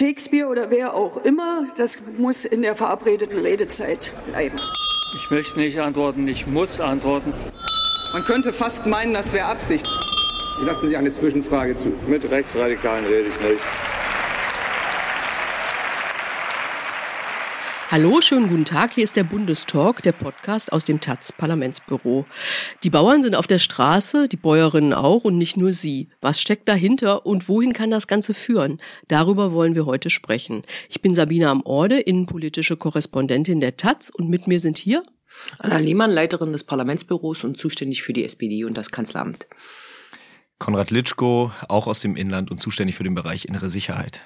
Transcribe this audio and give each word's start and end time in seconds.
Shakespeare 0.00 0.48
oder 0.48 0.70
wer 0.70 0.94
auch 0.94 1.22
immer, 1.26 1.66
das 1.76 1.98
muss 2.16 2.46
in 2.46 2.62
der 2.62 2.74
verabredeten 2.74 3.38
Redezeit 3.38 4.10
bleiben. 4.30 4.56
Ich 5.14 5.30
möchte 5.30 5.58
nicht 5.58 5.78
antworten, 5.78 6.26
ich 6.26 6.46
muss 6.46 6.80
antworten. 6.80 7.34
Man 8.14 8.24
könnte 8.24 8.54
fast 8.54 8.86
meinen, 8.86 9.12
das 9.12 9.30
wäre 9.34 9.44
Absicht. 9.44 9.86
Ich 10.58 10.66
lasse 10.66 10.88
Sie 10.88 10.96
eine 10.96 11.12
Zwischenfrage 11.12 11.76
zu. 11.76 11.92
Mit 12.08 12.30
Rechtsradikalen 12.30 13.04
rede 13.04 13.28
ich 13.28 13.40
nicht. 13.46 13.60
Hallo, 17.92 18.20
schönen 18.20 18.48
guten 18.48 18.64
Tag. 18.64 18.92
Hier 18.92 19.02
ist 19.02 19.16
der 19.16 19.24
Bundestalk, 19.24 20.00
der 20.04 20.12
Podcast 20.12 20.72
aus 20.72 20.84
dem 20.84 21.00
taz 21.00 21.32
Parlamentsbüro. 21.32 22.24
Die 22.84 22.90
Bauern 22.90 23.24
sind 23.24 23.34
auf 23.34 23.48
der 23.48 23.58
Straße, 23.58 24.28
die 24.28 24.36
Bäuerinnen 24.36 24.94
auch 24.94 25.24
und 25.24 25.36
nicht 25.36 25.56
nur 25.56 25.72
sie. 25.72 26.08
Was 26.20 26.40
steckt 26.40 26.68
dahinter 26.68 27.26
und 27.26 27.48
wohin 27.48 27.72
kann 27.72 27.90
das 27.90 28.06
Ganze 28.06 28.32
führen? 28.32 28.80
Darüber 29.08 29.52
wollen 29.52 29.74
wir 29.74 29.86
heute 29.86 30.08
sprechen. 30.08 30.62
Ich 30.88 31.02
bin 31.02 31.14
Sabine 31.14 31.48
am 31.48 31.62
Orde, 31.64 31.98
innenpolitische 31.98 32.76
Korrespondentin 32.76 33.58
der 33.58 33.76
Taz 33.76 34.08
und 34.08 34.28
mit 34.28 34.46
mir 34.46 34.60
sind 34.60 34.78
hier 34.78 35.02
Anna 35.58 35.78
Lehmann, 35.78 36.12
Leiterin 36.12 36.52
des 36.52 36.62
Parlamentsbüros 36.62 37.42
und 37.42 37.58
zuständig 37.58 38.04
für 38.04 38.12
die 38.12 38.24
SPD 38.24 38.62
und 38.62 38.76
das 38.76 38.92
Kanzleramt. 38.92 39.48
Konrad 40.60 40.92
Litschko, 40.92 41.50
auch 41.66 41.88
aus 41.88 41.98
dem 41.98 42.14
Inland 42.14 42.52
und 42.52 42.60
zuständig 42.60 42.94
für 42.94 43.02
den 43.02 43.16
Bereich 43.16 43.46
innere 43.46 43.68
Sicherheit. 43.68 44.22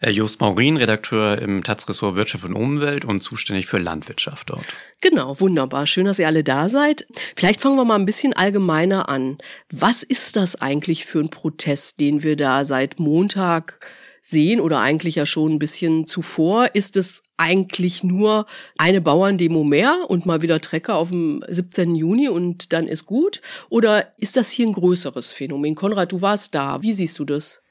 Äh, 0.00 0.10
Just 0.10 0.40
Maurin, 0.40 0.76
Redakteur 0.76 1.40
im 1.40 1.62
Taz-Ressort 1.62 2.14
Wirtschaft 2.14 2.44
und 2.44 2.54
Umwelt 2.54 3.04
und 3.04 3.20
zuständig 3.22 3.66
für 3.66 3.78
Landwirtschaft 3.78 4.50
dort. 4.50 4.64
Genau, 5.00 5.40
wunderbar. 5.40 5.86
Schön, 5.86 6.04
dass 6.06 6.18
ihr 6.18 6.26
alle 6.26 6.44
da 6.44 6.68
seid. 6.68 7.06
Vielleicht 7.36 7.60
fangen 7.60 7.76
wir 7.76 7.84
mal 7.84 7.96
ein 7.96 8.04
bisschen 8.04 8.32
allgemeiner 8.32 9.08
an. 9.08 9.38
Was 9.70 10.02
ist 10.02 10.36
das 10.36 10.56
eigentlich 10.56 11.04
für 11.04 11.20
ein 11.20 11.30
Protest, 11.30 12.00
den 12.00 12.22
wir 12.22 12.36
da 12.36 12.64
seit 12.64 13.00
Montag 13.00 13.80
sehen 14.20 14.60
oder 14.60 14.80
eigentlich 14.80 15.16
ja 15.16 15.26
schon 15.26 15.54
ein 15.54 15.58
bisschen 15.58 16.06
zuvor? 16.06 16.74
Ist 16.74 16.96
es 16.96 17.22
eigentlich 17.36 18.04
nur 18.04 18.46
eine 18.76 19.00
Bauerndemo 19.00 19.64
mehr 19.64 20.06
und 20.08 20.26
mal 20.26 20.42
wieder 20.42 20.60
Trecker 20.60 20.96
auf 20.96 21.08
dem 21.08 21.42
17. 21.48 21.94
Juni 21.94 22.28
und 22.28 22.72
dann 22.72 22.86
ist 22.86 23.06
gut? 23.06 23.40
Oder 23.68 24.12
ist 24.18 24.36
das 24.36 24.50
hier 24.50 24.66
ein 24.66 24.72
größeres 24.72 25.32
Phänomen? 25.32 25.74
Konrad, 25.74 26.12
du 26.12 26.20
warst 26.20 26.54
da. 26.54 26.82
Wie 26.82 26.92
siehst 26.92 27.18
du 27.18 27.24
das? 27.24 27.62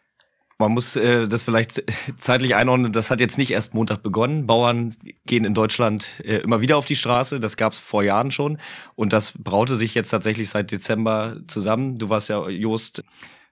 Man 0.59 0.71
muss 0.71 0.95
äh, 0.95 1.27
das 1.27 1.43
vielleicht 1.43 1.83
zeitlich 2.17 2.55
einordnen. 2.55 2.91
Das 2.91 3.11
hat 3.11 3.19
jetzt 3.19 3.37
nicht 3.37 3.51
erst 3.51 3.75
Montag 3.75 4.01
begonnen. 4.01 4.47
Bauern 4.47 4.89
gehen 5.25 5.45
in 5.45 5.53
Deutschland 5.53 6.21
äh, 6.23 6.37
immer 6.37 6.61
wieder 6.61 6.77
auf 6.77 6.85
die 6.85 6.95
Straße. 6.95 7.39
Das 7.39 7.57
gab 7.57 7.73
es 7.73 7.79
vor 7.79 8.03
Jahren 8.03 8.31
schon. 8.31 8.57
Und 8.95 9.13
das 9.13 9.33
braute 9.37 9.75
sich 9.75 9.93
jetzt 9.93 10.09
tatsächlich 10.09 10.49
seit 10.49 10.71
Dezember 10.71 11.37
zusammen. 11.47 11.99
Du 11.99 12.09
warst 12.09 12.29
ja, 12.29 12.47
Jost, 12.49 13.03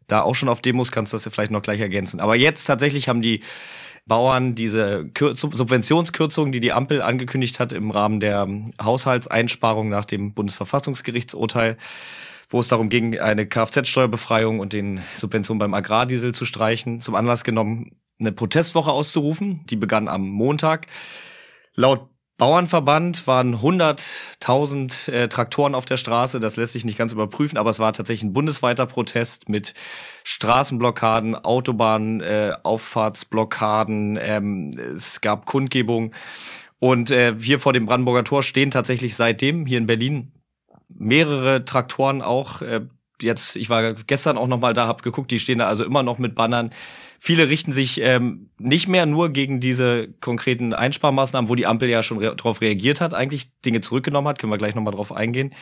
da 0.07 0.21
auch 0.21 0.33
schon 0.33 0.49
auf 0.49 0.61
Demos, 0.61 0.91
kannst 0.91 1.13
das 1.13 1.25
ja 1.25 1.31
vielleicht 1.31 1.51
noch 1.51 1.61
gleich 1.61 1.79
ergänzen. 1.79 2.19
Aber 2.19 2.35
jetzt 2.35 2.65
tatsächlich 2.65 3.07
haben 3.07 3.21
die 3.21 3.41
Bauern 4.07 4.53
diese 4.53 5.09
Subventionskürzungen, 5.17 6.51
die 6.51 6.59
die 6.59 6.71
Ampel 6.71 7.01
angekündigt 7.01 7.59
hat 7.59 7.73
im 7.73 7.89
Rahmen 7.89 8.19
der 8.19 8.47
Haushaltseinsparung 8.81 9.89
nach 9.89 10.05
dem 10.05 10.33
Bundesverfassungsgerichtsurteil, 10.33 11.77
wo 12.49 12.59
es 12.59 12.67
darum 12.67 12.89
ging, 12.89 13.19
eine 13.19 13.45
Kfz-Steuerbefreiung 13.45 14.59
und 14.59 14.73
den 14.73 15.01
Subventionen 15.15 15.59
beim 15.59 15.73
Agrardiesel 15.73 16.33
zu 16.33 16.45
streichen, 16.45 17.01
zum 17.01 17.15
Anlass 17.15 17.43
genommen, 17.43 17.97
eine 18.19 18.31
Protestwoche 18.31 18.91
auszurufen. 18.91 19.61
Die 19.69 19.75
begann 19.75 20.07
am 20.07 20.29
Montag. 20.29 20.87
Laut 21.75 22.09
Bauernverband 22.37 23.27
waren 23.27 23.55
100.000 23.55 25.09
äh, 25.09 25.29
Traktoren 25.29 25.73
auf 25.73 25.85
der 25.85 25.95
Straße. 25.95 26.41
Das 26.41 26.57
lässt 26.57 26.73
sich 26.73 26.83
nicht 26.83 26.97
ganz 26.97 27.13
überprüfen, 27.13 27.57
aber 27.57 27.69
es 27.69 27.79
war 27.79 27.93
tatsächlich 27.93 28.23
ein 28.23 28.33
bundesweiter 28.33 28.85
Protest 28.85 29.47
mit 29.47 29.73
Straßenblockaden, 30.25 31.35
Autobahn, 31.35 32.19
äh. 32.19 32.55
Ähm, 34.17 34.77
es 34.77 35.21
gab 35.21 35.45
Kundgebungen. 35.45 36.13
Und 36.79 37.09
äh, 37.09 37.35
hier 37.39 37.59
vor 37.59 37.71
dem 37.71 37.85
Brandenburger 37.85 38.25
Tor 38.25 38.43
stehen 38.43 38.69
tatsächlich 38.69 39.15
seitdem 39.15 39.65
hier 39.65 39.77
in 39.77 39.87
Berlin 39.87 40.31
mehrere 40.89 41.65
Traktoren 41.65 42.21
auch. 42.21 42.61
Äh, 42.61 42.81
jetzt, 43.21 43.55
ich 43.55 43.69
war 43.69 43.93
gestern 43.93 44.37
auch 44.37 44.47
noch 44.47 44.59
mal 44.59 44.73
da, 44.73 44.87
hab 44.87 45.03
geguckt, 45.03 45.31
die 45.31 45.39
stehen 45.39 45.59
da 45.59 45.67
also 45.67 45.83
immer 45.83 46.03
noch 46.03 46.17
mit 46.17 46.35
Bannern. 46.35 46.71
Viele 47.19 47.49
richten 47.49 47.71
sich 47.71 48.01
ähm, 48.01 48.49
nicht 48.59 48.87
mehr 48.87 49.05
nur 49.05 49.29
gegen 49.29 49.59
diese 49.59 50.09
konkreten 50.21 50.73
Einsparmaßnahmen, 50.73 51.49
wo 51.49 51.55
die 51.55 51.65
Ampel 51.65 51.89
ja 51.89 52.03
schon 52.03 52.19
re 52.19 52.35
darauf 52.35 52.61
reagiert 52.61 53.01
hat, 53.01 53.13
eigentlich 53.13 53.49
Dinge 53.61 53.81
zurückgenommen 53.81 54.27
hat, 54.27 54.39
können 54.39 54.51
wir 54.51 54.57
gleich 54.57 54.75
noch 54.75 54.83
mal 54.83 54.91
drauf 54.91 55.11
eingehen. 55.11 55.53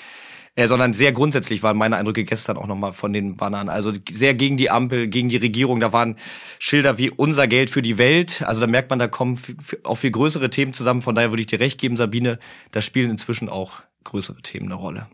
Äh, 0.56 0.68
sondern 0.68 0.94
sehr 0.94 1.12
grundsätzlich 1.12 1.64
waren 1.64 1.78
meine 1.78 1.96
Eindrücke 1.98 2.24
gestern 2.24 2.58
auch 2.58 2.68
nochmal 2.68 2.94
von 2.94 3.12
den 3.12 3.38
Bannern. 3.38 3.70
Also 3.70 3.92
sehr 4.12 4.36
gegen 4.36 4.56
die 4.56 4.70
Ampel, 4.70 5.08
gegen 5.08 5.30
die 5.30 5.38
Regierung. 5.38 5.80
Da 5.80 5.94
waren 5.94 6.18
Schilder 6.60 7.00
wie 7.00 7.10
unser 7.10 7.48
Geld 7.48 7.72
für 7.72 7.82
die 7.82 7.98
Welt. 7.98 8.44
Also 8.46 8.62
da 8.62 8.68
merkt 8.68 8.92
man, 8.92 9.00
da 9.00 9.08
kommen 9.08 9.40
auch 9.84 9.96
viel 9.96 10.12
größere 10.12 10.52
Themen 10.52 10.74
zusammen. 10.74 11.02
Von 11.02 11.16
daher 11.16 11.32
würde 11.32 11.42
ich 11.42 11.48
dir 11.48 11.60
recht 11.60 11.80
geben, 11.80 11.98
Sabine, 11.98 12.38
da 12.72 12.82
spielen 12.82 13.10
inzwischen 13.10 13.50
auch 13.50 13.82
größere 14.04 14.42
Themen 14.44 14.68
eine 14.68 14.76
Rolle. 14.76 15.08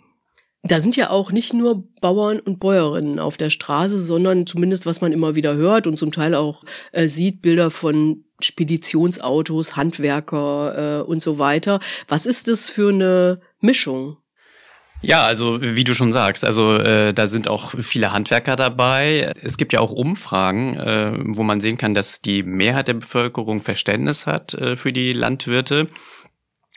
Da 0.63 0.81
sind 0.81 0.97
ja 0.97 1.09
auch 1.09 1.31
nicht 1.31 1.53
nur 1.53 1.85
Bauern 2.01 2.39
und 2.39 2.59
Bäuerinnen 2.59 3.19
auf 3.19 3.37
der 3.37 3.49
Straße, 3.49 3.99
sondern 3.99 4.45
zumindest 4.45 4.85
was 4.85 4.99
man 4.99 5.13
immer 5.13 5.35
wieder 5.35 5.55
hört 5.55 5.87
und 5.87 5.97
zum 5.97 6.11
Teil 6.11 6.35
auch 6.35 6.63
äh, 6.91 7.07
sieht, 7.07 7.41
Bilder 7.41 7.69
von 7.69 8.25
Speditionsautos, 8.41 9.77
Handwerker 9.77 10.99
äh, 10.99 11.03
und 11.03 11.21
so 11.21 11.39
weiter. 11.39 11.79
Was 12.07 12.25
ist 12.25 12.47
das 12.47 12.69
für 12.69 12.89
eine 12.89 13.39
Mischung? 13.61 14.17
Ja, 15.01 15.25
also 15.25 15.61
wie 15.61 15.85
du 15.85 15.95
schon 15.95 16.11
sagst, 16.11 16.43
also 16.43 16.75
äh, 16.75 17.13
da 17.13 17.25
sind 17.27 17.47
auch 17.47 17.71
viele 17.79 18.11
Handwerker 18.11 18.57
dabei. 18.57 19.31
Es 19.41 19.55
gibt 19.55 19.71
ja 19.71 19.79
auch 19.79 19.91
Umfragen, 19.91 20.75
äh, 20.75 21.13
wo 21.37 21.43
man 21.43 21.61
sehen 21.61 21.77
kann, 21.77 21.93
dass 21.93 22.19
die 22.21 22.43
Mehrheit 22.43 22.89
der 22.89 22.95
Bevölkerung 22.95 23.61
Verständnis 23.61 24.27
hat 24.27 24.53
äh, 24.55 24.75
für 24.75 24.91
die 24.91 25.13
Landwirte. 25.13 25.87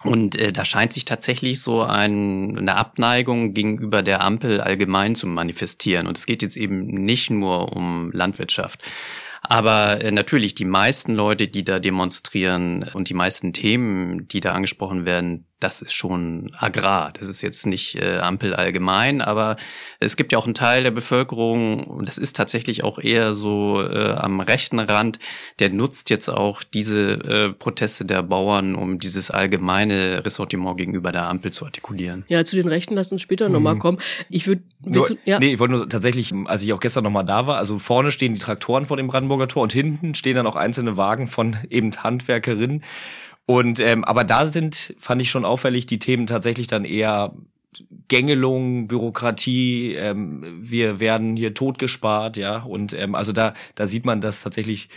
Und 0.05 0.37
äh, 0.37 0.53
da 0.53 0.65
scheint 0.65 0.93
sich 0.93 1.05
tatsächlich 1.05 1.61
so 1.61 1.83
ein, 1.83 2.59
eine 2.59 2.77
Abneigung 2.77 3.55
gegenüber 3.55 4.03
der 4.03 4.21
Ampel 4.21 4.61
allgemein 4.61 5.15
zu 5.15 5.27
manifestieren. 5.27 6.07
Und 6.07 6.19
es 6.19 6.27
geht 6.27 6.43
jetzt 6.43 6.57
eben 6.57 6.87
nicht 6.87 7.31
nur 7.31 7.77
um 7.77 8.11
Landwirtschaft. 8.13 8.81
Aber 9.43 10.03
äh, 10.03 10.11
natürlich, 10.11 10.55
die 10.55 10.65
meisten 10.65 11.15
Leute, 11.15 11.49
die 11.49 11.65
da 11.65 11.79
demonstrieren 11.79 12.85
und 12.95 13.09
die 13.09 13.15
meisten 13.15 13.53
Themen, 13.53 14.29
die 14.29 14.41
da 14.41 14.53
angesprochen 14.53 15.07
werden, 15.07 15.47
das 15.63 15.83
ist 15.83 15.93
schon 15.93 16.51
Agrar. 16.57 17.13
Das 17.19 17.29
ist 17.29 17.43
jetzt 17.43 17.67
nicht 17.67 17.97
äh, 17.97 18.19
Ampel 18.19 18.55
allgemein, 18.55 19.21
aber 19.21 19.57
es 20.01 20.17
gibt 20.17 20.33
ja 20.33 20.39
auch 20.39 20.45
einen 20.45 20.55
Teil 20.55 20.83
der 20.83 20.91
Bevölkerung, 20.91 21.85
und 21.85 22.09
das 22.09 22.19
ist 22.19 22.37
tatsächlich 22.37 22.85
auch 22.85 22.99
eher 22.99 23.35
so 23.35 23.83
äh, 23.83 24.13
am 24.13 24.41
rechten 24.41 24.79
Rand, 24.79 25.19
der 25.59 25.71
nutzt 25.71 26.11
jetzt 26.11 26.29
auch 26.29 26.63
diese 26.63 27.13
äh, 27.13 27.53
Proteste 27.53 28.05
der 28.05 28.23
Bauern, 28.23 28.75
um 28.75 28.99
dieses 28.99 29.31
allgemeine 29.31 30.25
Ressortiment 30.25 30.77
gegenüber 30.77 31.13
der 31.13 31.29
Ampel 31.29 31.53
zu 31.53 31.65
artikulieren. 31.65 32.25
Ja, 32.29 32.45
zu 32.45 32.57
den 32.57 32.69
Rechten 32.69 32.95
lass 32.95 33.13
uns 33.13 33.23
später 33.23 33.49
mhm. 33.49 33.55
nochmal 33.55 33.79
kommen. 33.79 33.99
Ich 34.29 34.47
würde, 34.47 34.63
ja. 35.25 35.39
Nee, 35.39 35.55
ich 35.55 35.59
wollte 35.59 35.75
nur 35.75 35.89
tatsächlich, 35.89 36.33
als 36.47 36.63
ich 36.63 36.73
auch 36.73 36.81
gestern 36.81 37.05
nochmal 37.05 37.25
da 37.25 37.47
war, 37.47 37.59
also 37.59 37.79
vorne 37.79 38.11
stehen 38.11 38.35
die 38.35 38.41
Traktoren 38.41 38.85
vor 38.85 38.97
dem 38.97 39.07
Brandenburger 39.07 39.49
Tor 39.49 39.63
und 39.63 39.73
hinten 39.73 40.15
stehen 40.15 40.37
dann 40.37 40.47
auch 40.47 40.57
einzelne 40.57 40.97
Wagen 40.97 41.29
von 41.29 41.57
eben 41.71 41.93
Handwerkerinnen 41.93 42.83
und 43.47 43.81
ähm, 43.81 44.05
aber 44.05 44.25
da 44.25 44.47
sind, 44.47 44.95
fand 44.99 45.23
ich 45.23 45.31
schon 45.31 45.45
auffällig, 45.45 45.87
die 45.87 45.99
Themen 45.99 46.27
tatsächlich 46.27 46.67
dann 46.67 46.85
eher 46.85 47.35
Gängelung, 48.09 48.89
Bürokratie, 48.89 49.95
ähm, 49.95 50.45
wir 50.61 51.01
werden 51.01 51.37
hier 51.37 51.55
totgespart, 51.55 52.37
ja. 52.37 52.59
Und 52.59 52.93
ähm, 52.93 53.15
also 53.15 53.33
da, 53.33 53.55
da 53.75 53.87
sieht 53.87 54.05
man, 54.05 54.21
dass 54.21 54.43
tatsächlich 54.43 54.89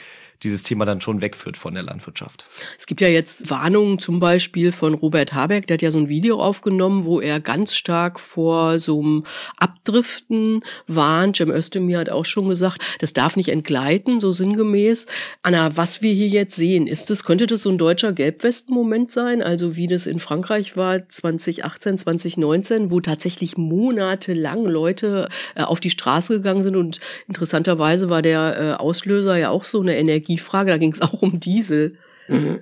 dieses 0.43 0.63
Thema 0.63 0.85
dann 0.85 1.01
schon 1.01 1.21
wegführt 1.21 1.57
von 1.57 1.73
der 1.73 1.83
Landwirtschaft. 1.83 2.45
Es 2.77 2.85
gibt 2.85 3.01
ja 3.01 3.07
jetzt 3.07 3.49
Warnungen 3.49 3.99
zum 3.99 4.19
Beispiel 4.19 4.71
von 4.71 4.93
Robert 4.93 5.33
Habeck, 5.33 5.67
der 5.67 5.75
hat 5.75 5.81
ja 5.81 5.91
so 5.91 5.99
ein 5.99 6.09
Video 6.09 6.41
aufgenommen, 6.41 7.05
wo 7.05 7.21
er 7.21 7.39
ganz 7.39 7.73
stark 7.75 8.19
vor 8.19 8.79
so 8.79 9.01
einem 9.01 9.23
Abdriften 9.57 10.63
warnt. 10.87 11.37
Cem 11.37 11.51
Özdemir 11.51 11.99
hat 11.99 12.09
auch 12.09 12.25
schon 12.25 12.49
gesagt, 12.49 12.81
das 12.99 13.13
darf 13.13 13.35
nicht 13.35 13.49
entgleiten, 13.49 14.19
so 14.19 14.31
sinngemäß. 14.31 15.05
Anna, 15.41 15.75
was 15.77 16.01
wir 16.01 16.13
hier 16.13 16.27
jetzt 16.27 16.55
sehen, 16.55 16.87
ist 16.87 17.09
das, 17.09 17.23
könnte 17.23 17.47
das 17.47 17.63
so 17.63 17.69
ein 17.69 17.77
deutscher 17.77 18.11
Gelbwesten-Moment 18.11 19.11
sein? 19.11 19.41
Also 19.41 19.75
wie 19.75 19.87
das 19.87 20.07
in 20.07 20.19
Frankreich 20.19 20.75
war 20.75 21.07
2018, 21.07 21.97
2019, 21.99 22.91
wo 22.91 22.99
tatsächlich 22.99 23.57
monatelang 23.57 24.65
Leute 24.65 25.29
äh, 25.55 25.63
auf 25.63 25.79
die 25.79 25.89
Straße 25.89 26.33
gegangen 26.33 26.63
sind 26.63 26.75
und 26.75 26.99
interessanterweise 27.27 28.09
war 28.09 28.21
der 28.21 28.59
äh, 28.59 28.73
Auslöser 28.73 29.37
ja 29.37 29.49
auch 29.49 29.63
so 29.63 29.81
eine 29.81 29.97
Energie 29.97 30.24
Energiefrage, 30.25 30.71
da 30.71 30.77
ging 30.77 30.91
es 30.91 31.01
auch 31.01 31.21
um 31.21 31.39
Diesel. 31.39 31.97
Mhm. 32.27 32.61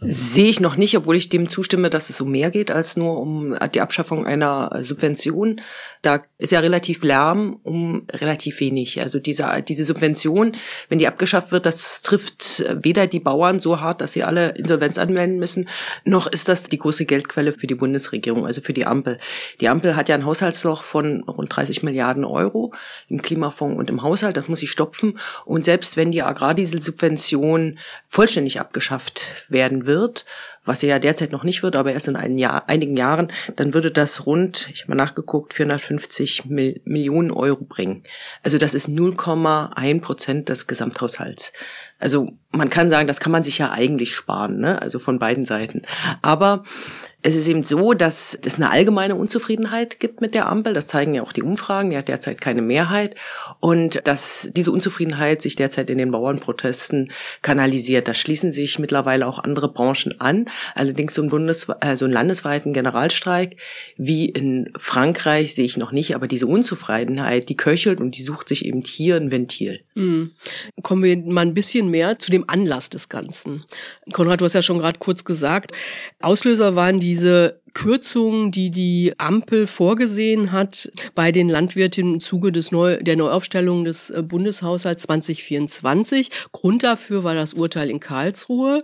Sehe 0.00 0.48
ich 0.48 0.60
noch 0.60 0.76
nicht, 0.76 0.94
obwohl 0.96 1.16
ich 1.16 1.30
dem 1.30 1.48
zustimme, 1.48 1.88
dass 1.88 2.10
es 2.10 2.20
um 2.20 2.30
mehr 2.30 2.50
geht 2.50 2.70
als 2.70 2.98
nur 2.98 3.18
um 3.18 3.56
die 3.72 3.80
Abschaffung 3.80 4.26
einer 4.26 4.70
Subvention. 4.82 5.62
Da 6.06 6.22
ist 6.38 6.52
ja 6.52 6.60
relativ 6.60 7.02
Lärm 7.02 7.58
um 7.64 8.06
relativ 8.12 8.60
wenig. 8.60 9.02
Also 9.02 9.18
diese, 9.18 9.60
diese 9.66 9.84
Subvention, 9.84 10.52
wenn 10.88 11.00
die 11.00 11.08
abgeschafft 11.08 11.50
wird, 11.50 11.66
das 11.66 12.00
trifft 12.02 12.64
weder 12.70 13.08
die 13.08 13.18
Bauern 13.18 13.58
so 13.58 13.80
hart, 13.80 14.00
dass 14.00 14.12
sie 14.12 14.22
alle 14.22 14.50
Insolvenz 14.50 14.98
anmelden 14.98 15.40
müssen, 15.40 15.68
noch 16.04 16.28
ist 16.28 16.46
das 16.48 16.62
die 16.62 16.78
große 16.78 17.06
Geldquelle 17.06 17.52
für 17.52 17.66
die 17.66 17.74
Bundesregierung, 17.74 18.46
also 18.46 18.60
für 18.60 18.72
die 18.72 18.86
Ampel. 18.86 19.18
Die 19.60 19.68
Ampel 19.68 19.96
hat 19.96 20.08
ja 20.08 20.14
ein 20.14 20.24
Haushaltsloch 20.24 20.84
von 20.84 21.24
rund 21.24 21.56
30 21.56 21.82
Milliarden 21.82 22.24
Euro 22.24 22.72
im 23.08 23.20
Klimafonds 23.20 23.76
und 23.76 23.90
im 23.90 24.02
Haushalt. 24.02 24.36
Das 24.36 24.46
muss 24.46 24.60
sie 24.60 24.68
stopfen. 24.68 25.18
Und 25.44 25.64
selbst 25.64 25.96
wenn 25.96 26.12
die 26.12 26.22
Agrardieselsubvention 26.22 27.80
vollständig 28.08 28.60
abgeschafft 28.60 29.26
werden 29.48 29.86
wird, 29.86 30.24
was 30.66 30.82
ja 30.82 30.98
derzeit 30.98 31.32
noch 31.32 31.44
nicht 31.44 31.62
wird, 31.62 31.76
aber 31.76 31.92
erst 31.92 32.08
in 32.08 32.38
Jahr, 32.38 32.68
einigen 32.68 32.96
Jahren, 32.96 33.32
dann 33.54 33.72
würde 33.72 33.90
das 33.90 34.26
rund, 34.26 34.68
ich 34.72 34.82
habe 34.82 34.94
mal 34.94 35.02
nachgeguckt, 35.02 35.54
450 35.54 36.46
Mil 36.46 36.80
Millionen 36.84 37.30
Euro 37.30 37.64
bringen. 37.64 38.02
Also 38.42 38.58
das 38.58 38.74
ist 38.74 38.88
0,1 38.88 40.00
Prozent 40.02 40.48
des 40.48 40.66
Gesamthaushalts. 40.66 41.52
Also 41.98 42.28
man 42.50 42.68
kann 42.68 42.90
sagen, 42.90 43.06
das 43.06 43.20
kann 43.20 43.32
man 43.32 43.42
sich 43.42 43.58
ja 43.58 43.70
eigentlich 43.70 44.14
sparen, 44.14 44.58
ne? 44.58 44.82
also 44.82 44.98
von 44.98 45.18
beiden 45.18 45.46
Seiten. 45.46 45.82
Aber 46.20 46.64
es 47.22 47.34
ist 47.34 47.48
eben 47.48 47.64
so, 47.64 47.92
dass 47.92 48.38
es 48.44 48.56
eine 48.56 48.70
allgemeine 48.70 49.16
Unzufriedenheit 49.16 49.98
gibt 49.98 50.20
mit 50.20 50.34
der 50.34 50.46
Ampel. 50.46 50.74
Das 50.74 50.86
zeigen 50.86 51.14
ja 51.14 51.22
auch 51.22 51.32
die 51.32 51.42
Umfragen. 51.42 51.90
Die 51.90 51.96
hat 51.96 52.06
derzeit 52.06 52.40
keine 52.40 52.62
Mehrheit. 52.62 53.16
Und 53.58 54.06
dass 54.06 54.48
diese 54.54 54.70
Unzufriedenheit 54.70 55.42
sich 55.42 55.56
derzeit 55.56 55.90
in 55.90 55.98
den 55.98 56.12
Bauernprotesten 56.12 57.10
kanalisiert. 57.42 58.06
Da 58.06 58.14
schließen 58.14 58.52
sich 58.52 58.78
mittlerweile 58.78 59.26
auch 59.26 59.42
andere 59.42 59.72
Branchen 59.72 60.20
an. 60.20 60.48
Allerdings 60.74 61.14
so 61.14 61.22
einen, 61.22 61.30
Bundes 61.30 61.66
äh, 61.80 61.96
so 61.96 62.04
einen 62.04 62.14
landesweiten 62.14 62.72
Generalstreik 62.72 63.56
wie 63.96 64.26
in 64.26 64.70
Frankreich 64.76 65.54
sehe 65.54 65.64
ich 65.64 65.76
noch 65.76 65.90
nicht. 65.90 66.14
Aber 66.14 66.28
diese 66.28 66.46
Unzufriedenheit, 66.46 67.48
die 67.48 67.56
köchelt 67.56 68.00
und 68.00 68.16
die 68.16 68.22
sucht 68.22 68.48
sich 68.48 68.64
eben 68.64 68.82
hier 68.82 69.16
ein 69.16 69.32
Ventil. 69.32 69.80
Mhm. 69.94 70.30
Kommen 70.82 71.02
wir 71.02 71.16
mal 71.16 71.40
ein 71.40 71.54
bisschen 71.54 71.90
mehr 71.90 72.20
zu 72.20 72.30
dem 72.30 72.48
Anlass 72.48 72.88
des 72.88 73.08
Ganzen. 73.08 73.64
Konrad, 74.12 74.40
du 74.40 74.44
hast 74.44 74.54
ja 74.54 74.62
schon 74.62 74.78
gerade 74.78 75.00
kurz 75.00 75.24
gesagt, 75.24 75.72
Auslöser 76.20 76.76
waren 76.76 77.00
die 77.00 77.15
diese 77.16 77.62
Kürzungen, 77.72 78.52
die 78.52 78.70
die 78.70 79.14
Ampel 79.16 79.66
vorgesehen 79.66 80.52
hat 80.52 80.90
bei 81.14 81.32
den 81.32 81.48
Landwirten 81.48 82.14
im 82.14 82.20
Zuge 82.20 82.52
des 82.52 82.72
Neu 82.72 82.98
der 83.02 83.16
Neuaufstellung 83.16 83.84
des 83.84 84.10
äh, 84.10 84.22
Bundeshaushalts 84.22 85.04
2024. 85.04 86.30
Grund 86.52 86.82
dafür 86.82 87.24
war 87.24 87.34
das 87.34 87.54
Urteil 87.54 87.88
in 87.90 88.00
Karlsruhe. 88.00 88.82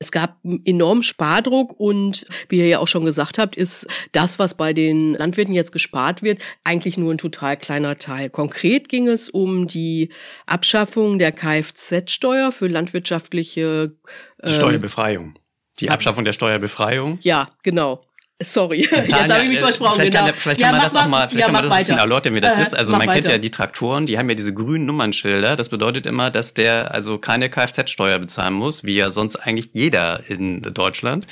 Es 0.00 0.10
gab 0.10 0.38
enormen 0.64 1.04
Spardruck 1.04 1.78
und 1.78 2.26
wie 2.48 2.58
ihr 2.58 2.66
ja 2.66 2.78
auch 2.80 2.88
schon 2.88 3.04
gesagt 3.04 3.38
habt, 3.38 3.56
ist 3.56 3.86
das, 4.10 4.40
was 4.40 4.54
bei 4.54 4.72
den 4.72 5.14
Landwirten 5.14 5.54
jetzt 5.54 5.72
gespart 5.72 6.22
wird, 6.22 6.40
eigentlich 6.64 6.98
nur 6.98 7.12
ein 7.12 7.18
total 7.18 7.56
kleiner 7.56 7.96
Teil. 7.96 8.28
Konkret 8.28 8.88
ging 8.88 9.06
es 9.06 9.28
um 9.28 9.68
die 9.68 10.10
Abschaffung 10.46 11.18
der 11.20 11.30
Kfz-Steuer 11.30 12.50
für 12.50 12.66
landwirtschaftliche 12.66 13.96
äh, 14.38 14.48
Steuerbefreiung. 14.48 15.38
Die 15.80 15.90
Abschaffung 15.90 16.24
der 16.24 16.32
Steuerbefreiung? 16.32 17.18
Ja, 17.22 17.50
genau. 17.62 18.02
Sorry, 18.40 18.82
jetzt 18.82 19.12
habe 19.12 19.42
ich 19.42 19.48
mich 19.48 19.58
versprochen. 19.58 19.96
Vielleicht 19.96 20.12
kann, 20.12 20.26
genau. 20.26 20.36
vielleicht 20.38 20.60
kann 20.60 20.68
ja, 20.68 20.72
man 20.72 20.80
das 20.80 20.94
auch 20.94 21.08
mal, 21.08 21.28
vielleicht 21.28 21.40
ja, 21.40 21.46
kann 21.46 21.54
man 21.54 21.62
das 21.62 21.70
weiter. 21.70 21.76
ein 21.76 21.80
bisschen 21.80 21.98
erläutern, 21.98 22.34
wie 22.34 22.40
das 22.40 22.56
äh, 22.56 22.62
ist. 22.62 22.74
Also 22.74 22.92
man 22.92 23.00
weiter. 23.00 23.12
kennt 23.14 23.26
ja 23.26 23.38
die 23.38 23.50
Traktoren, 23.50 24.06
die 24.06 24.16
haben 24.16 24.28
ja 24.28 24.36
diese 24.36 24.54
grünen 24.54 24.86
Nummernschilder. 24.86 25.56
Das 25.56 25.70
bedeutet 25.70 26.06
immer, 26.06 26.30
dass 26.30 26.54
der 26.54 26.94
also 26.94 27.18
keine 27.18 27.50
Kfz-Steuer 27.50 28.20
bezahlen 28.20 28.54
muss, 28.54 28.84
wie 28.84 28.94
ja 28.94 29.10
sonst 29.10 29.34
eigentlich 29.34 29.74
jeder 29.74 30.20
in 30.28 30.62
Deutschland. 30.62 31.26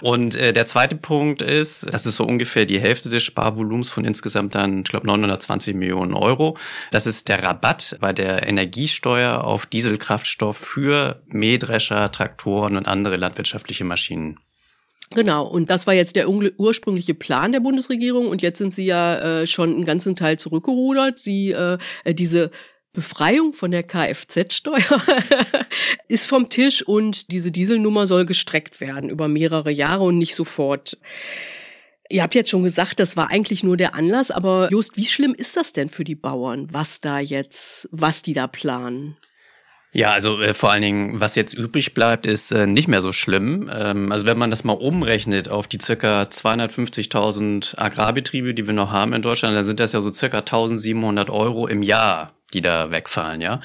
Und 0.00 0.34
äh, 0.34 0.52
der 0.52 0.66
zweite 0.66 0.96
Punkt 0.96 1.42
ist, 1.42 1.86
das 1.92 2.06
ist 2.06 2.16
so 2.16 2.24
ungefähr 2.24 2.66
die 2.66 2.80
Hälfte 2.80 3.08
des 3.08 3.22
Sparvolumens 3.22 3.90
von 3.90 4.04
insgesamt 4.04 4.56
dann, 4.56 4.80
ich 4.80 4.88
glaube, 4.88 5.06
920 5.06 5.76
Millionen 5.76 6.12
Euro. 6.12 6.58
Das 6.90 7.06
ist 7.06 7.28
der 7.28 7.40
Rabatt 7.40 7.98
bei 8.00 8.12
der 8.12 8.48
Energiesteuer 8.48 9.44
auf 9.44 9.66
Dieselkraftstoff 9.66 10.56
für 10.56 11.22
Mähdrescher, 11.28 12.10
Traktoren 12.10 12.76
und 12.76 12.88
andere 12.88 13.16
landwirtschaftliche 13.16 13.84
Maschinen. 13.84 14.40
Genau, 15.14 15.46
und 15.46 15.70
das 15.70 15.86
war 15.86 15.94
jetzt 15.94 16.16
der 16.16 16.28
ursprüngliche 16.28 17.14
Plan 17.14 17.52
der 17.52 17.60
Bundesregierung 17.60 18.28
und 18.28 18.42
jetzt 18.42 18.58
sind 18.58 18.72
sie 18.72 18.84
ja 18.84 19.42
äh, 19.42 19.46
schon 19.46 19.74
einen 19.74 19.84
ganzen 19.84 20.16
Teil 20.16 20.38
zurückgerudert. 20.38 21.18
Sie 21.18 21.50
äh, 21.50 21.78
äh 22.04 22.14
diese 22.14 22.50
Befreiung 22.92 23.54
von 23.54 23.70
der 23.70 23.82
Kfz-Steuer 23.82 25.02
ist 26.08 26.26
vom 26.26 26.48
Tisch 26.48 26.82
und 26.86 27.32
diese 27.32 27.50
Dieselnummer 27.50 28.06
soll 28.06 28.26
gestreckt 28.26 28.80
werden 28.80 29.08
über 29.08 29.28
mehrere 29.28 29.70
Jahre 29.70 30.04
und 30.04 30.18
nicht 30.18 30.34
sofort. 30.34 30.98
Ihr 32.10 32.22
habt 32.22 32.34
jetzt 32.34 32.50
schon 32.50 32.62
gesagt, 32.62 33.00
das 33.00 33.16
war 33.16 33.30
eigentlich 33.30 33.64
nur 33.64 33.78
der 33.78 33.94
Anlass, 33.94 34.30
aber 34.30 34.68
Just, 34.70 34.98
wie 34.98 35.06
schlimm 35.06 35.34
ist 35.34 35.56
das 35.56 35.72
denn 35.72 35.88
für 35.88 36.04
die 36.04 36.14
Bauern, 36.14 36.68
was 36.70 37.00
da 37.00 37.18
jetzt, 37.18 37.88
was 37.90 38.20
die 38.20 38.34
da 38.34 38.46
planen? 38.46 39.16
Ja, 39.94 40.12
also 40.12 40.40
äh, 40.40 40.54
vor 40.54 40.72
allen 40.72 40.80
Dingen, 40.80 41.20
was 41.20 41.34
jetzt 41.34 41.52
übrig 41.52 41.92
bleibt, 41.92 42.24
ist 42.24 42.50
äh, 42.50 42.66
nicht 42.66 42.88
mehr 42.88 43.02
so 43.02 43.12
schlimm. 43.12 43.70
Ähm, 43.72 44.10
also 44.10 44.24
wenn 44.24 44.38
man 44.38 44.50
das 44.50 44.64
mal 44.64 44.72
umrechnet 44.72 45.50
auf 45.50 45.68
die 45.68 45.78
circa 45.80 46.22
250.000 46.22 47.78
Agrarbetriebe, 47.78 48.54
die 48.54 48.66
wir 48.66 48.72
noch 48.72 48.90
haben 48.90 49.12
in 49.12 49.20
Deutschland, 49.20 49.54
dann 49.54 49.66
sind 49.66 49.80
das 49.80 49.92
ja 49.92 50.00
so 50.00 50.10
circa 50.10 50.38
1.700 50.38 51.30
Euro 51.30 51.66
im 51.66 51.82
Jahr, 51.82 52.32
die 52.54 52.62
da 52.62 52.90
wegfallen, 52.90 53.42
ja. 53.42 53.60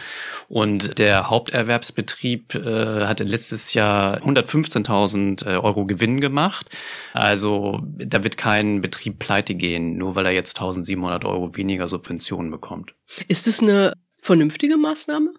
Und 0.50 1.00
der 1.00 1.30
Haupterwerbsbetrieb 1.30 2.56
äh, 2.56 3.06
hatte 3.06 3.24
letztes 3.24 3.74
Jahr 3.74 4.18
115.000 4.18 5.46
äh, 5.46 5.56
Euro 5.56 5.86
Gewinn 5.86 6.20
gemacht. 6.20 6.68
Also 7.14 7.82
da 7.84 8.26
wird 8.26 8.36
kein 8.36 8.82
Betrieb 8.82 9.20
pleite 9.20 9.56
gehen, 9.56 9.96
nur 9.96 10.18
weil 10.18 10.26
er 10.26 10.34
jetzt 10.34 10.60
1.700 10.60 11.26
Euro 11.26 11.56
weniger 11.56 11.88
Subventionen 11.88 12.52
bekommt. 12.52 12.96
Ist 13.30 13.48
es 13.48 13.62
eine 13.62 13.94
vernünftige 14.22 14.76
Maßnahme? 14.76 15.30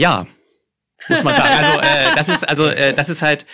Ja, 0.00 0.26
muss 1.10 1.22
man 1.22 1.36
sagen. 1.36 1.52
Also 1.52 1.80
äh, 1.80 2.14
das 2.14 2.28
ist 2.30 2.48
also 2.48 2.66
äh, 2.66 2.94
das 2.94 3.10
ist 3.10 3.20
halt 3.20 3.44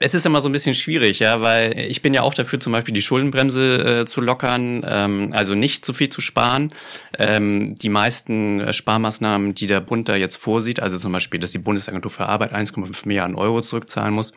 es 0.00 0.14
ist 0.14 0.26
immer 0.26 0.40
so 0.40 0.48
ein 0.48 0.52
bisschen 0.52 0.74
schwierig, 0.74 1.20
ja, 1.20 1.40
weil 1.42 1.78
ich 1.78 2.02
bin 2.02 2.12
ja 2.12 2.22
auch 2.22 2.34
dafür, 2.34 2.58
zum 2.58 2.72
Beispiel 2.72 2.92
die 2.92 3.02
Schuldenbremse 3.02 4.00
äh, 4.00 4.04
zu 4.04 4.20
lockern, 4.20 4.84
ähm, 4.84 5.30
also 5.32 5.54
nicht 5.54 5.84
zu 5.84 5.92
viel 5.92 6.08
zu 6.08 6.20
sparen. 6.20 6.72
Ähm, 7.20 7.76
die 7.76 7.88
meisten 7.88 8.60
äh, 8.60 8.72
Sparmaßnahmen, 8.72 9.54
die 9.54 9.68
der 9.68 9.80
Bund 9.80 10.08
da 10.08 10.16
jetzt 10.16 10.38
vorsieht, 10.38 10.80
also 10.80 10.98
zum 10.98 11.12
Beispiel, 11.12 11.38
dass 11.38 11.52
die 11.52 11.58
Bundesagentur 11.58 12.10
für 12.10 12.26
Arbeit 12.26 12.52
1,5 12.52 13.06
Milliarden 13.06 13.36
Euro 13.36 13.60
zurückzahlen 13.60 14.12
muss, 14.12 14.32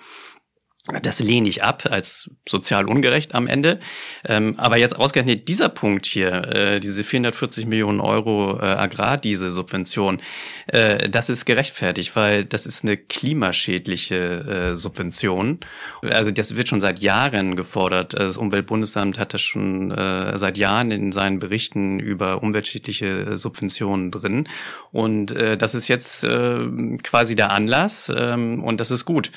das 1.01 1.19
lehne 1.19 1.49
ich 1.49 1.63
ab 1.63 1.87
als 1.89 2.29
sozial 2.47 2.87
ungerecht 2.87 3.33
am 3.33 3.47
Ende. 3.47 3.79
Ähm, 4.23 4.53
aber 4.57 4.77
jetzt 4.77 4.95
ausgerechnet 4.95 5.47
dieser 5.47 5.69
Punkt 5.69 6.05
hier, 6.05 6.31
äh, 6.53 6.79
diese 6.79 7.03
440 7.03 7.65
Millionen 7.65 7.99
Euro 7.99 8.59
äh, 8.59 8.65
Agrardiesel-Subvention, 8.65 10.21
äh, 10.67 11.09
das 11.09 11.29
ist 11.29 11.45
gerechtfertigt, 11.45 12.15
weil 12.15 12.45
das 12.45 12.67
ist 12.67 12.83
eine 12.83 12.97
klimaschädliche 12.97 14.15
äh, 14.73 14.75
Subvention. 14.75 15.59
Also 16.03 16.29
das 16.29 16.55
wird 16.55 16.69
schon 16.69 16.81
seit 16.81 16.99
Jahren 16.99 17.55
gefordert. 17.55 18.13
Das 18.13 18.37
Umweltbundesamt 18.37 19.17
hat 19.17 19.33
das 19.33 19.41
schon 19.41 19.89
äh, 19.89 20.37
seit 20.37 20.59
Jahren 20.59 20.91
in 20.91 21.11
seinen 21.11 21.39
Berichten 21.39 21.99
über 21.99 22.43
umweltschädliche 22.43 23.39
Subventionen 23.39 24.11
drin. 24.11 24.47
Und 24.91 25.31
äh, 25.31 25.57
das 25.57 25.73
ist 25.73 25.87
jetzt 25.87 26.23
äh, 26.23 26.67
quasi 27.01 27.35
der 27.35 27.49
Anlass 27.49 28.11
ähm, 28.15 28.63
und 28.63 28.79
das 28.79 28.91
ist 28.91 29.05
gut. 29.05 29.31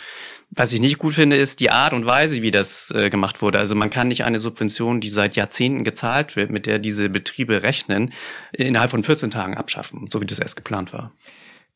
Was 0.50 0.72
ich 0.72 0.80
nicht 0.80 0.98
gut 0.98 1.14
finde, 1.14 1.36
ist 1.36 1.60
die 1.60 1.70
Art 1.70 1.92
und 1.92 2.06
Weise, 2.06 2.40
wie 2.40 2.50
das 2.50 2.90
äh, 2.90 3.10
gemacht 3.10 3.42
wurde. 3.42 3.58
Also 3.58 3.74
man 3.74 3.90
kann 3.90 4.08
nicht 4.08 4.24
eine 4.24 4.38
Subvention, 4.38 5.00
die 5.00 5.10
seit 5.10 5.36
Jahrzehnten 5.36 5.84
gezahlt 5.84 6.36
wird, 6.36 6.50
mit 6.50 6.64
der 6.64 6.78
diese 6.78 7.10
Betriebe 7.10 7.62
rechnen, 7.62 8.14
innerhalb 8.52 8.90
von 8.90 9.02
14 9.02 9.30
Tagen 9.30 9.56
abschaffen, 9.56 10.08
so 10.10 10.22
wie 10.22 10.26
das 10.26 10.38
erst 10.38 10.56
geplant 10.56 10.92
war. 10.94 11.12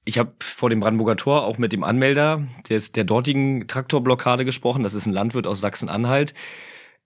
Ich 0.05 0.19
habe 0.19 0.33
vor 0.41 0.71
dem 0.71 0.81
Brandenburger 0.81 1.17
Tor 1.17 1.45
auch 1.45 1.59
mit 1.59 1.73
dem 1.73 1.85
Anmelder 1.85 2.43
des, 2.69 2.93
der 2.93 3.05
dortigen 3.05 3.69
Traktorblockade 3.69 4.45
gesprochen. 4.45 4.83
Das 4.83 4.95
ist 4.95 5.07
ein 5.07 5.12
Landwirt 5.12 5.47
aus 5.47 5.61
Sachsen-Anhalt. 5.61 6.33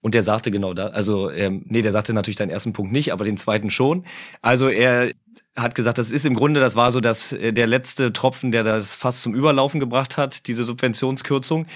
Und 0.00 0.14
der 0.14 0.23
sagte 0.23 0.52
genau 0.52 0.73
da, 0.73 0.88
also 0.88 1.30
ähm, 1.30 1.64
nee, 1.66 1.82
der 1.82 1.90
sagte 1.90 2.12
natürlich 2.12 2.37
deinen 2.37 2.50
ersten 2.50 2.73
Punkt 2.73 2.92
nicht, 2.92 3.12
aber 3.12 3.25
den 3.25 3.37
zweiten 3.37 3.70
schon. 3.70 4.04
Also 4.40 4.68
er 4.68 5.11
hat 5.56 5.75
gesagt, 5.75 5.98
das 5.98 6.10
ist 6.10 6.26
im 6.26 6.34
Grunde, 6.34 6.60
das 6.60 6.76
war 6.76 6.90
so 6.90 7.00
dass 7.00 7.32
äh, 7.32 7.52
der 7.52 7.66
letzte 7.66 8.12
Tropfen, 8.12 8.52
der 8.52 8.62
das 8.62 8.96
fast 8.96 9.22
zum 9.22 9.34
Überlaufen 9.34 9.80
gebracht 9.80 10.16
hat, 10.16 10.46
diese 10.46 10.64
Subventionskürzung. 10.64 11.66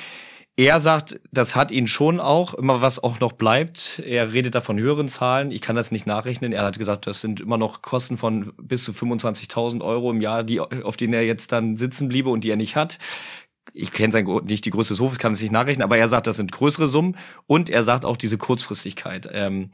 Er 0.56 0.78
sagt, 0.78 1.18
das 1.32 1.56
hat 1.56 1.70
ihn 1.70 1.87
schon 1.87 2.20
auch, 2.20 2.52
immer 2.52 2.82
was 2.82 3.02
auch 3.02 3.18
noch 3.20 3.32
bleibt. 3.32 4.02
Er 4.04 4.32
redet 4.32 4.54
da 4.54 4.60
von 4.60 4.78
höheren 4.78 5.08
Zahlen. 5.08 5.52
Ich 5.52 5.62
kann 5.62 5.75
das 5.75 5.90
nicht 5.90 6.06
nachrechnen. 6.06 6.52
Er 6.52 6.64
hat 6.64 6.78
gesagt, 6.78 7.06
das 7.06 7.22
sind 7.22 7.40
immer 7.40 7.56
noch 7.56 7.80
Kosten 7.80 8.18
von 8.18 8.52
bis 8.60 8.84
zu 8.84 8.92
25.000 8.92 9.82
Euro 9.82 10.10
im 10.10 10.20
Jahr, 10.20 10.44
die, 10.44 10.60
auf 10.60 10.99
denen 10.99 11.14
er 11.14 11.25
jetzt 11.25 11.52
dann 11.52 11.78
sitzen 11.78 12.08
bliebe 12.08 12.28
und 12.28 12.44
die 12.44 12.50
er 12.50 12.56
nicht 12.56 12.76
hat. 12.76 12.99
Ich 13.72 13.92
kenne 13.92 14.12
sein, 14.12 14.26
nicht 14.44 14.66
die 14.66 14.70
Größe 14.70 14.92
des 14.92 15.00
Hofes, 15.00 15.18
kann 15.18 15.32
es 15.32 15.40
nicht 15.40 15.52
nachrechnen, 15.52 15.84
aber 15.84 15.96
er 15.96 16.08
sagt, 16.08 16.26
das 16.26 16.37
sind 16.37 16.52
größere 16.52 16.88
Summen 16.88 17.16
und 17.46 17.70
er 17.70 17.82
sagt 17.82 18.04
auch 18.04 18.16
diese 18.18 18.37
Kurzfristigkeit. 18.37 19.30
Ähm, 19.32 19.70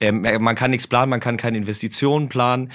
ähm, 0.00 0.20
man 0.20 0.54
kann 0.54 0.70
nichts 0.70 0.86
planen, 0.86 1.08
man 1.08 1.20
kann 1.20 1.36
keine 1.36 1.56
Investitionen 1.56 2.28
planen. 2.28 2.70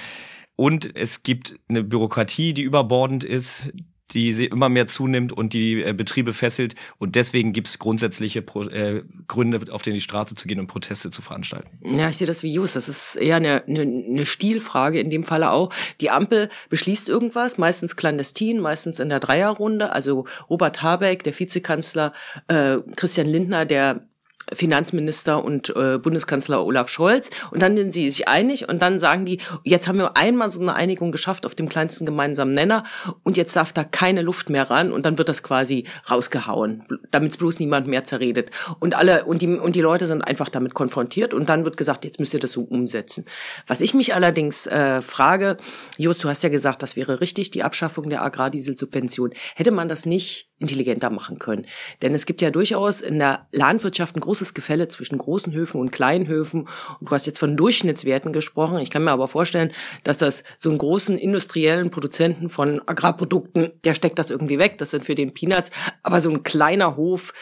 Und 0.55 0.96
es 0.96 1.24
gibt 1.24 1.55
eine 1.70 1.84
Bürokratie, 1.84 2.53
die 2.53 2.62
überbordend 2.62 3.24
ist, 3.24 3.72
die 4.13 4.46
immer 4.46 4.70
mehr 4.70 4.88
zunimmt 4.88 5.31
und 5.31 5.53
die 5.53 5.81
äh, 5.81 5.93
Betriebe 5.93 6.34
fesselt. 6.34 6.75
Und 6.98 7.15
deswegen 7.15 7.53
gibt 7.53 7.67
es 7.67 7.79
grundsätzliche 7.79 8.41
Pro 8.41 8.63
äh, 8.63 9.03
Gründe, 9.27 9.72
auf 9.72 9.81
denen 9.81 9.96
die 9.96 10.01
Straße 10.01 10.36
zu 10.36 10.48
gehen 10.48 10.60
und 10.60 10.67
Proteste 10.67 11.12
zu 11.12 11.22
veranstalten. 11.22 11.79
Ja, 11.81 12.10
ich 12.10 12.17
sehe 12.17 12.27
das 12.27 12.43
wie 12.43 12.53
Just. 12.53 12.75
Das 12.75 12.89
ist 12.89 13.15
eher 13.15 13.38
eine, 13.38 13.63
eine, 13.67 13.81
eine 13.81 14.25
Stilfrage 14.25 15.00
in 15.00 15.10
dem 15.10 15.24
Falle 15.24 15.51
auch. 15.51 15.74
Die 16.01 16.10
Ampel 16.10 16.50
beschließt 16.70 17.10
irgendwas, 17.10 17.58
meistens 17.58 17.96
clandestin, 17.96 18.60
meistens 18.60 19.00
in 19.00 19.10
der 19.10 19.20
Dreierrunde. 19.20 19.91
Also 19.91 20.25
Robert 20.50 20.81
Habeck, 20.81 21.24
der 21.24 21.38
Vizekanzler, 21.38 22.13
äh, 22.48 22.77
Christian 22.96 23.27
Lindner, 23.27 23.65
der 23.65 24.08
Finanzminister 24.53 25.43
und 25.43 25.74
äh, 25.75 25.98
Bundeskanzler 25.98 26.65
Olaf 26.65 26.89
Scholz 26.89 27.29
und 27.51 27.62
dann 27.62 27.77
sind 27.77 27.93
sie 27.93 28.10
sich 28.10 28.27
einig 28.27 28.67
und 28.67 28.81
dann 28.81 29.00
sagen 29.00 29.25
die, 29.25 29.39
jetzt 29.63 29.88
haben 29.88 29.98
wir 29.98 30.17
einmal 30.17 30.50
so 30.50 30.60
eine 30.60 30.75
Einigung 30.75 31.12
geschafft 31.12 31.45
auf 31.45 31.55
dem 31.55 31.69
kleinsten 31.69 32.05
gemeinsamen 32.05 32.53
Nenner 32.53 32.83
und 33.24 33.38
jetzt 33.38 33.55
darf 33.55 33.74
da 33.74 33.83
keine 33.83 34.21
Luft 34.21 34.50
mehr 34.50 34.69
ran 34.69 34.91
und 34.91 35.05
dann 35.05 35.17
wird 35.17 35.29
das 35.29 35.43
quasi 35.43 35.86
rausgehauen, 36.10 36.83
damit 37.12 37.38
bloß 37.38 37.60
niemand 37.60 37.88
mehr 37.88 38.03
zerredet 38.03 38.51
und 38.79 38.95
alle 38.95 39.25
und 39.25 39.41
die 39.41 39.48
und 39.48 39.75
die 39.75 39.81
Leute 39.81 40.07
sind 40.07 40.21
einfach 40.21 40.50
damit 40.50 40.74
konfrontiert 40.74 41.33
und 41.33 41.50
dann 41.50 41.65
wird 41.65 41.77
gesagt, 41.77 42.05
jetzt 42.05 42.19
müsst 42.19 42.33
ihr 42.33 42.39
das 42.39 42.51
so 42.51 42.62
umsetzen. 42.62 43.25
Was 43.67 43.81
ich 43.81 43.93
mich 43.93 44.13
allerdings 44.13 44.67
äh, 44.67 45.01
frage, 45.01 45.57
Jos, 45.98 46.19
du 46.19 46.29
hast 46.29 46.43
ja 46.43 46.50
gesagt, 46.50 46.83
das 46.83 46.95
wäre 46.95 47.21
richtig, 47.21 47.51
die 47.51 47.63
Abschaffung 47.63 48.10
der 48.10 48.24
Agrardieselsubvention. 48.24 49.33
Hätte 49.55 49.71
man 49.71 49.89
das 49.89 50.05
nicht 50.05 50.50
intelligenter 50.62 51.10
machen 51.10 51.39
können. 51.39 51.65
Denn 52.01 52.13
es 52.13 52.25
gibt 52.25 52.41
ja 52.41 52.51
durchaus 52.51 53.01
in 53.01 53.20
der 53.20 53.48
Landwirtschaft 53.51 54.15
ein 54.15 54.22
großes 54.22 54.53
Gefälle 54.53 54.88
zwischen 54.88 55.18
großen 55.18 55.51
Höfen 55.51 55.82
und 55.82 55.91
kleinen 55.91 56.27
Höfen. 56.27 56.62
Und 57.00 57.10
du 57.10 57.12
hast 57.12 57.25
jetzt 57.25 57.39
von 57.39 57.58
Durchschnittswerten 57.58 58.32
gesprochen. 58.32 58.77
Ich 58.77 58.89
kann 58.89 59.03
mir 59.03 59.12
aber 59.12 59.27
vorstellen, 59.27 59.72
dass 60.03 60.20
das 60.20 60.44
so 60.58 60.70
einen 60.70 60.77
großen 60.77 61.18
industriellen 61.18 61.89
Produzenten 61.89 62.50
von 62.50 62.82
Agrarprodukten, 62.86 63.74
der 63.84 63.96
steckt 63.96 64.20
das 64.20 64.30
irgendwie 64.30 64.60
weg. 64.60 64.77
Das 64.77 64.91
sind 64.91 65.03
für 65.03 65.15
den 65.15 65.34
Peanuts. 65.34 65.72
Aber 66.03 66.22
so 66.22 66.30
ein 66.30 66.44
kleiner 66.44 66.96
Hof, 66.96 67.34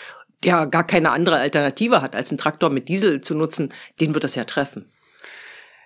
der 0.43 0.65
gar 0.67 0.87
keine 0.87 1.11
andere 1.11 1.37
Alternative 1.37 2.01
hat, 2.01 2.15
als 2.15 2.31
einen 2.31 2.37
Traktor 2.37 2.69
mit 2.69 2.87
Diesel 2.87 3.21
zu 3.21 3.35
nutzen, 3.35 3.73
den 3.99 4.13
wird 4.13 4.23
das 4.23 4.35
ja 4.35 4.45
treffen. 4.45 4.85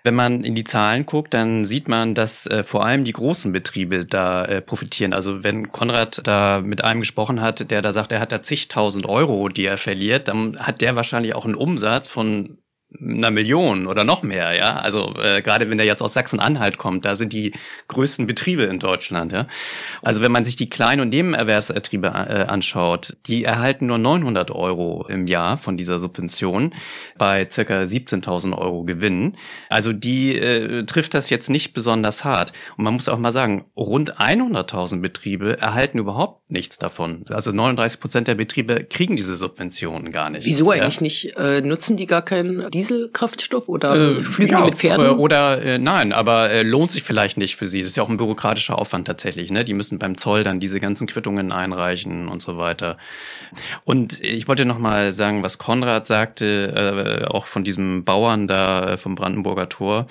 Wenn 0.06 0.14
man 0.14 0.44
in 0.44 0.54
die 0.54 0.64
Zahlen 0.64 1.06
guckt, 1.06 1.32
dann 1.32 1.64
sieht 1.64 1.88
man, 1.88 2.14
dass 2.14 2.46
äh, 2.46 2.62
vor 2.62 2.84
allem 2.84 3.04
die 3.04 3.12
großen 3.12 3.52
Betriebe 3.52 4.04
da 4.04 4.44
äh, 4.44 4.60
profitieren. 4.60 5.14
Also 5.14 5.42
wenn 5.42 5.72
Konrad 5.72 6.20
da 6.26 6.60
mit 6.60 6.84
einem 6.84 7.00
gesprochen 7.00 7.40
hat, 7.40 7.70
der 7.70 7.80
da 7.80 7.90
sagt, 7.90 8.12
er 8.12 8.20
hat 8.20 8.30
da 8.30 8.42
zigtausend 8.42 9.06
Euro, 9.06 9.48
die 9.48 9.64
er 9.64 9.78
verliert, 9.78 10.28
dann 10.28 10.58
hat 10.58 10.82
der 10.82 10.94
wahrscheinlich 10.94 11.34
auch 11.34 11.46
einen 11.46 11.54
Umsatz 11.54 12.06
von 12.06 12.58
einer 13.00 13.30
Million 13.30 13.86
oder 13.86 14.04
noch 14.04 14.22
mehr, 14.22 14.52
ja. 14.54 14.76
Also 14.76 15.14
äh, 15.22 15.42
gerade 15.42 15.68
wenn 15.70 15.78
der 15.78 15.86
jetzt 15.86 16.02
aus 16.02 16.14
Sachsen-Anhalt 16.14 16.78
kommt, 16.78 17.04
da 17.04 17.16
sind 17.16 17.32
die 17.32 17.52
größten 17.88 18.26
Betriebe 18.26 18.64
in 18.64 18.78
Deutschland, 18.78 19.32
ja. 19.32 19.46
Also 20.02 20.22
wenn 20.22 20.32
man 20.32 20.44
sich 20.44 20.56
die 20.56 20.70
Klein- 20.70 21.00
und 21.00 21.08
Nebenerwerbsertriebe 21.08 22.06
äh, 22.06 22.44
anschaut, 22.44 23.16
die 23.26 23.44
erhalten 23.44 23.86
nur 23.86 23.98
900 23.98 24.50
Euro 24.50 25.06
im 25.08 25.26
Jahr 25.26 25.58
von 25.58 25.76
dieser 25.76 25.98
Subvention 25.98 26.74
bei 27.18 27.48
circa 27.50 27.80
17.000 27.80 28.56
Euro 28.56 28.84
Gewinn. 28.84 29.36
Also 29.68 29.92
die 29.92 30.38
äh, 30.38 30.84
trifft 30.84 31.14
das 31.14 31.30
jetzt 31.30 31.50
nicht 31.50 31.72
besonders 31.72 32.24
hart. 32.24 32.52
Und 32.76 32.84
man 32.84 32.94
muss 32.94 33.08
auch 33.08 33.18
mal 33.18 33.32
sagen, 33.32 33.66
rund 33.76 34.18
100.000 34.18 35.00
Betriebe 35.00 35.60
erhalten 35.60 35.98
überhaupt 35.98 36.50
nichts 36.50 36.78
davon. 36.78 37.24
Also 37.28 37.52
39 37.52 38.00
Prozent 38.00 38.28
der 38.28 38.34
Betriebe 38.34 38.84
kriegen 38.84 39.16
diese 39.16 39.36
Subventionen 39.36 40.10
gar 40.10 40.30
nicht. 40.30 40.46
Wieso 40.46 40.70
eigentlich 40.70 40.96
ja? 40.96 41.02
nicht? 41.02 41.36
Äh, 41.36 41.60
nutzen 41.62 41.96
die 41.96 42.06
gar 42.06 42.22
keinen 42.22 42.70
Dieselkraftstoff 42.84 43.68
oder 43.68 43.94
äh, 43.94 44.22
fliegen 44.22 44.52
ja, 44.52 44.64
mit 44.64 44.74
Pferden? 44.74 45.18
Oder 45.18 45.62
äh, 45.62 45.78
nein, 45.78 46.12
aber 46.12 46.50
äh, 46.50 46.62
lohnt 46.62 46.90
sich 46.90 47.02
vielleicht 47.02 47.38
nicht 47.38 47.56
für 47.56 47.68
sie. 47.68 47.80
Das 47.80 47.88
ist 47.88 47.96
ja 47.96 48.02
auch 48.02 48.08
ein 48.08 48.16
bürokratischer 48.16 48.78
Aufwand 48.78 49.06
tatsächlich. 49.06 49.50
Ne? 49.50 49.64
Die 49.64 49.74
müssen 49.74 49.98
beim 49.98 50.16
Zoll 50.16 50.44
dann 50.44 50.60
diese 50.60 50.80
ganzen 50.80 51.06
Quittungen 51.06 51.52
einreichen 51.52 52.28
und 52.28 52.42
so 52.42 52.58
weiter. 52.58 52.98
Und 53.84 54.22
ich 54.22 54.48
wollte 54.48 54.64
noch 54.64 54.78
mal 54.78 55.12
sagen, 55.12 55.42
was 55.42 55.58
Konrad 55.58 56.06
sagte, 56.06 57.24
äh, 57.24 57.26
auch 57.26 57.46
von 57.46 57.64
diesem 57.64 58.04
Bauern 58.04 58.46
da 58.46 58.92
äh, 58.92 58.96
vom 58.96 59.14
Brandenburger 59.14 59.68
Tor 59.68 60.06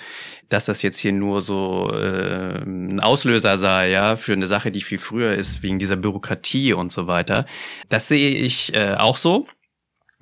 dass 0.49 0.65
das 0.65 0.83
jetzt 0.83 0.99
hier 0.99 1.13
nur 1.13 1.41
so 1.41 1.91
äh, 1.91 2.61
ein 2.63 2.99
Auslöser 2.99 3.57
sei, 3.57 3.89
ja, 3.89 4.15
für 4.15 4.33
eine 4.33 4.45
Sache, 4.45 4.71
die 4.71 4.81
viel 4.81 4.99
früher 4.99 5.33
ist, 5.33 5.63
wegen 5.63 5.79
dieser 5.79 5.95
Bürokratie 5.95 6.73
und 6.73 6.91
so 6.91 7.07
weiter. 7.07 7.47
Das 7.89 8.07
sehe 8.07 8.29
ich 8.29 8.75
äh, 8.75 8.93
auch 8.93 9.17
so. 9.17 9.47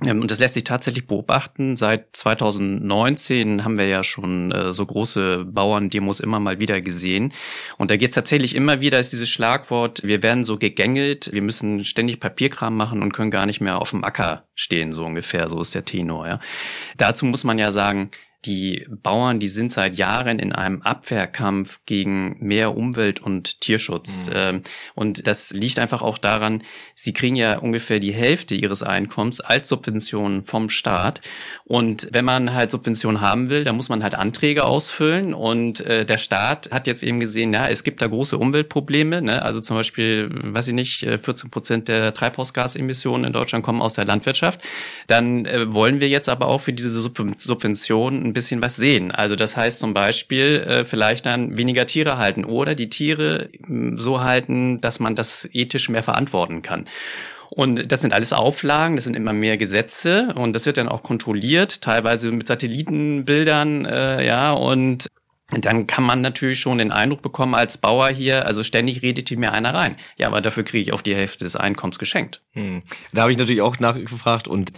Ähm, 0.06 0.22
und 0.22 0.32
das 0.32 0.40
lässt 0.40 0.56
sich 0.56 0.64
tatsächlich 0.64 1.08
beobachten. 1.08 1.76
Seit 1.76 2.16
2019 2.16 3.64
haben 3.64 3.78
wir 3.78 3.88
ja 3.88 4.04
schon 4.04 4.52
äh, 4.52 4.74
so 4.74 4.86
große 4.86 5.46
Bauerndemos 5.46 6.20
immer 6.20 6.40
mal 6.40 6.60
wieder 6.60 6.82
gesehen. 6.82 7.34
Und 7.78 7.92
da 7.92 7.98
geht 7.98 8.10
es 8.10 8.16
tatsächlich 8.16 8.56
immer 8.56 8.82
wieder, 8.82 9.00
ist 9.00 9.12
dieses 9.12 9.30
Schlagwort, 9.30 10.02
wir 10.04 10.24
werden 10.24 10.44
so 10.44 10.58
gegängelt, 10.58 11.32
wir 11.34 11.42
müssen 11.42 11.84
ständig 11.86 12.20
Papierkram 12.20 12.76
machen 12.76 13.02
und 13.02 13.14
können 13.14 13.32
gar 13.32 13.46
nicht 13.46 13.62
mehr 13.62 13.80
auf 13.80 13.92
dem 13.92 14.04
Acker 14.04 14.48
stehen, 14.56 14.94
so 14.94 15.06
ungefähr. 15.06 15.50
So 15.50 15.62
ist 15.62 15.76
der 15.76 15.86
Tenor. 15.86 16.28
Ja. 16.28 16.40
Dazu 16.98 17.26
muss 17.26 17.44
man 17.44 17.60
ja 17.60 17.72
sagen, 17.72 18.12
die 18.46 18.88
Bauern, 18.90 19.40
die 19.40 19.48
sind 19.48 19.72
seit 19.72 19.96
Jahren 19.96 20.40
in 20.40 20.52
einem 20.52 20.82
Abwehrkampf 20.82 21.82
gegen 21.86 22.38
mehr 22.40 22.76
Umwelt- 22.76 23.20
und 23.20 23.62
Tierschutz. 23.62 24.28
Mhm. 24.28 24.34
Ähm, 24.36 24.62
und 24.96 25.28
das 25.28 25.52
liegt 25.52 25.78
einfach 25.78 26.02
auch 26.02 26.18
daran, 26.18 26.64
sie 26.96 27.14
kriegen 27.14 27.36
ja 27.36 27.60
ungefähr 27.60 28.00
die 28.00 28.14
Hälfte 28.14 28.56
ihres 28.56 28.82
Einkommens 28.82 29.42
als 29.42 29.68
Subvention 29.68 30.42
vom 30.44 30.70
Staat. 30.70 31.22
Und 31.66 32.10
wenn 32.14 32.26
man 32.26 32.54
halt 32.54 32.72
Subventionen 32.72 33.22
haben 33.22 33.50
will, 33.50 33.64
dann 33.64 33.76
muss 33.76 33.90
man 33.90 34.02
halt 34.02 34.16
Anträge 34.16 34.64
ausfüllen. 34.64 35.34
Und 35.36 35.82
äh, 35.82 36.06
der 36.06 36.18
Staat 36.18 36.72
hat 36.72 36.88
jetzt 36.88 37.04
eben 37.04 37.20
gesehen, 37.20 37.54
ja, 37.54 37.68
es 37.68 37.84
gibt 37.84 38.02
da 38.02 38.08
große 38.08 38.38
Umweltprobleme. 38.38 39.22
Ne? 39.22 39.42
Also 39.44 39.60
zum 39.60 39.78
Beispiel, 39.78 40.30
weiß 40.32 40.68
ich 40.70 40.74
nicht, 40.74 41.00
14 41.02 41.48
äh, 41.48 41.50
Prozent 41.50 41.88
der 41.90 42.14
Treibhausgasemissionen 42.14 43.26
in 43.26 43.34
Deutschland 43.34 43.64
kommen 43.64 43.82
aus 43.82 43.94
der 43.94 44.06
Landwirtschaft. 44.06 44.62
Dann 45.06 45.46
äh, 45.46 45.72
wollen 45.72 46.00
wir 46.00 46.10
jetzt 46.10 46.28
aber 46.28 46.48
auch 46.48 46.62
für 46.62 46.74
diese 46.74 46.90
Subventionen 46.90 48.31
ein 48.32 48.34
bisschen 48.34 48.62
was 48.62 48.76
sehen. 48.76 49.12
Also 49.12 49.36
das 49.36 49.56
heißt 49.56 49.80
zum 49.80 49.94
Beispiel 49.94 50.64
äh, 50.68 50.86
vielleicht 50.86 51.26
dann 51.26 51.58
weniger 51.58 51.86
Tiere 51.86 52.18
halten 52.18 52.46
oder 52.46 52.76
die 52.76 52.90
Tiere 52.90 53.50
mm, 53.68 53.98
so 53.98 54.22
halten, 54.22 54.82
dass 54.82 55.00
man 55.00 55.16
das 55.16 55.48
ethisch 55.54 55.90
mehr 55.90 56.04
verantworten 56.04 56.62
kann. 56.62 56.88
Und 57.50 57.92
das 57.92 58.00
sind 58.00 58.14
alles 58.14 58.32
Auflagen, 58.32 58.96
das 58.96 59.04
sind 59.04 59.16
immer 59.16 59.34
mehr 59.34 59.58
Gesetze 59.58 60.30
und 60.36 60.54
das 60.54 60.66
wird 60.66 60.78
dann 60.78 60.88
auch 60.88 61.04
kontrolliert, 61.04 61.82
teilweise 61.82 62.32
mit 62.32 62.48
Satellitenbildern, 62.48 63.86
äh, 63.86 64.26
ja, 64.26 64.54
und 64.54 65.08
dann 65.60 65.86
kann 65.86 66.06
man 66.06 66.22
natürlich 66.22 66.60
schon 66.60 66.78
den 66.78 66.94
Eindruck 66.94 67.22
bekommen 67.22 67.56
als 67.56 67.78
Bauer 67.78 68.08
hier, 68.08 68.46
also 68.46 68.64
ständig 68.64 69.02
redet 69.02 69.28
hier 69.28 69.38
mir 69.38 69.52
einer 69.52 69.74
rein. 69.74 69.98
Ja, 70.18 70.28
aber 70.28 70.40
dafür 70.40 70.64
kriege 70.64 70.82
ich 70.82 70.94
auch 70.94 71.02
die 71.02 71.14
Hälfte 71.14 71.44
des 71.44 71.58
Einkommens 71.58 72.00
geschenkt. 72.00 72.42
Hm. 72.54 72.84
Da 73.12 73.24
habe 73.24 73.32
ich 73.34 73.38
natürlich 73.38 73.62
auch 73.62 73.78
nachgefragt 73.80 74.48
und 74.48 74.72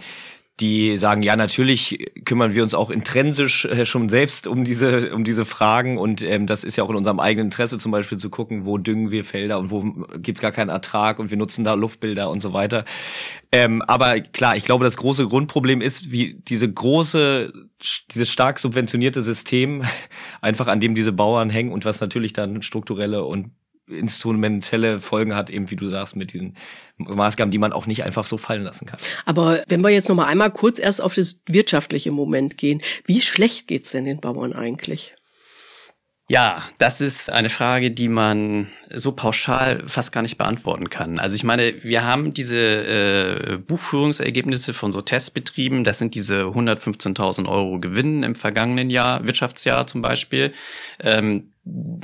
die 0.60 0.96
sagen, 0.98 1.22
ja, 1.22 1.34
natürlich 1.34 1.98
kümmern 2.24 2.54
wir 2.54 2.62
uns 2.62 2.74
auch 2.74 2.90
intrinsisch 2.90 3.64
äh, 3.64 3.84
schon 3.84 4.08
selbst 4.08 4.46
um 4.46 4.64
diese, 4.64 5.12
um 5.12 5.24
diese 5.24 5.44
Fragen 5.44 5.98
und 5.98 6.22
ähm, 6.22 6.46
das 6.46 6.62
ist 6.62 6.76
ja 6.76 6.84
auch 6.84 6.90
in 6.90 6.96
unserem 6.96 7.18
eigenen 7.18 7.48
Interesse 7.48 7.76
zum 7.78 7.90
Beispiel 7.90 8.18
zu 8.18 8.30
gucken, 8.30 8.64
wo 8.64 8.78
düngen 8.78 9.10
wir 9.10 9.24
Felder 9.24 9.58
und 9.58 9.72
wo 9.72 9.82
gibt's 10.18 10.40
gar 10.40 10.52
keinen 10.52 10.68
Ertrag 10.68 11.18
und 11.18 11.30
wir 11.30 11.36
nutzen 11.36 11.64
da 11.64 11.74
Luftbilder 11.74 12.30
und 12.30 12.40
so 12.40 12.52
weiter. 12.52 12.84
Ähm, 13.50 13.82
aber 13.82 14.20
klar, 14.20 14.56
ich 14.56 14.64
glaube, 14.64 14.84
das 14.84 14.96
große 14.96 15.26
Grundproblem 15.26 15.80
ist, 15.80 16.12
wie 16.12 16.34
diese 16.34 16.72
große, 16.72 17.52
dieses 18.12 18.30
stark 18.30 18.60
subventionierte 18.60 19.22
System, 19.22 19.82
einfach 20.40 20.68
an 20.68 20.78
dem 20.78 20.94
diese 20.94 21.12
Bauern 21.12 21.50
hängen 21.50 21.72
und 21.72 21.84
was 21.84 22.00
natürlich 22.00 22.32
dann 22.32 22.62
strukturelle 22.62 23.24
und 23.24 23.50
instrumentelle 23.86 25.00
Folgen 25.00 25.34
hat, 25.34 25.50
eben 25.50 25.70
wie 25.70 25.76
du 25.76 25.88
sagst, 25.88 26.16
mit 26.16 26.32
diesen 26.32 26.56
Maßgaben, 26.96 27.50
die 27.50 27.58
man 27.58 27.72
auch 27.72 27.86
nicht 27.86 28.04
einfach 28.04 28.24
so 28.24 28.38
fallen 28.38 28.62
lassen 28.62 28.86
kann. 28.86 28.98
Aber 29.26 29.62
wenn 29.68 29.82
wir 29.82 29.90
jetzt 29.90 30.08
noch 30.08 30.16
mal 30.16 30.26
einmal 30.26 30.50
kurz 30.50 30.78
erst 30.78 31.02
auf 31.02 31.14
das 31.14 31.40
wirtschaftliche 31.46 32.10
Moment 32.10 32.56
gehen, 32.56 32.80
wie 33.04 33.20
schlecht 33.20 33.68
geht's 33.68 33.90
denn 33.90 34.04
den 34.04 34.20
Bauern 34.20 34.52
eigentlich? 34.52 35.14
Ja, 36.26 36.62
das 36.78 37.02
ist 37.02 37.30
eine 37.30 37.50
Frage, 37.50 37.90
die 37.90 38.08
man 38.08 38.70
so 38.88 39.12
pauschal 39.12 39.82
fast 39.86 40.10
gar 40.10 40.22
nicht 40.22 40.38
beantworten 40.38 40.88
kann. 40.88 41.18
Also 41.18 41.36
ich 41.36 41.44
meine, 41.44 41.74
wir 41.82 42.04
haben 42.04 42.32
diese 42.32 42.58
äh, 42.58 43.58
Buchführungsergebnisse 43.58 44.72
von 44.72 44.90
so 44.90 45.02
Testbetrieben. 45.02 45.84
Das 45.84 45.98
sind 45.98 46.14
diese 46.14 46.44
115.000 46.44 47.46
Euro 47.46 47.78
Gewinn 47.78 48.22
im 48.22 48.34
vergangenen 48.34 48.88
Jahr, 48.88 49.26
Wirtschaftsjahr 49.26 49.86
zum 49.86 50.00
Beispiel. 50.00 50.52
Ähm, 51.02 51.50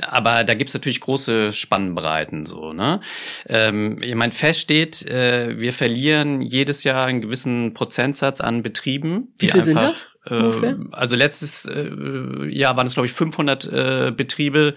aber 0.07 0.43
da 0.43 0.53
gibt's 0.53 0.75
natürlich 0.75 1.01
große 1.01 1.51
Spannbreiten 1.51 2.45
so. 2.45 2.73
Ne? 2.73 3.01
Ähm, 3.49 4.03
ich 4.03 4.13
meine, 4.13 4.33
fest 4.33 4.59
steht, 4.59 5.03
äh, 5.09 5.59
wir 5.59 5.73
verlieren 5.73 6.41
jedes 6.41 6.83
Jahr 6.83 7.07
einen 7.07 7.21
gewissen 7.21 7.73
Prozentsatz 7.73 8.39
an 8.39 8.61
Betrieben. 8.61 9.33
Die 9.41 9.47
Wie 9.47 9.51
viel 9.51 9.61
einfach, 9.61 9.65
sind 9.65 9.75
das? 9.81 10.10
Äh, 10.29 10.75
also 10.91 11.15
letztes 11.15 11.65
äh, 11.65 12.45
Jahr 12.47 12.77
waren 12.77 12.87
es, 12.87 12.93
glaube 12.93 13.07
ich, 13.07 13.13
500 13.13 13.65
äh, 13.65 14.13
Betriebe. 14.15 14.75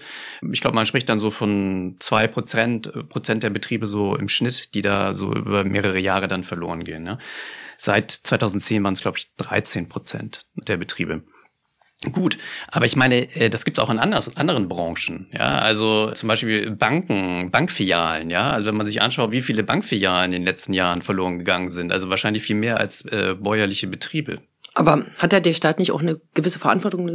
Ich 0.51 0.61
glaube, 0.61 0.75
man 0.75 0.85
spricht 0.85 1.09
dann 1.09 1.19
so 1.19 1.29
von 1.29 1.95
zwei 1.99 2.27
Prozent, 2.27 2.87
äh, 2.87 3.03
Prozent 3.03 3.43
der 3.43 3.51
Betriebe 3.51 3.87
so 3.87 4.15
im 4.15 4.29
Schnitt, 4.29 4.73
die 4.73 4.81
da 4.81 5.13
so 5.13 5.33
über 5.33 5.63
mehrere 5.63 5.99
Jahre 5.99 6.27
dann 6.27 6.43
verloren 6.43 6.83
gehen. 6.83 7.03
Ne? 7.03 7.19
Seit 7.77 8.11
2010 8.11 8.83
waren 8.83 8.93
es, 8.93 9.01
glaube 9.01 9.17
ich, 9.17 9.33
13 9.37 9.89
Prozent 9.89 10.45
der 10.55 10.77
Betriebe. 10.77 11.23
Gut, 12.11 12.37
aber 12.67 12.85
ich 12.85 12.95
meine, 12.95 13.33
äh, 13.35 13.49
das 13.49 13.65
gibt 13.65 13.77
es 13.77 13.83
auch 13.83 13.89
in 13.89 13.99
anderen 13.99 14.67
Branchen. 14.67 15.27
Ja, 15.31 15.59
also 15.59 16.11
zum 16.11 16.27
Beispiel 16.27 16.71
Banken, 16.71 17.51
Bankfilialen. 17.51 18.29
Ja, 18.29 18.51
also 18.51 18.67
wenn 18.67 18.75
man 18.75 18.85
sich 18.85 19.01
anschaut, 19.01 19.31
wie 19.31 19.41
viele 19.41 19.63
Bankfilialen 19.63 20.33
in 20.33 20.41
den 20.41 20.45
letzten 20.45 20.73
Jahren 20.73 21.01
verloren 21.01 21.39
gegangen 21.39 21.69
sind, 21.69 21.91
also 21.91 22.09
wahrscheinlich 22.09 22.43
viel 22.43 22.55
mehr 22.55 22.79
als 22.79 23.01
äh, 23.05 23.35
bäuerliche 23.39 23.87
Betriebe. 23.87 24.39
Aber 24.77 25.05
hat 25.19 25.31
da 25.31 25.39
der 25.39 25.53
Staat 25.53 25.79
nicht 25.79 25.91
auch 25.91 26.01
eine 26.01 26.19
gewisse 26.33 26.59
Verantwortung 26.59 27.09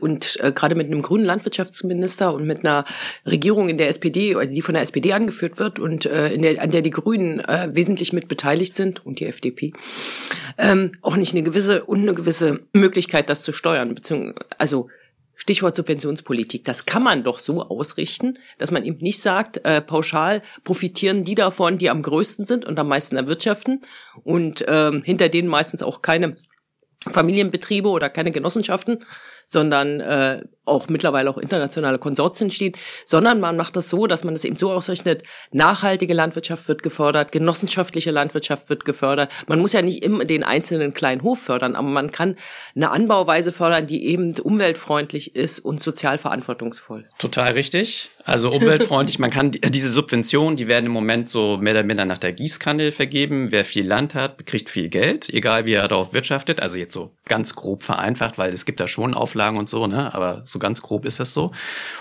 und 0.00 0.36
äh, 0.40 0.52
gerade 0.52 0.74
mit 0.74 0.88
einem 0.88 1.00
grünen 1.00 1.24
Landwirtschaftsminister 1.24 2.34
und 2.34 2.44
mit 2.44 2.64
einer 2.64 2.84
Regierung 3.24 3.68
in 3.68 3.78
der 3.78 3.88
SPD, 3.88 4.34
die 4.48 4.62
von 4.62 4.74
der 4.74 4.82
SPD 4.82 5.12
angeführt 5.12 5.60
wird 5.60 5.78
und 5.78 6.06
äh, 6.06 6.32
in 6.32 6.42
der, 6.42 6.60
an 6.60 6.72
der 6.72 6.82
die 6.82 6.90
Grünen 6.90 7.38
äh, 7.38 7.68
wesentlich 7.72 8.12
mit 8.12 8.26
beteiligt 8.26 8.74
sind 8.74 9.06
und 9.06 9.20
die 9.20 9.26
FDP, 9.26 9.72
ähm, 10.58 10.90
auch 11.02 11.14
nicht 11.14 11.34
eine 11.34 11.44
gewisse 11.44 11.84
und 11.84 12.00
eine 12.00 12.14
gewisse 12.14 12.60
Möglichkeit, 12.72 13.30
das 13.30 13.44
zu 13.44 13.52
steuern, 13.52 13.94
beziehungsweise 13.94 14.34
also 14.58 14.88
Stichwort 15.36 15.76
Subventionspolitik. 15.76 16.64
Das 16.64 16.86
kann 16.86 17.02
man 17.02 17.22
doch 17.22 17.38
so 17.38 17.62
ausrichten, 17.62 18.38
dass 18.58 18.70
man 18.70 18.84
eben 18.84 18.98
nicht 18.98 19.20
sagt, 19.20 19.64
äh, 19.64 19.80
pauschal 19.80 20.42
profitieren 20.64 21.24
die 21.24 21.34
davon, 21.34 21.78
die 21.78 21.90
am 21.90 22.02
größten 22.02 22.44
sind 22.44 22.64
und 22.64 22.78
am 22.78 22.88
meisten 22.88 23.16
erwirtschaften 23.16 23.82
und 24.24 24.64
ähm, 24.66 25.02
hinter 25.04 25.28
denen 25.28 25.48
meistens 25.48 25.82
auch 25.82 26.02
keine 26.02 26.36
Familienbetriebe 27.10 27.88
oder 27.88 28.08
keine 28.10 28.30
Genossenschaften, 28.30 29.04
sondern 29.46 30.00
äh, 30.00 30.42
auch 30.66 30.88
mittlerweile 30.88 31.30
auch 31.30 31.38
internationale 31.38 31.98
Konsortien 31.98 32.50
stehen, 32.50 32.74
sondern 33.04 33.40
man 33.40 33.56
macht 33.56 33.76
das 33.76 33.90
so, 33.90 34.06
dass 34.06 34.24
man 34.24 34.34
es 34.34 34.44
eben 34.44 34.56
so 34.56 34.72
ausrechnet, 34.72 35.22
nachhaltige 35.52 36.14
Landwirtschaft 36.14 36.68
wird 36.68 36.82
gefördert, 36.82 37.32
genossenschaftliche 37.32 38.10
Landwirtschaft 38.10 38.68
wird 38.70 38.84
gefördert. 38.84 39.30
Man 39.46 39.60
muss 39.60 39.72
ja 39.72 39.82
nicht 39.82 40.02
immer 40.02 40.24
den 40.24 40.42
einzelnen 40.42 40.94
kleinen 40.94 41.22
Hof 41.22 41.40
fördern, 41.40 41.76
aber 41.76 41.88
man 41.88 42.12
kann 42.12 42.36
eine 42.74 42.90
Anbauweise 42.90 43.52
fördern, 43.52 43.86
die 43.86 44.06
eben 44.06 44.34
umweltfreundlich 44.38 45.36
ist 45.36 45.58
und 45.58 45.82
sozial 45.82 46.18
verantwortungsvoll. 46.18 47.04
Total 47.18 47.52
richtig. 47.52 48.08
Also 48.24 48.50
umweltfreundlich, 48.50 49.18
man 49.18 49.30
kann 49.30 49.50
diese 49.50 49.90
Subventionen, 49.90 50.56
die 50.56 50.66
werden 50.66 50.86
im 50.86 50.92
Moment 50.92 51.28
so 51.28 51.58
mehr 51.58 51.74
oder 51.74 51.82
minder 51.82 52.06
nach 52.06 52.16
der 52.16 52.32
Gießkanne 52.32 52.90
vergeben. 52.90 53.52
Wer 53.52 53.66
viel 53.66 53.86
Land 53.86 54.14
hat, 54.14 54.46
kriegt 54.46 54.70
viel 54.70 54.88
Geld, 54.88 55.28
egal 55.28 55.66
wie 55.66 55.74
er 55.74 55.88
darauf 55.88 56.14
wirtschaftet. 56.14 56.62
Also 56.62 56.78
jetzt 56.78 56.94
so 56.94 57.10
ganz 57.26 57.54
grob 57.54 57.82
vereinfacht, 57.82 58.38
weil 58.38 58.50
es 58.54 58.64
gibt 58.64 58.80
da 58.80 58.88
schon 58.88 59.12
Auflagen 59.12 59.33
und 59.34 59.68
so, 59.68 59.86
ne? 59.86 60.14
Aber 60.14 60.42
so 60.44 60.58
ganz 60.58 60.82
grob 60.82 61.04
ist 61.04 61.20
das 61.20 61.32
so. 61.32 61.50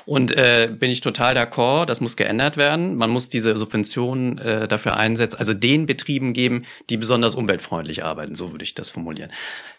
Und 0.05 0.31
äh, 0.35 0.69
bin 0.71 0.91
ich 0.91 1.01
total 1.01 1.37
d'accord, 1.37 1.85
das 1.85 2.01
muss 2.01 2.17
geändert 2.17 2.57
werden. 2.57 2.95
Man 2.95 3.09
muss 3.09 3.29
diese 3.29 3.57
Subventionen 3.57 4.37
äh, 4.37 4.67
dafür 4.67 4.97
einsetzen, 4.97 5.37
also 5.37 5.53
den 5.53 5.85
Betrieben 5.85 6.33
geben, 6.33 6.65
die 6.89 6.97
besonders 6.97 7.35
umweltfreundlich 7.35 8.03
arbeiten, 8.03 8.35
so 8.35 8.51
würde 8.51 8.63
ich 8.63 8.75
das 8.75 8.89
formulieren. 8.89 9.31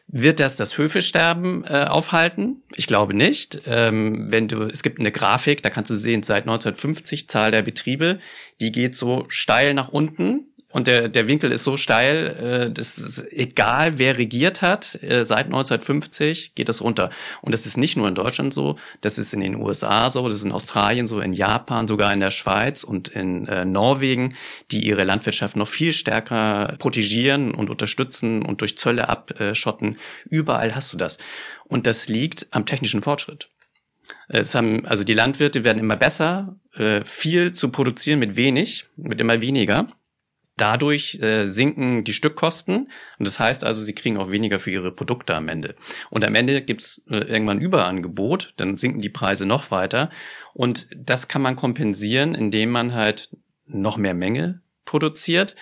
Wird 0.06 0.38
das 0.38 0.56
das 0.56 0.76
Höfesterben 0.76 1.64
äh, 1.64 1.86
aufhalten? 1.88 2.62
Ich 2.74 2.86
glaube 2.86 3.14
nicht. 3.14 3.62
Ähm, 3.66 4.30
wenn 4.30 4.48
du, 4.48 4.64
es 4.64 4.82
gibt 4.82 5.00
eine 5.00 5.10
Grafik, 5.10 5.62
da 5.62 5.70
kannst 5.70 5.90
du 5.90 5.96
sehen, 5.96 6.22
seit 6.22 6.42
1950 6.44 7.28
Zahl 7.28 7.50
der 7.50 7.62
Betriebe, 7.62 8.18
die 8.60 8.70
geht 8.70 8.94
so 8.94 9.24
steil 9.28 9.72
nach 9.72 9.88
unten 9.88 10.53
und 10.74 10.88
der, 10.88 11.08
der 11.08 11.28
Winkel 11.28 11.52
ist 11.52 11.62
so 11.62 11.76
steil, 11.76 12.66
äh, 12.66 12.70
das 12.72 12.98
ist 12.98 13.32
egal, 13.32 13.96
wer 14.00 14.18
regiert 14.18 14.60
hat, 14.60 15.00
äh, 15.04 15.24
seit 15.24 15.46
1950 15.46 16.56
geht 16.56 16.68
das 16.68 16.82
runter. 16.82 17.10
Und 17.42 17.52
das 17.52 17.64
ist 17.64 17.76
nicht 17.76 17.96
nur 17.96 18.08
in 18.08 18.16
Deutschland 18.16 18.52
so, 18.52 18.76
das 19.00 19.16
ist 19.16 19.32
in 19.34 19.40
den 19.40 19.54
USA 19.54 20.10
so, 20.10 20.26
das 20.26 20.38
ist 20.38 20.44
in 20.44 20.50
Australien 20.50 21.06
so, 21.06 21.20
in 21.20 21.32
Japan, 21.32 21.86
sogar 21.86 22.12
in 22.12 22.18
der 22.18 22.32
Schweiz 22.32 22.82
und 22.82 23.06
in 23.06 23.46
äh, 23.46 23.64
Norwegen, 23.64 24.34
die 24.72 24.84
ihre 24.84 25.04
Landwirtschaft 25.04 25.54
noch 25.54 25.68
viel 25.68 25.92
stärker 25.92 26.74
protegieren 26.80 27.54
und 27.54 27.70
unterstützen 27.70 28.44
und 28.44 28.60
durch 28.60 28.76
Zölle 28.76 29.08
abschotten. 29.08 29.96
Überall 30.28 30.74
hast 30.74 30.92
du 30.92 30.96
das. 30.96 31.18
Und 31.66 31.86
das 31.86 32.08
liegt 32.08 32.48
am 32.50 32.66
technischen 32.66 33.00
Fortschritt. 33.00 33.48
Es 34.26 34.56
haben, 34.56 34.84
also 34.86 35.04
die 35.04 35.14
Landwirte 35.14 35.62
werden 35.62 35.78
immer 35.78 35.96
besser, 35.96 36.56
äh, 36.74 37.04
viel 37.04 37.52
zu 37.52 37.68
produzieren 37.68 38.18
mit 38.18 38.34
wenig, 38.34 38.86
mit 38.96 39.20
immer 39.20 39.40
weniger. 39.40 39.86
Dadurch 40.56 41.18
äh, 41.20 41.48
sinken 41.48 42.04
die 42.04 42.12
Stückkosten 42.12 42.88
und 43.18 43.26
das 43.26 43.40
heißt 43.40 43.64
also, 43.64 43.82
sie 43.82 43.94
kriegen 43.94 44.16
auch 44.18 44.30
weniger 44.30 44.60
für 44.60 44.70
ihre 44.70 44.92
Produkte 44.92 45.34
am 45.34 45.48
Ende. 45.48 45.74
Und 46.10 46.24
am 46.24 46.34
Ende 46.36 46.62
gibt's 46.62 47.02
äh, 47.10 47.16
irgendwann 47.16 47.60
Überangebot, 47.60 48.54
dann 48.56 48.76
sinken 48.76 49.00
die 49.00 49.08
Preise 49.08 49.46
noch 49.46 49.70
weiter 49.70 50.10
und 50.52 50.86
das 50.96 51.26
kann 51.26 51.42
man 51.42 51.56
kompensieren, 51.56 52.34
indem 52.34 52.70
man 52.70 52.94
halt 52.94 53.30
noch 53.66 53.96
mehr 53.96 54.14
Menge 54.14 54.60
produziert. 54.84 55.56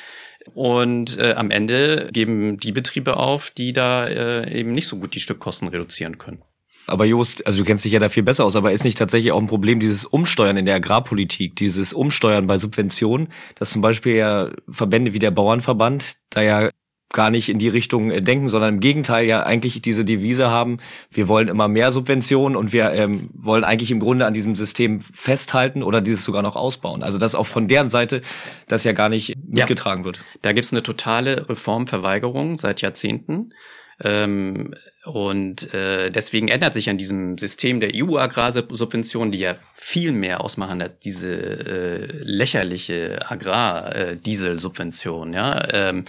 Und 0.54 1.18
äh, 1.18 1.34
am 1.34 1.50
Ende 1.50 2.08
geben 2.12 2.58
die 2.58 2.72
Betriebe 2.72 3.16
auf, 3.16 3.50
die 3.50 3.72
da 3.72 4.06
äh, 4.06 4.58
eben 4.58 4.72
nicht 4.72 4.88
so 4.88 4.98
gut 4.98 5.14
die 5.14 5.20
Stückkosten 5.20 5.68
reduzieren 5.68 6.18
können. 6.18 6.42
Aber 6.86 7.04
Jost, 7.04 7.46
also 7.46 7.58
du 7.58 7.64
kennst 7.64 7.84
dich 7.84 7.92
ja 7.92 8.00
da 8.00 8.08
viel 8.08 8.22
besser 8.22 8.44
aus, 8.44 8.56
aber 8.56 8.72
ist 8.72 8.84
nicht 8.84 8.98
tatsächlich 8.98 9.32
auch 9.32 9.40
ein 9.40 9.46
Problem 9.46 9.80
dieses 9.80 10.04
Umsteuern 10.04 10.56
in 10.56 10.66
der 10.66 10.76
Agrarpolitik, 10.76 11.56
dieses 11.56 11.92
Umsteuern 11.92 12.46
bei 12.46 12.56
Subventionen, 12.56 13.28
dass 13.56 13.70
zum 13.70 13.82
Beispiel 13.82 14.16
ja 14.16 14.50
Verbände 14.68 15.12
wie 15.12 15.18
der 15.18 15.30
Bauernverband 15.30 16.16
da 16.30 16.42
ja 16.42 16.70
gar 17.12 17.30
nicht 17.30 17.48
in 17.48 17.58
die 17.58 17.68
Richtung 17.68 18.10
äh, 18.10 18.20
denken, 18.20 18.48
sondern 18.48 18.74
im 18.74 18.80
Gegenteil 18.80 19.26
ja 19.26 19.42
eigentlich 19.44 19.80
diese 19.80 20.04
Devise 20.04 20.50
haben, 20.50 20.78
wir 21.10 21.28
wollen 21.28 21.48
immer 21.48 21.68
mehr 21.68 21.90
Subventionen 21.90 22.56
und 22.56 22.72
wir 22.72 22.90
ähm, 22.92 23.30
wollen 23.34 23.64
eigentlich 23.64 23.90
im 23.90 24.00
Grunde 24.00 24.26
an 24.26 24.34
diesem 24.34 24.56
System 24.56 25.00
festhalten 25.00 25.82
oder 25.82 26.00
dieses 26.00 26.24
sogar 26.24 26.42
noch 26.42 26.56
ausbauen. 26.56 27.02
Also 27.02 27.18
dass 27.18 27.34
auch 27.34 27.46
von 27.46 27.68
deren 27.68 27.90
Seite 27.90 28.22
das 28.66 28.84
ja 28.84 28.92
gar 28.92 29.08
nicht 29.08 29.34
mitgetragen 29.46 30.02
ja, 30.02 30.06
wird. 30.06 30.20
Da 30.40 30.52
gibt's 30.52 30.72
eine 30.72 30.82
totale 30.82 31.48
Reformverweigerung 31.48 32.58
seit 32.58 32.80
Jahrzehnten. 32.80 33.50
Ähm, 34.02 34.74
und 35.04 35.72
äh, 35.74 36.10
deswegen 36.10 36.48
ändert 36.48 36.72
sich 36.74 36.90
an 36.90 36.98
diesem 36.98 37.38
System 37.38 37.78
der 37.80 37.92
EU-Agrarsubventionen, 37.94 39.32
die 39.32 39.40
ja 39.40 39.56
viel 39.74 40.12
mehr 40.12 40.42
ausmachen 40.42 40.82
als 40.82 40.98
diese 40.98 41.34
äh, 41.34 42.06
lächerliche 42.22 43.30
Agrardieselsubvention. 43.30 45.32
Ja, 45.32 45.66
ähm, 45.72 46.04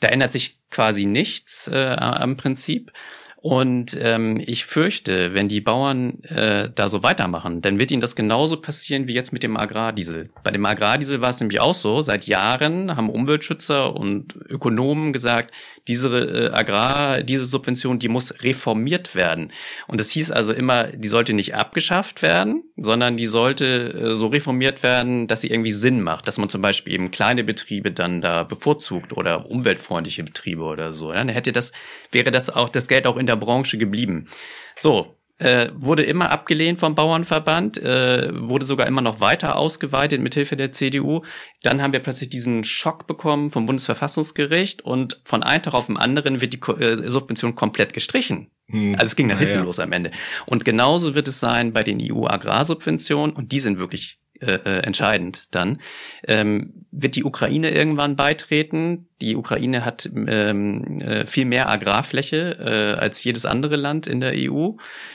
da 0.00 0.08
ändert 0.08 0.32
sich 0.32 0.58
quasi 0.70 1.06
nichts 1.06 1.68
äh, 1.68 1.96
am 1.98 2.36
Prinzip. 2.36 2.92
Und 3.40 3.96
ähm, 4.02 4.42
ich 4.44 4.66
fürchte, 4.66 5.32
wenn 5.32 5.46
die 5.46 5.60
Bauern 5.60 6.24
äh, 6.24 6.70
da 6.74 6.88
so 6.88 7.04
weitermachen, 7.04 7.62
dann 7.62 7.78
wird 7.78 7.92
ihnen 7.92 8.00
das 8.00 8.16
genauso 8.16 8.56
passieren 8.56 9.06
wie 9.06 9.14
jetzt 9.14 9.32
mit 9.32 9.44
dem 9.44 9.56
Agrardiesel. 9.56 10.30
Bei 10.42 10.50
dem 10.50 10.66
Agrardiesel 10.66 11.20
war 11.20 11.30
es 11.30 11.38
nämlich 11.38 11.60
auch 11.60 11.74
so, 11.74 12.02
seit 12.02 12.26
Jahren 12.26 12.96
haben 12.96 13.08
Umweltschützer 13.08 13.94
und 13.94 14.34
Ökonomen 14.48 15.12
gesagt, 15.12 15.54
diese 15.86 16.08
äh, 16.08 16.52
Agrardieselsubvention, 16.52 18.00
die 18.00 18.08
muss 18.08 18.42
reformiert 18.42 19.14
werden. 19.14 19.52
Und 19.86 20.00
das 20.00 20.10
hieß 20.10 20.32
also 20.32 20.52
immer, 20.52 20.88
die 20.88 21.08
sollte 21.08 21.32
nicht 21.32 21.54
abgeschafft 21.54 22.22
werden, 22.22 22.64
sondern 22.76 23.16
die 23.16 23.26
sollte 23.26 23.64
äh, 23.92 24.14
so 24.16 24.26
reformiert 24.26 24.82
werden, 24.82 25.28
dass 25.28 25.42
sie 25.42 25.48
irgendwie 25.48 25.70
Sinn 25.70 26.02
macht, 26.02 26.26
dass 26.26 26.38
man 26.38 26.48
zum 26.48 26.60
Beispiel 26.60 26.92
eben 26.92 27.12
kleine 27.12 27.44
Betriebe 27.44 27.92
dann 27.92 28.20
da 28.20 28.42
bevorzugt 28.42 29.16
oder 29.16 29.48
umweltfreundliche 29.48 30.24
Betriebe 30.24 30.64
oder 30.64 30.92
so. 30.92 31.12
Dann 31.12 31.28
hätte 31.28 31.52
das, 31.52 31.70
wäre 32.10 32.32
das 32.32 32.50
auch 32.50 32.68
das 32.68 32.88
Geld 32.88 33.06
auch 33.06 33.16
in 33.16 33.27
der 33.28 33.36
Branche 33.36 33.78
geblieben. 33.78 34.26
So, 34.76 35.18
äh, 35.38 35.68
wurde 35.74 36.02
immer 36.02 36.30
abgelehnt 36.30 36.80
vom 36.80 36.94
Bauernverband, 36.94 37.78
äh, 37.78 38.30
wurde 38.34 38.66
sogar 38.66 38.86
immer 38.86 39.02
noch 39.02 39.20
weiter 39.20 39.56
ausgeweitet 39.56 40.20
mit 40.20 40.34
Hilfe 40.34 40.56
der 40.56 40.72
CDU. 40.72 41.22
Dann 41.62 41.80
haben 41.80 41.92
wir 41.92 42.00
plötzlich 42.00 42.28
diesen 42.28 42.64
Schock 42.64 43.06
bekommen 43.06 43.50
vom 43.50 43.66
Bundesverfassungsgericht 43.66 44.82
und 44.82 45.20
von 45.24 45.44
einem 45.44 45.62
Tag 45.62 45.74
auf 45.74 45.86
den 45.86 45.96
anderen 45.96 46.40
wird 46.40 46.54
die 46.54 46.82
äh, 46.82 46.96
Subvention 47.08 47.54
komplett 47.54 47.92
gestrichen. 47.92 48.50
Hm. 48.66 48.94
Also 48.94 49.06
es 49.06 49.16
ging 49.16 49.28
nach 49.28 49.38
hinten 49.38 49.54
ja. 49.54 49.62
los 49.62 49.78
am 49.78 49.92
Ende. 49.92 50.10
Und 50.46 50.64
genauso 50.64 51.14
wird 51.14 51.28
es 51.28 51.38
sein 51.38 51.72
bei 51.72 51.84
den 51.84 52.00
EU-Agrarsubventionen 52.02 53.34
und 53.34 53.52
die 53.52 53.60
sind 53.60 53.78
wirklich 53.78 54.18
äh, 54.40 54.52
äh, 54.52 54.82
entscheidend 54.84 55.48
dann. 55.50 55.80
Ähm, 56.26 56.84
wird 56.90 57.16
die 57.16 57.24
Ukraine 57.24 57.70
irgendwann 57.70 58.16
beitreten? 58.16 59.08
Die 59.20 59.36
Ukraine 59.36 59.84
hat 59.84 60.08
ähm, 60.14 61.00
äh, 61.00 61.26
viel 61.26 61.44
mehr 61.44 61.68
Agrarfläche 61.68 62.56
äh, 62.96 63.00
als 63.00 63.22
jedes 63.24 63.44
andere 63.46 63.76
Land 63.76 64.06
in 64.06 64.20
der 64.20 64.32
EU. 64.34 64.70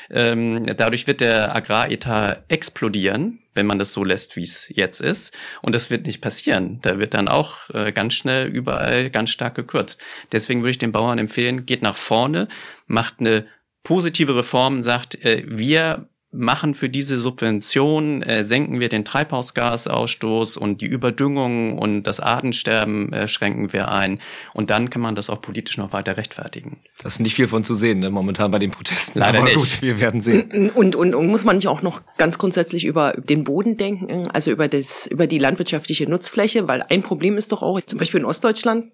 Ähm, 0.09 0.65
dadurch 0.75 1.07
wird 1.07 1.21
der 1.21 1.55
Agraretat 1.55 2.43
explodieren, 2.49 3.39
wenn 3.53 3.65
man 3.65 3.79
das 3.79 3.93
so 3.93 4.03
lässt, 4.03 4.35
wie 4.35 4.43
es 4.43 4.69
jetzt 4.73 4.99
ist. 4.99 5.33
Und 5.61 5.73
das 5.73 5.89
wird 5.89 6.05
nicht 6.05 6.21
passieren. 6.21 6.79
Da 6.81 6.99
wird 6.99 7.13
dann 7.13 7.27
auch 7.27 7.69
äh, 7.69 7.91
ganz 7.91 8.13
schnell 8.13 8.47
überall 8.47 9.09
ganz 9.09 9.29
stark 9.29 9.55
gekürzt. 9.55 10.01
Deswegen 10.31 10.61
würde 10.61 10.71
ich 10.71 10.77
den 10.79 10.91
Bauern 10.91 11.17
empfehlen, 11.17 11.65
geht 11.65 11.81
nach 11.81 11.97
vorne, 11.97 12.47
macht 12.87 13.15
eine 13.19 13.45
positive 13.83 14.35
Reform, 14.35 14.81
sagt, 14.81 15.23
äh, 15.23 15.43
wir 15.47 16.07
machen 16.33 16.73
für 16.73 16.89
diese 16.89 17.17
Subvention, 17.17 18.23
äh, 18.23 18.43
senken 18.43 18.79
wir 18.79 18.89
den 18.89 19.05
Treibhausgasausstoß 19.05 20.57
und 20.57 20.81
die 20.81 20.85
Überdüngung 20.85 21.77
und 21.77 22.03
das 22.03 22.19
Artensterben 22.19 23.13
äh, 23.13 23.27
schränken 23.27 23.71
wir 23.71 23.89
ein. 23.89 24.19
Und 24.53 24.69
dann 24.69 24.89
kann 24.89 25.01
man 25.01 25.15
das 25.15 25.29
auch 25.29 25.41
politisch 25.41 25.77
noch 25.77 25.93
weiter 25.93 26.17
rechtfertigen. 26.17 26.77
Das 27.01 27.13
ist 27.13 27.19
nicht 27.19 27.35
viel 27.35 27.47
von 27.47 27.63
zu 27.63 27.75
sehen, 27.75 27.99
ne, 27.99 28.09
momentan 28.09 28.51
bei 28.51 28.59
den 28.59 28.71
Protesten. 28.71 29.19
Leider 29.19 29.39
Aber 29.39 29.47
nicht. 29.47 29.57
gut, 29.57 29.81
wir 29.81 29.99
werden 29.99 30.21
sehen. 30.21 30.71
Und, 30.73 30.95
und, 30.95 31.15
und 31.15 31.27
muss 31.27 31.43
man 31.43 31.57
nicht 31.57 31.67
auch 31.67 31.81
noch 31.81 32.01
ganz 32.17 32.37
grundsätzlich 32.37 32.85
über 32.85 33.13
den 33.13 33.43
Boden 33.43 33.77
denken, 33.77 34.27
also 34.31 34.51
über 34.51 34.67
das, 34.67 35.07
über 35.07 35.27
die 35.27 35.37
landwirtschaftliche 35.37 36.09
Nutzfläche, 36.09 36.67
weil 36.67 36.81
ein 36.89 37.03
Problem 37.03 37.37
ist 37.37 37.51
doch 37.51 37.61
auch, 37.61 37.79
zum 37.81 37.99
Beispiel 37.99 38.21
in 38.21 38.25
Ostdeutschland, 38.25 38.91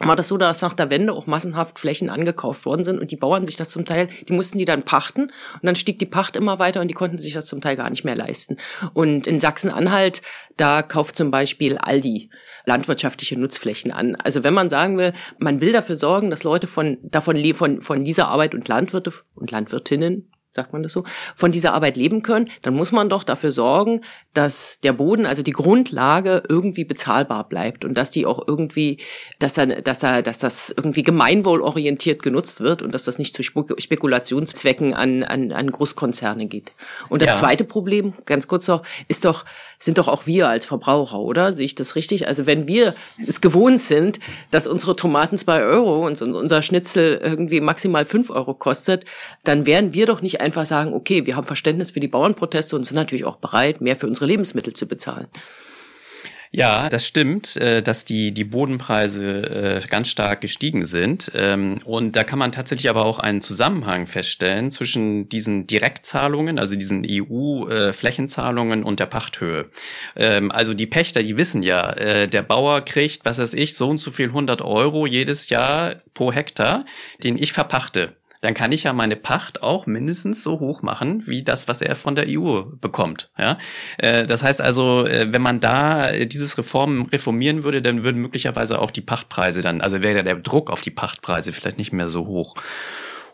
war 0.00 0.16
das 0.16 0.28
so, 0.28 0.36
dass 0.36 0.62
nach 0.62 0.74
der 0.74 0.90
Wende 0.90 1.12
auch 1.12 1.26
massenhaft 1.26 1.78
Flächen 1.78 2.10
angekauft 2.10 2.64
worden 2.64 2.84
sind 2.84 2.98
und 2.98 3.10
die 3.10 3.16
Bauern 3.16 3.46
sich 3.46 3.56
das 3.56 3.70
zum 3.70 3.84
Teil, 3.84 4.08
die 4.28 4.32
mussten 4.32 4.58
die 4.58 4.64
dann 4.64 4.82
pachten 4.82 5.22
und 5.22 5.62
dann 5.62 5.76
stieg 5.76 5.98
die 5.98 6.06
Pacht 6.06 6.36
immer 6.36 6.58
weiter 6.58 6.80
und 6.80 6.88
die 6.88 6.94
konnten 6.94 7.18
sich 7.18 7.34
das 7.34 7.46
zum 7.46 7.60
Teil 7.60 7.76
gar 7.76 7.90
nicht 7.90 8.04
mehr 8.04 8.16
leisten. 8.16 8.56
Und 8.94 9.26
in 9.26 9.38
Sachsen-Anhalt, 9.38 10.22
da 10.56 10.82
kauft 10.82 11.16
zum 11.16 11.30
Beispiel 11.30 11.78
Aldi 11.78 12.30
landwirtschaftliche 12.64 13.38
Nutzflächen 13.38 13.90
an. 13.90 14.16
Also 14.16 14.44
wenn 14.44 14.54
man 14.54 14.70
sagen 14.70 14.98
will, 14.98 15.12
man 15.38 15.60
will 15.60 15.72
dafür 15.72 15.96
sorgen, 15.96 16.30
dass 16.30 16.44
Leute 16.44 16.66
von, 16.66 16.98
davon, 17.02 17.54
von, 17.54 17.80
von 17.80 18.04
dieser 18.04 18.28
Arbeit 18.28 18.54
und 18.54 18.68
Landwirte 18.68 19.12
und 19.34 19.50
Landwirtinnen 19.50 20.30
sagt 20.54 20.72
man 20.72 20.82
das 20.82 20.92
so, 20.92 21.04
von 21.34 21.52
dieser 21.52 21.72
Arbeit 21.72 21.96
leben 21.96 22.22
können, 22.22 22.50
dann 22.62 22.74
muss 22.74 22.92
man 22.92 23.08
doch 23.08 23.24
dafür 23.24 23.52
sorgen, 23.52 24.02
dass 24.34 24.80
der 24.80 24.92
Boden, 24.92 25.26
also 25.26 25.42
die 25.42 25.52
Grundlage 25.52 26.42
irgendwie 26.48 26.84
bezahlbar 26.84 27.48
bleibt 27.48 27.84
und 27.84 27.94
dass 27.94 28.10
die 28.10 28.26
auch 28.26 28.46
irgendwie, 28.46 28.98
dass 29.38 29.54
dann, 29.54 29.82
dass 29.82 30.02
er, 30.02 30.22
dass 30.22 30.38
das 30.38 30.70
irgendwie 30.76 31.02
gemeinwohlorientiert 31.02 32.22
genutzt 32.22 32.60
wird 32.60 32.82
und 32.82 32.94
dass 32.94 33.04
das 33.04 33.18
nicht 33.18 33.34
zu 33.34 33.42
Spekulationszwecken 33.42 34.94
an, 34.94 35.22
an, 35.22 35.52
an 35.52 35.70
Großkonzerne 35.70 36.46
geht. 36.46 36.72
Und 37.08 37.22
das 37.22 37.30
ja. 37.30 37.36
zweite 37.36 37.64
Problem, 37.64 38.12
ganz 38.26 38.46
kurz 38.48 38.68
noch, 38.68 38.82
ist 39.08 39.24
doch, 39.24 39.44
sind 39.82 39.98
doch 39.98 40.06
auch 40.06 40.26
wir 40.26 40.48
als 40.48 40.64
Verbraucher, 40.64 41.18
oder? 41.18 41.52
Sehe 41.52 41.64
ich 41.64 41.74
das 41.74 41.96
richtig? 41.96 42.28
Also 42.28 42.46
wenn 42.46 42.68
wir 42.68 42.94
es 43.26 43.40
gewohnt 43.40 43.80
sind, 43.80 44.20
dass 44.52 44.68
unsere 44.68 44.94
Tomaten 44.94 45.36
zwei 45.36 45.62
Euro 45.62 46.06
und 46.06 46.22
unser 46.22 46.62
Schnitzel 46.62 47.18
irgendwie 47.20 47.60
maximal 47.60 48.04
fünf 48.06 48.30
Euro 48.30 48.54
kostet, 48.54 49.04
dann 49.42 49.66
wären 49.66 49.92
wir 49.92 50.06
doch 50.06 50.22
nicht 50.22 50.40
einfach 50.40 50.66
sagen, 50.66 50.94
okay, 50.94 51.26
wir 51.26 51.34
haben 51.34 51.48
Verständnis 51.48 51.90
für 51.90 52.00
die 52.00 52.06
Bauernproteste 52.06 52.76
und 52.76 52.84
sind 52.84 52.94
natürlich 52.94 53.24
auch 53.24 53.36
bereit, 53.36 53.80
mehr 53.80 53.96
für 53.96 54.06
unsere 54.06 54.26
Lebensmittel 54.26 54.72
zu 54.72 54.86
bezahlen. 54.86 55.26
Ja, 56.54 56.90
das 56.90 57.06
stimmt, 57.06 57.56
äh, 57.56 57.82
dass 57.82 58.04
die, 58.04 58.32
die 58.32 58.44
Bodenpreise 58.44 59.80
äh, 59.82 59.88
ganz 59.88 60.08
stark 60.08 60.42
gestiegen 60.42 60.84
sind. 60.84 61.32
Ähm, 61.34 61.78
und 61.86 62.14
da 62.14 62.24
kann 62.24 62.38
man 62.38 62.52
tatsächlich 62.52 62.90
aber 62.90 63.06
auch 63.06 63.18
einen 63.18 63.40
Zusammenhang 63.40 64.06
feststellen 64.06 64.70
zwischen 64.70 65.30
diesen 65.30 65.66
Direktzahlungen, 65.66 66.58
also 66.58 66.76
diesen 66.76 67.06
EU-Flächenzahlungen 67.08 68.84
und 68.84 69.00
der 69.00 69.06
Pachthöhe. 69.06 69.70
Ähm, 70.14 70.50
also 70.50 70.74
die 70.74 70.86
Pächter, 70.86 71.22
die 71.22 71.38
wissen 71.38 71.62
ja, 71.62 71.90
äh, 71.94 72.28
der 72.28 72.42
Bauer 72.42 72.82
kriegt, 72.82 73.24
was 73.24 73.38
weiß 73.38 73.54
ich, 73.54 73.74
so 73.74 73.88
und 73.88 73.96
so 73.96 74.10
viel 74.10 74.26
100 74.26 74.60
Euro 74.60 75.06
jedes 75.06 75.48
Jahr 75.48 76.02
pro 76.12 76.32
Hektar, 76.32 76.84
den 77.22 77.38
ich 77.38 77.54
verpachte 77.54 78.12
dann 78.42 78.54
kann 78.54 78.72
ich 78.72 78.82
ja 78.82 78.92
meine 78.92 79.16
Pacht 79.16 79.62
auch 79.62 79.86
mindestens 79.86 80.42
so 80.42 80.60
hoch 80.60 80.82
machen, 80.82 81.26
wie 81.26 81.44
das, 81.44 81.68
was 81.68 81.80
er 81.80 81.94
von 81.94 82.16
der 82.16 82.26
EU 82.28 82.62
bekommt. 82.80 83.30
Ja? 83.38 83.56
Äh, 83.98 84.26
das 84.26 84.42
heißt 84.42 84.60
also, 84.60 85.06
äh, 85.06 85.32
wenn 85.32 85.40
man 85.40 85.60
da 85.60 86.12
dieses 86.12 86.58
Reform 86.58 87.02
reformieren 87.02 87.62
würde, 87.62 87.80
dann 87.80 88.02
würden 88.02 88.20
möglicherweise 88.20 88.80
auch 88.80 88.90
die 88.90 89.00
Pachtpreise 89.00 89.62
dann, 89.62 89.80
also 89.80 90.02
wäre 90.02 90.24
der 90.24 90.34
Druck 90.34 90.70
auf 90.70 90.80
die 90.80 90.90
Pachtpreise 90.90 91.52
vielleicht 91.52 91.78
nicht 91.78 91.92
mehr 91.92 92.08
so 92.08 92.26
hoch. 92.26 92.56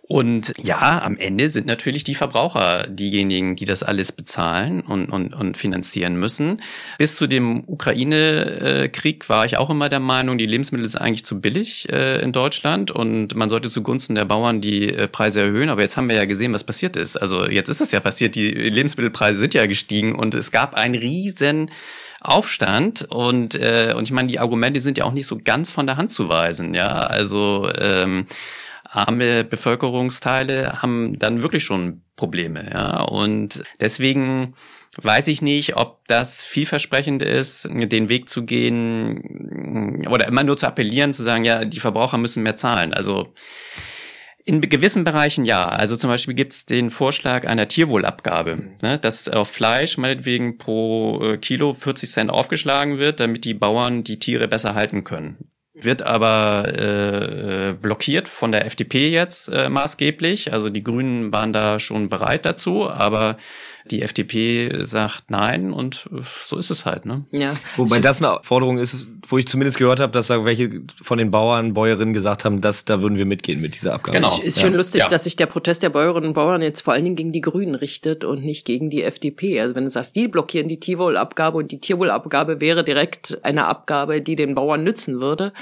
Und 0.09 0.55
ja, 0.57 1.03
am 1.03 1.19
Ende 1.19 1.49
sind 1.49 1.67
natürlich 1.67 2.03
die 2.03 2.15
Verbraucher 2.15 2.87
diejenigen, 2.89 3.57
die 3.57 3.67
das 3.67 3.83
alles 3.83 4.11
bezahlen 4.11 4.81
und, 4.81 5.11
und, 5.11 5.35
und 5.35 5.59
finanzieren 5.59 6.17
müssen. 6.17 6.63
Bis 6.97 7.15
zu 7.15 7.27
dem 7.27 7.63
Ukraine-Krieg 7.67 9.29
war 9.29 9.45
ich 9.45 9.59
auch 9.59 9.69
immer 9.69 9.91
der 9.91 10.01
Meinung, 10.01 10.39
die 10.39 10.47
Lebensmittel 10.47 10.87
sind 10.87 11.03
eigentlich 11.03 11.27
zu 11.27 11.43
billig 11.43 11.93
äh, 11.93 12.23
in 12.23 12.33
Deutschland 12.33 12.91
und 12.91 13.35
man 13.35 13.51
sollte 13.51 13.69
zugunsten 13.69 14.15
der 14.15 14.25
Bauern 14.25 14.63
die 14.63 14.89
äh, 14.89 15.09
Preise 15.09 15.43
erhöhen. 15.43 15.69
Aber 15.69 15.83
jetzt 15.83 15.99
haben 15.99 16.09
wir 16.09 16.17
ja 16.17 16.25
gesehen, 16.25 16.55
was 16.55 16.65
passiert 16.65 16.97
ist. 16.97 17.19
Also 17.19 17.47
jetzt 17.47 17.69
ist 17.69 17.83
das 17.83 17.93
ja 17.93 18.01
passiert, 18.01 18.35
die 18.35 18.51
Lebensmittelpreise 18.51 19.39
sind 19.39 19.53
ja 19.53 19.67
gestiegen 19.67 20.19
und 20.19 20.35
es 20.35 20.51
gab 20.51 20.73
einen 20.73 20.95
riesen 20.95 21.71
Aufstand 22.23 23.03
und 23.11 23.55
äh, 23.57 23.93
und 23.97 24.05
ich 24.05 24.13
meine 24.13 24.29
die 24.29 24.41
Argumente 24.41 24.81
sind 24.81 24.99
ja 24.99 25.05
auch 25.05 25.13
nicht 25.13 25.27
so 25.27 25.39
ganz 25.39 25.71
von 25.71 25.87
der 25.87 25.97
Hand 25.97 26.11
zu 26.11 26.29
weisen 26.29 26.75
ja 26.75 26.89
also 26.89 27.71
ähm, 27.79 28.27
arme 29.07 29.45
Bevölkerungsteile 29.45 30.83
haben 30.83 31.19
dann 31.19 31.43
wirklich 31.43 31.65
schon 31.65 32.03
Probleme, 32.17 32.71
ja. 32.73 33.03
Und 33.03 33.63
deswegen 33.81 34.55
weiß 35.01 35.29
ich 35.29 35.43
nicht, 35.43 35.77
ob 35.77 36.07
das 36.09 36.43
vielversprechend 36.43 37.23
ist, 37.23 37.69
den 37.71 38.09
Weg 38.09 38.29
zu 38.29 38.45
gehen 38.45 40.07
oder 40.09 40.27
immer 40.27 40.43
nur 40.43 40.57
zu 40.57 40.67
appellieren, 40.67 41.13
zu 41.13 41.23
sagen, 41.23 41.45
ja, 41.45 41.65
die 41.65 41.81
Verbraucher 41.81 42.19
müssen 42.19 42.43
mehr 42.43 42.57
zahlen. 42.57 42.93
Also 42.93 43.33
in 44.45 44.63
gewissen 44.63 45.05
Bereichen 45.05 45.45
ja. 45.45 45.69
Also 45.69 45.97
zum 45.97 46.09
Beispiel 46.09 46.35
gibt 46.35 46.55
es 46.55 46.65
den 46.65 46.91
Vorschlag 46.91 47.47
einer 47.47 47.69
Tierwohlabgabe, 47.69 48.71
ne, 48.83 48.99
dass 48.99 49.29
auf 49.29 49.49
Fleisch 49.49 49.99
meinetwegen 49.99 50.57
pro 50.57 51.21
äh, 51.23 51.37
Kilo 51.37 51.75
40 51.75 52.11
Cent 52.11 52.31
aufgeschlagen 52.31 52.99
wird, 52.99 53.21
damit 53.21 53.45
die 53.45 53.55
Bauern 53.55 54.05
die 54.05 54.19
Tiere 54.19 54.49
besser 54.49 54.75
halten 54.75 55.05
können 55.05 55.51
wird 55.81 56.03
aber 56.03 56.69
äh, 56.69 57.75
blockiert 57.75 58.29
von 58.29 58.53
der 58.53 58.67
FDP 58.67 59.09
jetzt 59.11 59.49
äh, 59.49 59.69
maßgeblich. 59.69 60.53
Also 60.53 60.71
die 60.71 60.83
Grünen 60.83 61.33
waren 61.33 61.53
da 61.53 61.81
schon 61.81 62.09
bereit 62.09 62.45
dazu, 62.45 62.91
aber 62.91 63.37
die 63.91 64.03
FDP 64.03 64.85
sagt 64.85 65.31
nein 65.31 65.73
und 65.73 66.09
so 66.43 66.57
ist 66.57 66.71
es 66.71 66.85
halt. 66.85 67.07
Ne? 67.07 67.25
Ja. 67.31 67.55
Wobei 67.77 68.01
das 68.01 68.23
eine 68.23 68.39
Forderung 68.43 68.79
ist, 68.79 69.07
wo 69.27 69.39
ich 69.39 69.47
zumindest 69.47 69.79
gehört 69.79 70.01
habe, 70.01 70.13
dass 70.13 70.29
da 70.29 70.45
welche 70.45 70.83
von 71.03 71.19
den 71.19 71.31
Bauern, 71.31 71.75
Bäuerinnen 71.75 72.15
gesagt 72.15 72.45
haben, 72.45 72.61
dass 72.61 72.85
da 72.85 73.01
würden 73.01 73.19
wir 73.19 73.27
mitgehen 73.27 73.61
mit 73.61 73.75
dieser 73.75 73.95
Abgabe. 73.95 74.19
Genau. 74.19 74.41
Ist 74.43 74.61
schon 74.61 74.73
ja. 74.73 74.77
lustig, 74.77 75.03
ja. 75.03 75.09
dass 75.09 75.25
sich 75.25 75.37
der 75.37 75.47
Protest 75.47 75.83
der 75.83 75.91
Bäuerinnen 75.91 76.29
und 76.29 76.35
Bauern 76.35 76.63
jetzt 76.63 76.83
vor 76.83 76.95
allen 76.95 77.05
Dingen 77.05 77.17
gegen 77.17 77.33
die 77.33 77.41
Grünen 77.41 77.75
richtet 77.75 78.25
und 78.25 78.45
nicht 78.45 78.65
gegen 78.65 78.91
die 78.91 79.03
FDP. 79.03 79.61
Also 79.61 79.75
wenn 79.75 79.85
du 79.85 79.91
sagst, 79.91 80.17
die 80.17 80.29
blockieren 80.29 80.69
die 80.69 80.81
Tierwohlabgabe 80.81 81.59
und 81.59 81.71
die 81.71 81.81
Tierwohlabgabe 81.81 82.61
wäre 82.61 82.85
direkt 82.85 83.39
eine 83.43 83.67
Abgabe, 83.67 84.23
die 84.23 84.37
den 84.37 84.55
Bauern 84.55 84.85
nützen 84.85 85.21
würde 85.21 85.53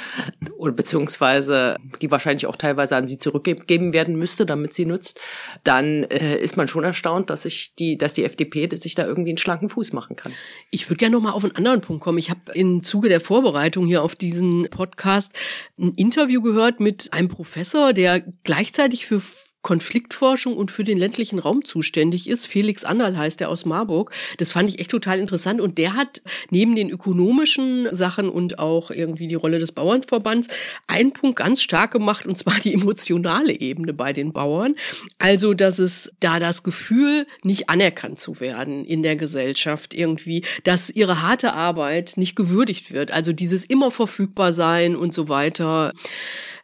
oder 0.56 0.72
beziehungsweise 0.72 1.76
die 2.00 2.10
wahrscheinlich 2.10 2.46
auch 2.46 2.56
teilweise 2.56 2.96
an 2.96 3.08
sie 3.08 3.18
zurückgeben 3.18 3.92
werden 3.92 4.16
müsste, 4.16 4.46
damit 4.46 4.72
sie 4.72 4.86
nutzt, 4.86 5.20
dann 5.64 6.04
äh, 6.04 6.36
ist 6.36 6.56
man 6.56 6.68
schon 6.68 6.84
erstaunt, 6.84 7.30
dass 7.30 7.42
sich 7.42 7.74
die, 7.74 7.98
dass 7.98 8.14
die 8.16 8.24
FDP 8.24 8.68
sich 8.76 8.94
da 8.94 9.06
irgendwie 9.06 9.30
einen 9.30 9.38
schlanken 9.38 9.68
Fuß 9.68 9.92
machen 9.92 10.16
kann. 10.16 10.32
Ich 10.70 10.88
würde 10.88 10.98
gerne 10.98 11.16
noch 11.16 11.22
mal 11.22 11.32
auf 11.32 11.44
einen 11.44 11.56
anderen 11.56 11.80
Punkt 11.80 12.02
kommen. 12.02 12.18
Ich 12.18 12.30
habe 12.30 12.52
im 12.54 12.82
Zuge 12.82 13.08
der 13.08 13.20
Vorbereitung 13.20 13.86
hier 13.86 14.02
auf 14.02 14.14
diesen 14.14 14.68
Podcast 14.70 15.32
ein 15.78 15.92
Interview 15.94 16.42
gehört 16.42 16.80
mit 16.80 17.12
einem 17.12 17.28
Professor, 17.28 17.92
der 17.92 18.20
gleichzeitig 18.44 19.06
für 19.06 19.20
Konfliktforschung 19.66 20.56
und 20.56 20.70
für 20.70 20.84
den 20.84 20.96
ländlichen 20.96 21.40
Raum 21.40 21.64
zuständig 21.64 22.28
ist. 22.30 22.46
Felix 22.46 22.84
Anderl 22.84 23.16
heißt 23.16 23.40
er 23.40 23.48
aus 23.48 23.64
Marburg. 23.64 24.12
Das 24.38 24.52
fand 24.52 24.68
ich 24.68 24.78
echt 24.78 24.92
total 24.92 25.18
interessant. 25.18 25.60
Und 25.60 25.76
der 25.76 25.94
hat 25.94 26.22
neben 26.50 26.76
den 26.76 26.88
ökonomischen 26.88 27.88
Sachen 27.90 28.28
und 28.28 28.60
auch 28.60 28.92
irgendwie 28.92 29.26
die 29.26 29.34
Rolle 29.34 29.58
des 29.58 29.72
Bauernverbands 29.72 30.46
einen 30.86 31.12
Punkt 31.12 31.38
ganz 31.38 31.62
stark 31.62 31.90
gemacht, 31.90 32.28
und 32.28 32.38
zwar 32.38 32.60
die 32.60 32.74
emotionale 32.74 33.58
Ebene 33.58 33.92
bei 33.92 34.12
den 34.12 34.32
Bauern. 34.32 34.76
Also, 35.18 35.52
dass 35.52 35.80
es 35.80 36.12
da 36.20 36.38
das 36.38 36.62
Gefühl, 36.62 37.26
nicht 37.42 37.68
anerkannt 37.68 38.20
zu 38.20 38.38
werden 38.38 38.84
in 38.84 39.02
der 39.02 39.16
Gesellschaft 39.16 39.94
irgendwie, 39.94 40.44
dass 40.62 40.90
ihre 40.90 41.22
harte 41.22 41.54
Arbeit 41.54 42.12
nicht 42.14 42.36
gewürdigt 42.36 42.92
wird. 42.92 43.10
Also 43.10 43.32
dieses 43.32 43.64
immer 43.64 43.90
verfügbar 43.90 44.52
sein 44.52 44.94
und 44.94 45.12
so 45.12 45.28
weiter 45.28 45.92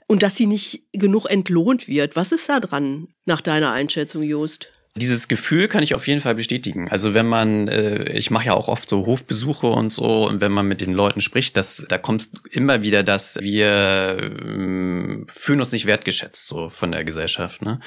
und 0.07 0.23
dass 0.23 0.37
sie 0.37 0.47
nicht 0.47 0.83
genug 0.93 1.27
entlohnt 1.27 1.88
wird. 1.88 2.17
Was 2.17 2.33
ist 2.33 2.49
da 2.49 2.61
dran 2.61 3.09
nach 3.25 3.41
deiner 3.41 3.73
Einschätzung, 3.73 4.23
Jost? 4.23 4.71
Dieses 4.95 5.27
Gefühl 5.27 5.69
kann 5.69 5.83
ich 5.83 5.95
auf 5.95 6.07
jeden 6.07 6.21
Fall 6.21 6.35
bestätigen. 6.35 6.88
Also 6.91 7.15
wenn 7.15 7.27
man, 7.27 7.67
äh, 7.69 8.12
ich 8.12 8.31
mache 8.31 8.47
ja 8.47 8.53
auch 8.53 8.69
oft 8.69 8.91
so 8.91 9.07
Hofbesuche 9.07 9.67
und 9.69 9.91
so, 9.91 10.29
und 10.29 10.43
wenn 10.43 10.53
man 10.53 10.69
mit 10.69 10.83
den 10.83 10.93
Leuten 10.93 11.23
spricht, 11.23 11.57
das, 11.57 11.87
da 11.88 11.97
kommt 11.97 12.29
immer 12.51 12.83
wieder, 12.83 13.03
dass 13.03 13.38
wir 13.41 13.67
äh, 13.67 15.25
fühlen 15.29 15.61
uns 15.61 15.73
nicht 15.73 15.87
wertgeschätzt 15.87 16.47
so 16.47 16.69
von 16.69 16.93
der 16.93 17.05
Gesellschaft. 17.05 17.62
Ne? 17.62 17.81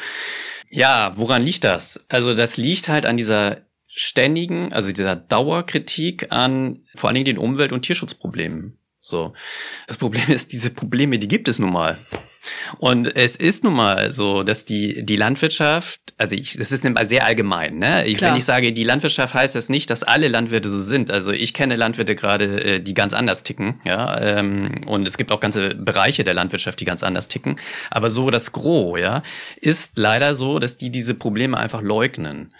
Ja, 0.72 1.12
woran 1.16 1.44
liegt 1.44 1.64
das? 1.64 2.04
Also 2.10 2.34
das 2.34 2.58
liegt 2.58 2.90
halt 2.90 3.06
an 3.06 3.18
dieser 3.18 3.58
ständigen, 3.88 4.74
also 4.74 4.92
dieser 4.92 5.16
Dauerkritik 5.16 6.32
an 6.32 6.80
vor 6.96 7.10
allen 7.10 7.16
Dingen 7.16 7.26
den 7.26 7.38
Umwelt- 7.38 7.72
und 7.72 7.84
Tierschutzproblemen. 7.84 8.80
So. 9.06 9.34
Das 9.86 10.00
Problem 10.00 10.24
ist, 10.30 10.52
diese 10.52 10.72
Probleme, 10.72 11.20
die 11.20 11.28
gibt 11.28 11.48
es 11.48 11.60
nun 11.60 11.72
mal. 11.72 12.00
Und 12.80 13.16
es 13.16 13.36
ist 13.36 13.64
nun 13.64 13.76
mal 13.76 14.12
so, 14.12 14.42
dass 14.42 14.66
die, 14.66 15.06
die 15.06 15.16
Landwirtschaft, 15.16 16.00
also 16.18 16.36
ich, 16.36 16.58
das 16.58 16.72
ist 16.72 16.84
sehr 17.02 17.26
allgemein, 17.26 17.78
ne? 17.78 18.08
Ich, 18.08 18.20
wenn 18.22 18.36
ich 18.36 18.46
sage, 18.46 18.74
die 18.74 18.84
Landwirtschaft 18.84 19.36
heißt 19.36 19.54
das 19.54 19.70
nicht, 19.70 19.92
dass 19.92 20.02
alle 20.02 20.28
Landwirte 20.28 20.70
so 20.70 20.82
sind. 20.82 21.12
Also 21.12 21.32
ich 21.32 21.54
kenne 21.54 21.76
Landwirte 21.76 22.16
gerade, 22.16 22.64
äh, 22.64 22.80
die 22.80 22.96
ganz 22.96 23.14
anders 23.14 23.44
ticken, 23.44 23.80
ja. 23.86 24.20
Ähm, 24.20 24.82
und 24.88 25.08
es 25.08 25.18
gibt 25.18 25.32
auch 25.32 25.40
ganze 25.40 25.76
Bereiche 25.76 26.24
der 26.24 26.34
Landwirtschaft, 26.34 26.80
die 26.80 26.86
ganz 26.86 27.04
anders 27.04 27.28
ticken. 27.28 27.60
Aber 27.92 28.10
so 28.10 28.32
das 28.32 28.54
Gros, 28.54 29.00
ja, 29.00 29.22
ist 29.58 30.00
leider 30.00 30.34
so, 30.34 30.58
dass 30.58 30.78
die 30.78 30.90
diese 30.90 31.14
Probleme 31.14 31.58
einfach 31.58 31.84
leugnen 31.84 32.54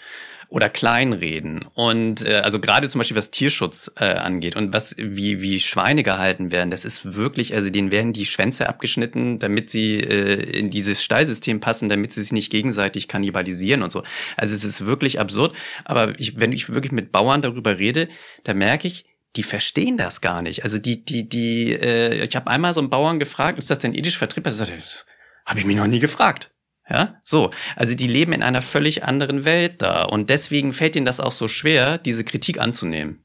oder 0.56 0.70
kleinreden. 0.70 1.66
Und 1.74 2.24
äh, 2.24 2.36
also 2.36 2.60
gerade 2.60 2.88
zum 2.88 3.00
Beispiel 3.00 3.16
was 3.18 3.30
Tierschutz 3.30 3.92
äh, 4.00 4.06
angeht 4.06 4.56
und 4.56 4.72
was 4.72 4.94
wie 4.96 5.42
wie 5.42 5.60
Schweine 5.60 6.02
gehalten 6.02 6.50
werden, 6.50 6.70
das 6.70 6.86
ist 6.86 7.14
wirklich, 7.14 7.52
also 7.52 7.68
denen 7.68 7.92
werden 7.92 8.14
die 8.14 8.24
Schwänze 8.24 8.66
abgeschnitten, 8.66 9.38
damit 9.38 9.68
sie 9.68 9.96
äh, 10.00 10.58
in 10.58 10.70
dieses 10.70 11.02
Stallsystem 11.02 11.60
passen, 11.60 11.90
damit 11.90 12.12
sie 12.12 12.22
sich 12.22 12.32
nicht 12.32 12.50
gegenseitig 12.50 13.06
kannibalisieren 13.06 13.82
und 13.82 13.92
so. 13.92 14.02
Also 14.38 14.54
es 14.54 14.64
ist 14.64 14.86
wirklich 14.86 15.20
absurd. 15.20 15.54
Aber 15.84 16.18
ich, 16.18 16.40
wenn 16.40 16.52
ich 16.52 16.72
wirklich 16.72 16.92
mit 16.92 17.12
Bauern 17.12 17.42
darüber 17.42 17.76
rede, 17.76 18.08
da 18.44 18.54
merke 18.54 18.88
ich, 18.88 19.04
die 19.36 19.42
verstehen 19.42 19.98
das 19.98 20.22
gar 20.22 20.40
nicht. 20.40 20.64
Also 20.64 20.78
die, 20.78 21.04
die, 21.04 21.28
die, 21.28 21.72
äh, 21.72 22.24
ich 22.24 22.34
habe 22.34 22.50
einmal 22.50 22.72
so 22.72 22.80
einen 22.80 22.88
Bauern 22.88 23.18
gefragt, 23.18 23.58
ist 23.58 23.70
das 23.70 23.80
denn 23.80 23.92
ethisch 23.92 24.16
vertretbar? 24.16 24.54
Das 24.54 25.04
habe 25.44 25.60
ich 25.60 25.66
mich 25.66 25.76
noch 25.76 25.86
nie 25.86 26.00
gefragt. 26.00 26.50
Ja, 26.88 27.20
so. 27.24 27.50
Also 27.74 27.94
die 27.94 28.06
leben 28.06 28.32
in 28.32 28.42
einer 28.42 28.62
völlig 28.62 29.04
anderen 29.04 29.44
Welt 29.44 29.82
da 29.82 30.04
und 30.04 30.30
deswegen 30.30 30.72
fällt 30.72 30.94
ihnen 30.94 31.06
das 31.06 31.20
auch 31.20 31.32
so 31.32 31.48
schwer, 31.48 31.98
diese 31.98 32.24
Kritik 32.24 32.60
anzunehmen. 32.60 33.24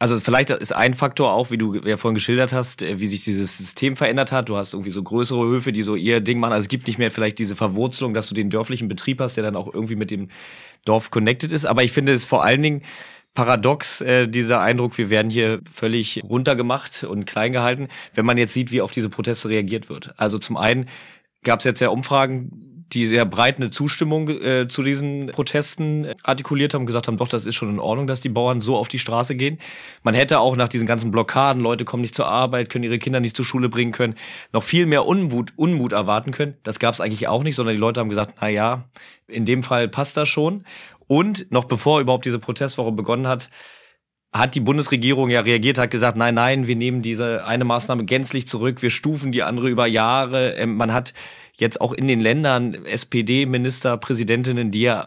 Also 0.00 0.16
vielleicht 0.20 0.50
ist 0.50 0.72
ein 0.72 0.94
Faktor 0.94 1.32
auch, 1.32 1.50
wie 1.50 1.58
du 1.58 1.74
ja 1.74 1.96
vorhin 1.96 2.14
geschildert 2.14 2.52
hast, 2.52 2.82
äh, 2.82 3.00
wie 3.00 3.08
sich 3.08 3.24
dieses 3.24 3.58
System 3.58 3.96
verändert 3.96 4.30
hat. 4.30 4.48
Du 4.48 4.56
hast 4.56 4.72
irgendwie 4.72 4.92
so 4.92 5.02
größere 5.02 5.44
Höfe, 5.44 5.72
die 5.72 5.82
so 5.82 5.96
ihr 5.96 6.20
Ding 6.20 6.38
machen. 6.38 6.52
Also 6.52 6.62
es 6.62 6.68
gibt 6.68 6.86
nicht 6.86 6.98
mehr 6.98 7.10
vielleicht 7.10 7.38
diese 7.38 7.56
Verwurzelung, 7.56 8.14
dass 8.14 8.28
du 8.28 8.34
den 8.34 8.48
dörflichen 8.48 8.86
Betrieb 8.86 9.20
hast, 9.20 9.36
der 9.36 9.42
dann 9.42 9.56
auch 9.56 9.72
irgendwie 9.72 9.96
mit 9.96 10.12
dem 10.12 10.28
Dorf 10.84 11.10
connected 11.10 11.50
ist. 11.50 11.64
Aber 11.64 11.82
ich 11.82 11.90
finde 11.90 12.12
es 12.12 12.24
vor 12.24 12.44
allen 12.44 12.62
Dingen 12.62 12.82
paradox, 13.34 14.00
äh, 14.00 14.28
dieser 14.28 14.60
Eindruck, 14.60 14.98
wir 14.98 15.10
werden 15.10 15.30
hier 15.30 15.60
völlig 15.72 16.22
runtergemacht 16.24 17.04
und 17.04 17.24
klein 17.24 17.52
gehalten, 17.52 17.88
wenn 18.14 18.26
man 18.26 18.38
jetzt 18.38 18.52
sieht, 18.52 18.70
wie 18.70 18.80
auf 18.80 18.92
diese 18.92 19.08
Proteste 19.08 19.48
reagiert 19.48 19.88
wird. 19.88 20.12
Also 20.16 20.38
zum 20.38 20.56
einen 20.56 20.86
gab 21.42 21.60
es 21.60 21.64
jetzt 21.64 21.80
ja 21.80 21.88
Umfragen, 21.88 22.68
die 22.92 23.06
sehr 23.06 23.26
breit 23.26 23.56
eine 23.58 23.70
Zustimmung 23.70 24.28
äh, 24.28 24.66
zu 24.68 24.82
diesen 24.82 25.26
Protesten 25.26 26.14
artikuliert 26.22 26.72
haben, 26.72 26.86
gesagt 26.86 27.06
haben, 27.06 27.18
doch, 27.18 27.28
das 27.28 27.44
ist 27.44 27.54
schon 27.54 27.68
in 27.68 27.78
Ordnung, 27.78 28.06
dass 28.06 28.20
die 28.20 28.30
Bauern 28.30 28.60
so 28.60 28.76
auf 28.76 28.88
die 28.88 28.98
Straße 28.98 29.34
gehen. 29.34 29.58
Man 30.02 30.14
hätte 30.14 30.40
auch 30.40 30.56
nach 30.56 30.68
diesen 30.68 30.86
ganzen 30.86 31.10
Blockaden, 31.10 31.62
Leute 31.62 31.84
kommen 31.84 32.00
nicht 32.00 32.14
zur 32.14 32.26
Arbeit, 32.26 32.70
können 32.70 32.84
ihre 32.84 32.98
Kinder 32.98 33.20
nicht 33.20 33.36
zur 33.36 33.44
Schule 33.44 33.68
bringen 33.68 33.92
können, 33.92 34.14
noch 34.52 34.62
viel 34.62 34.86
mehr 34.86 35.06
Unmut, 35.06 35.52
Unmut 35.56 35.92
erwarten 35.92 36.32
können. 36.32 36.56
Das 36.62 36.78
gab 36.78 36.94
es 36.94 37.00
eigentlich 37.00 37.28
auch 37.28 37.42
nicht, 37.42 37.56
sondern 37.56 37.74
die 37.74 37.80
Leute 37.80 38.00
haben 38.00 38.08
gesagt, 38.08 38.36
na 38.40 38.48
ja, 38.48 38.84
in 39.26 39.44
dem 39.44 39.62
Fall 39.62 39.88
passt 39.88 40.16
das 40.16 40.28
schon. 40.28 40.64
Und 41.06 41.50
noch 41.50 41.64
bevor 41.64 42.00
überhaupt 42.00 42.24
diese 42.24 42.38
Protestwoche 42.38 42.92
begonnen 42.92 43.26
hat, 43.26 43.50
hat 44.32 44.54
die 44.54 44.60
Bundesregierung 44.60 45.30
ja 45.30 45.40
reagiert, 45.40 45.78
hat 45.78 45.90
gesagt, 45.90 46.16
nein, 46.16 46.34
nein, 46.34 46.66
wir 46.66 46.76
nehmen 46.76 47.02
diese 47.02 47.46
eine 47.46 47.64
Maßnahme 47.64 48.04
gänzlich 48.04 48.46
zurück, 48.46 48.82
wir 48.82 48.90
stufen 48.90 49.32
die 49.32 49.42
andere 49.42 49.68
über 49.68 49.86
Jahre. 49.86 50.54
Ähm, 50.54 50.76
man 50.76 50.92
hat 50.92 51.14
jetzt 51.54 51.80
auch 51.80 51.92
in 51.92 52.06
den 52.06 52.20
Ländern 52.20 52.74
SPD-Ministerpräsidentinnen, 52.84 54.70
die 54.70 54.82
ja 54.82 55.06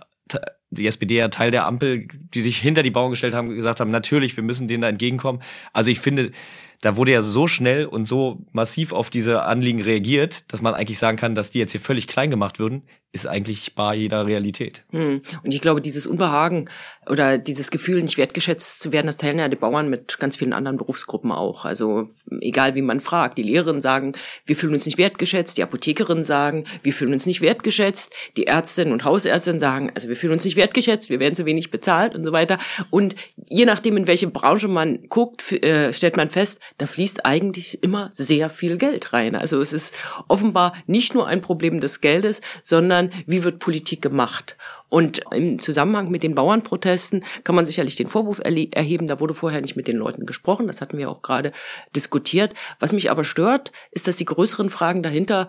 die 0.71 0.88
SPD 0.88 1.17
ja 1.17 1.27
Teil 1.27 1.51
der 1.51 1.65
Ampel, 1.65 2.07
die 2.07 2.41
sich 2.41 2.57
hinter 2.57 2.81
die 2.81 2.91
Bauern 2.91 3.12
gestellt 3.12 3.34
haben, 3.34 3.49
gesagt 3.53 3.81
haben, 3.81 3.91
natürlich, 3.91 4.38
wir 4.38 4.43
müssen 4.43 4.69
denen 4.69 4.81
da 4.81 4.89
entgegenkommen. 4.89 5.41
Also 5.73 5.91
ich 5.91 5.99
finde, 5.99 6.31
da 6.79 6.95
wurde 6.95 7.12
ja 7.12 7.21
so 7.21 7.47
schnell 7.47 7.86
und 7.86 8.07
so 8.07 8.41
massiv 8.53 8.93
auf 8.93 9.10
diese 9.10 9.43
Anliegen 9.43 9.81
reagiert, 9.81 10.51
dass 10.51 10.62
man 10.62 10.73
eigentlich 10.73 10.97
sagen 10.97 11.17
kann, 11.17 11.36
dass 11.36 11.51
die 11.51 11.60
jetzt 11.60 11.73
hier 11.73 11.81
völlig 11.81 12.07
klein 12.07 12.31
gemacht 12.31 12.57
würden 12.57 12.84
ist 13.13 13.28
eigentlich 13.28 13.76
bar 13.76 13.93
jeder 13.93 14.26
Realität. 14.26 14.84
Hm. 14.91 15.21
Und 15.43 15.54
ich 15.54 15.60
glaube, 15.60 15.82
dieses 15.82 16.08
Unbehagen 16.08 16.69
oder 17.10 17.38
dieses 17.38 17.69
Gefühl, 17.69 18.02
nicht 18.02 18.17
wertgeschätzt 18.17 18.80
zu 18.80 18.93
werden, 18.93 19.08
das 19.08 19.17
teilen 19.17 19.39
ja 19.39 19.50
die 19.50 19.58
Bauern 19.58 19.89
mit 19.89 20.17
ganz 20.19 20.38
vielen 20.38 20.54
anderen 20.54 20.78
Berufsgruppen 20.78 21.32
auch. 21.32 21.65
Also 21.65 22.08
egal 22.39 22.76
wie 22.76 22.82
man 22.82 23.02
fragt, 23.02 23.38
die 23.38 23.43
Lehrerinnen 23.43 23.82
sagen, 23.82 24.13
wir 24.45 24.56
fühlen 24.56 24.74
uns 24.74 24.86
nicht 24.86 24.97
wertgeschätzt, 24.97 25.58
die 25.58 25.63
Apothekerinnen 25.63 26.24
sagen, 26.24 26.65
wir 26.84 26.93
fühlen 26.93 27.12
uns 27.12 27.26
nicht 27.26 27.41
wertgeschätzt, 27.41 28.13
die 28.38 28.47
Ärztinnen 28.47 28.93
und 28.93 29.04
Hausärztinnen 29.04 29.60
sagen, 29.60 29.91
also 29.93 30.08
wir 30.08 30.15
fühlen 30.15 30.34
uns 30.34 30.45
nicht 30.45 30.56
wertgeschätzt, 30.56 31.10
wir 31.10 31.19
werden 31.19 31.36
zu 31.36 31.45
wenig 31.45 31.69
bezahlt 31.69 32.15
und 32.15 32.24
so 32.24 32.32
weiter. 32.32 32.60
Und 32.91 33.15
je 33.50 33.65
nachdem, 33.65 33.97
in 33.97 34.08
welche 34.08 34.28
Branche 34.28 34.69
man 34.69 35.10
guckt, 35.10 35.52
äh, 35.52 35.91
stellt 35.91 36.15
man 36.15 36.30
fest, 36.30 36.62
da 36.78 36.86
fließt 36.86 37.26
eigentlich 37.26 37.84
immer 37.84 38.10
sehr 38.13 38.50
viel 38.50 38.78
Geld 38.78 39.12
rein. 39.12 39.36
Also 39.36 39.60
es 39.60 39.74
ist 39.74 39.93
offenbar 40.30 40.74
nicht 40.88 41.13
nur 41.13 41.28
ein 41.28 41.41
Problem 41.41 41.82
des 41.82 42.00
Geldes, 42.00 42.39
sondern 42.63 43.00
sondern 43.01 43.23
wie 43.25 43.43
wird 43.43 43.59
Politik 43.59 44.01
gemacht? 44.01 44.57
Und 44.89 45.21
im 45.31 45.57
Zusammenhang 45.59 46.11
mit 46.11 46.21
den 46.21 46.35
Bauernprotesten 46.35 47.23
kann 47.45 47.55
man 47.55 47.65
sicherlich 47.65 47.95
den 47.95 48.09
Vorwurf 48.09 48.41
erheben, 48.43 49.07
da 49.07 49.21
wurde 49.21 49.33
vorher 49.33 49.61
nicht 49.61 49.77
mit 49.77 49.87
den 49.87 49.95
Leuten 49.95 50.25
gesprochen, 50.25 50.67
das 50.67 50.81
hatten 50.81 50.97
wir 50.97 51.09
auch 51.09 51.21
gerade 51.21 51.53
diskutiert. 51.95 52.53
Was 52.79 52.91
mich 52.91 53.09
aber 53.09 53.23
stört, 53.23 53.71
ist, 53.91 54.09
dass 54.09 54.17
die 54.17 54.25
größeren 54.25 54.69
Fragen 54.69 55.01
dahinter 55.01 55.47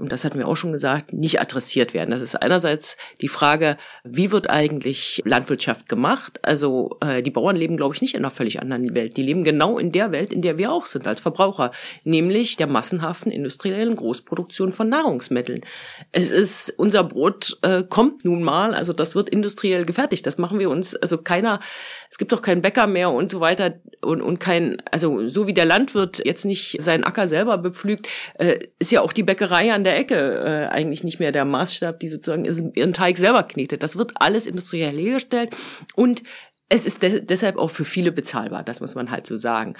und 0.00 0.10
das 0.12 0.24
hatten 0.24 0.38
wir 0.38 0.48
auch 0.48 0.56
schon 0.56 0.72
gesagt, 0.72 1.12
nicht 1.12 1.40
adressiert 1.40 1.94
werden. 1.94 2.10
Das 2.10 2.22
ist 2.22 2.34
einerseits 2.34 2.96
die 3.20 3.28
Frage, 3.28 3.76
wie 4.04 4.32
wird 4.32 4.48
eigentlich 4.48 5.22
Landwirtschaft 5.24 5.88
gemacht? 5.88 6.40
Also 6.42 6.96
äh, 7.00 7.22
die 7.22 7.30
Bauern 7.30 7.56
leben, 7.56 7.76
glaube 7.76 7.94
ich, 7.94 8.00
nicht 8.00 8.14
in 8.14 8.20
einer 8.20 8.30
völlig 8.30 8.60
anderen 8.60 8.94
Welt. 8.94 9.16
Die 9.16 9.22
leben 9.22 9.44
genau 9.44 9.78
in 9.78 9.92
der 9.92 10.12
Welt, 10.12 10.32
in 10.32 10.42
der 10.42 10.58
wir 10.58 10.72
auch 10.72 10.86
sind 10.86 11.06
als 11.06 11.20
Verbraucher, 11.20 11.70
nämlich 12.04 12.56
der 12.56 12.66
massenhaften 12.66 13.30
industriellen 13.30 13.96
Großproduktion 13.96 14.72
von 14.72 14.88
Nahrungsmitteln. 14.88 15.60
Es 16.12 16.30
ist 16.30 16.72
unser 16.76 17.04
Brot 17.04 17.58
äh, 17.62 17.82
kommt 17.82 18.24
nun 18.24 18.42
mal, 18.42 18.74
also 18.74 18.92
das 18.92 19.14
wird 19.14 19.28
industriell 19.28 19.84
gefertigt. 19.84 20.26
Das 20.26 20.38
machen 20.38 20.58
wir 20.58 20.70
uns, 20.70 20.94
also 20.96 21.18
keiner, 21.18 21.60
es 22.10 22.18
gibt 22.18 22.32
doch 22.32 22.42
keinen 22.42 22.62
Bäcker 22.62 22.86
mehr 22.86 23.10
und 23.10 23.30
so 23.30 23.40
weiter 23.40 23.74
und 24.00 24.22
und 24.22 24.40
kein, 24.40 24.82
also 24.90 25.28
so 25.28 25.46
wie 25.46 25.54
der 25.54 25.64
Landwirt 25.64 26.22
jetzt 26.24 26.44
nicht 26.44 26.80
seinen 26.80 27.04
Acker 27.04 27.28
selber 27.28 27.58
bepflügt, 27.58 28.08
äh, 28.38 28.58
ist 28.78 28.92
ja 28.92 29.02
auch 29.02 29.12
die 29.12 29.22
Bäckerei 29.22 29.72
an 29.72 29.84
der 29.84 29.89
der 29.90 29.98
Ecke 29.98 30.16
äh, 30.16 30.66
eigentlich 30.68 31.04
nicht 31.04 31.18
mehr 31.18 31.32
der 31.32 31.44
Maßstab, 31.44 32.00
die 32.00 32.08
sozusagen 32.08 32.72
ihren 32.74 32.94
Teig 32.94 33.18
selber 33.18 33.42
knetet. 33.42 33.82
Das 33.82 33.96
wird 33.96 34.12
alles 34.14 34.46
industriell 34.46 34.96
hergestellt 34.96 35.56
und 35.94 36.22
es 36.72 36.86
ist 36.86 37.02
de 37.02 37.20
deshalb 37.20 37.58
auch 37.58 37.70
für 37.70 37.84
viele 37.84 38.12
bezahlbar, 38.12 38.62
das 38.62 38.80
muss 38.80 38.94
man 38.94 39.10
halt 39.10 39.26
so 39.26 39.36
sagen. 39.36 39.74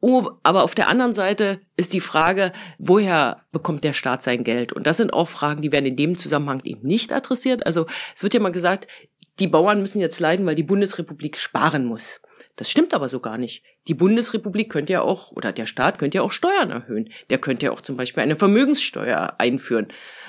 Oh, 0.00 0.30
aber 0.44 0.62
auf 0.62 0.76
der 0.76 0.86
anderen 0.86 1.12
Seite 1.12 1.60
ist 1.76 1.92
die 1.92 2.00
Frage, 2.00 2.52
woher 2.78 3.42
bekommt 3.50 3.82
der 3.82 3.92
Staat 3.92 4.22
sein 4.22 4.44
Geld? 4.44 4.72
Und 4.72 4.86
das 4.86 4.98
sind 4.98 5.12
auch 5.12 5.28
Fragen, 5.28 5.62
die 5.62 5.72
werden 5.72 5.86
in 5.86 5.96
dem 5.96 6.16
Zusammenhang 6.16 6.60
eben 6.62 6.86
nicht 6.86 7.12
adressiert. 7.12 7.66
Also 7.66 7.86
es 8.14 8.22
wird 8.22 8.34
ja 8.34 8.40
mal 8.40 8.52
gesagt, 8.52 8.86
die 9.40 9.48
Bauern 9.48 9.80
müssen 9.80 10.00
jetzt 10.00 10.20
leiden, 10.20 10.46
weil 10.46 10.54
die 10.54 10.62
Bundesrepublik 10.62 11.36
sparen 11.36 11.86
muss. 11.86 12.20
Das 12.56 12.70
stimmt 12.70 12.92
aber 12.92 13.08
so 13.08 13.20
gar 13.20 13.38
nicht. 13.38 13.62
Die 13.88 13.94
Bundesrepublik 13.94 14.70
könnte 14.70 14.92
ja 14.92 15.00
auch, 15.00 15.32
oder 15.32 15.52
der 15.52 15.66
Staat 15.66 15.98
könnte 15.98 16.18
ja 16.18 16.22
auch 16.22 16.32
Steuern 16.32 16.70
erhöhen. 16.70 17.08
Der 17.30 17.38
könnte 17.38 17.66
ja 17.66 17.72
auch 17.72 17.80
zum 17.80 17.96
Beispiel 17.96 18.22
eine 18.22 18.36
Vermögenssteuer 18.36 19.36
einführen. 19.38 19.88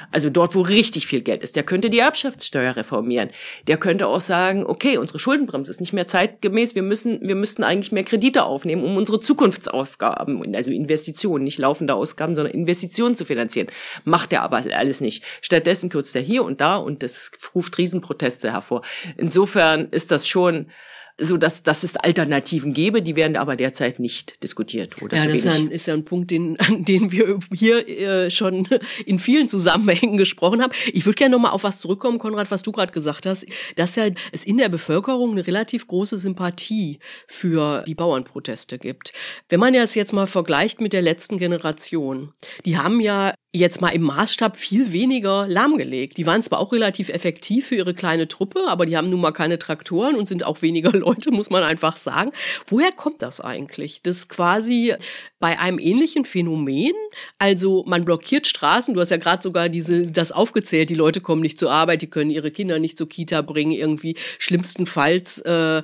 Also 0.10 0.30
dort, 0.30 0.56
wo 0.56 0.62
richtig 0.62 1.06
viel 1.06 1.22
Geld 1.22 1.44
ist. 1.44 1.58
Der 1.58 1.64
könnte 1.64 1.90
die 1.90 2.00
Erbschaftssteuer 2.00 2.78
reformieren. 2.78 3.30
Der 3.68 3.76
könnte 3.78 4.08
auch 4.08 4.22
sagen, 4.22 4.66
okay, 4.66 4.98
unsere 4.98 5.20
Schuldenbremse 5.20 5.70
ist 5.70 5.82
nicht 5.82 5.92
mehr 5.92 6.08
zeitgemäß. 6.08 6.76
Wir 6.76 6.82
müssen, 6.82 7.20
wir 7.28 7.36
müssten 7.36 7.64
eigentlich 7.64 7.92
mehr 7.92 8.06
Kredite 8.06 8.44
aufnehmen, 8.44 8.86
um 8.86 8.96
unsere 8.96 9.20
Zukunftsausgaben, 9.20 10.56
also 10.56 10.72
Investitionen, 10.72 11.44
nicht 11.44 11.60
laufende 11.60 11.94
Ausgaben, 11.94 12.36
sondern 12.36 12.54
Investitionen 12.54 13.18
zu 13.18 13.26
finanzieren. 13.26 13.68
Macht 14.06 14.32
er 14.32 14.44
aber 14.44 14.64
alles 14.74 15.02
nicht. 15.02 15.26
Stattdessen 15.42 15.90
kürzt 15.90 16.16
er 16.16 16.22
hier 16.22 16.44
und 16.46 16.62
da 16.62 16.78
und 16.78 17.04
das 17.04 17.32
ruft 17.54 17.78
Riesenproteste 17.78 18.54
hervor. 18.54 18.82
Insofern 19.18 19.90
ist 19.92 20.10
das 20.10 20.26
schon, 20.26 20.72
so 21.20 21.38
dass, 21.38 21.62
dass 21.62 21.84
es 21.84 21.96
Alternativen 21.96 22.74
gäbe, 22.74 23.02
die 23.02 23.16
werden 23.16 23.38
aber 23.38 23.56
derzeit 23.56 24.00
nicht 24.00 24.42
diskutiert. 24.42 25.02
Oder 25.02 25.18
ja, 25.18 25.26
das 25.26 25.34
ist 25.34 25.46
ja, 25.46 25.52
ein, 25.52 25.70
ist 25.70 25.86
ja 25.86 25.94
ein 25.94 26.06
Punkt, 26.06 26.32
den, 26.32 26.60
an 26.60 26.86
den 26.86 27.12
wir 27.12 27.40
hier 27.54 27.88
äh, 27.88 28.32
schon 28.32 28.68
in 29.06 29.20
vielen 29.20 29.48
Zusammenhängen 29.48 30.18
gesprochen 30.18 30.62
haben. 30.62 30.74
Ich 30.92 31.06
würde 31.06 31.16
gerne 31.16 31.36
noch 31.36 31.42
mal 31.42 31.52
auf 31.52 31.64
was 31.64 31.80
zurückkommen, 31.80 32.18
Konrad, 32.18 32.50
was 32.50 32.64
du 32.64 32.72
gerade 32.72 32.92
gesagt 32.92 33.26
hast, 33.26 33.46
dass 33.76 33.96
ja 33.96 34.08
es 34.32 34.44
in 34.44 34.58
der 34.58 34.70
Bevölkerung 34.70 35.32
eine 35.32 35.46
relativ 35.46 35.86
große 35.88 36.18
Sympathie 36.18 37.00
für 37.28 37.84
die 37.86 37.96
Bauernproteste 37.96 38.80
gibt. 38.80 39.14
Wenn 39.50 39.60
man 39.60 39.74
das 39.74 39.96
jetzt 39.96 40.14
mal 40.14 40.28
vergleicht 40.28 40.82
mit 40.82 40.94
der 40.94 41.02
letzten 41.02 41.38
Generation, 41.38 42.34
die 42.66 42.78
haben 42.78 43.00
ja 43.00 43.34
jetzt 43.56 43.82
mal 43.82 43.90
im 43.90 44.02
Maßstab 44.02 44.58
viel 44.58 44.92
weniger 44.92 45.48
lahmgelegt. 45.48 46.18
Die 46.18 46.26
waren 46.26 46.42
zwar 46.42 46.60
auch 46.60 46.74
relativ 46.74 47.10
effektiv 47.10 47.68
für 47.68 47.76
ihre 47.76 47.94
kleine 47.94 48.28
Truppe, 48.28 48.64
aber 48.68 48.88
die 48.88 48.98
haben 48.98 49.12
nun 49.12 49.22
mal 49.22 49.32
keine 49.32 49.60
Traktoren 49.60 50.16
und 50.16 50.28
sind 50.28 50.44
auch 50.44 50.64
weniger 50.64 50.92
Leute, 50.98 51.30
muss 51.30 51.52
man 51.52 51.62
einfach 51.62 51.96
sagen. 51.96 52.32
Woher 52.66 52.92
kommt 52.92 53.22
das 53.22 53.40
eigentlich? 53.40 54.02
Das 54.02 54.28
quasi 54.28 54.96
bei 55.40 55.60
einem 55.60 55.78
ähnlichen 55.78 56.26
Phänomen, 56.26 56.94
also 57.38 57.84
man 57.86 58.06
blockiert 58.06 58.48
Straßen, 58.48 58.96
du 58.96 59.00
hast 59.00 59.12
ja 59.12 59.18
gerade 59.18 59.44
sogar 59.44 59.70
diese 59.70 60.12
das 60.12 60.32
aufgezählt, 60.32 60.90
die 60.90 60.96
Leute 60.96 61.22
kommen 61.22 61.42
nicht 61.42 61.60
zur 61.60 61.72
Arbeit, 61.72 62.02
die 62.02 62.10
können 62.10 62.32
ihre 62.32 62.50
Kinder 62.50 62.80
nicht 62.80 62.98
zur 62.98 63.08
Kita 63.08 63.44
bringen, 63.44 63.72
irgendwie 63.72 64.16
schlimmstenfalls 64.40 65.42
äh, 65.42 65.84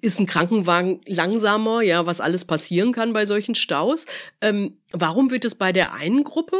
ist 0.00 0.18
ein 0.18 0.26
Krankenwagen 0.26 1.00
langsamer, 1.06 1.82
ja, 1.82 2.04
was 2.06 2.20
alles 2.20 2.44
passieren 2.44 2.92
kann 2.92 3.12
bei 3.12 3.24
solchen 3.24 3.54
Staus. 3.54 4.06
Ähm, 4.40 4.78
warum 4.92 5.30
wird 5.30 5.44
es 5.44 5.54
bei 5.54 5.72
der 5.72 5.94
einen 5.94 6.24
Gruppe 6.24 6.56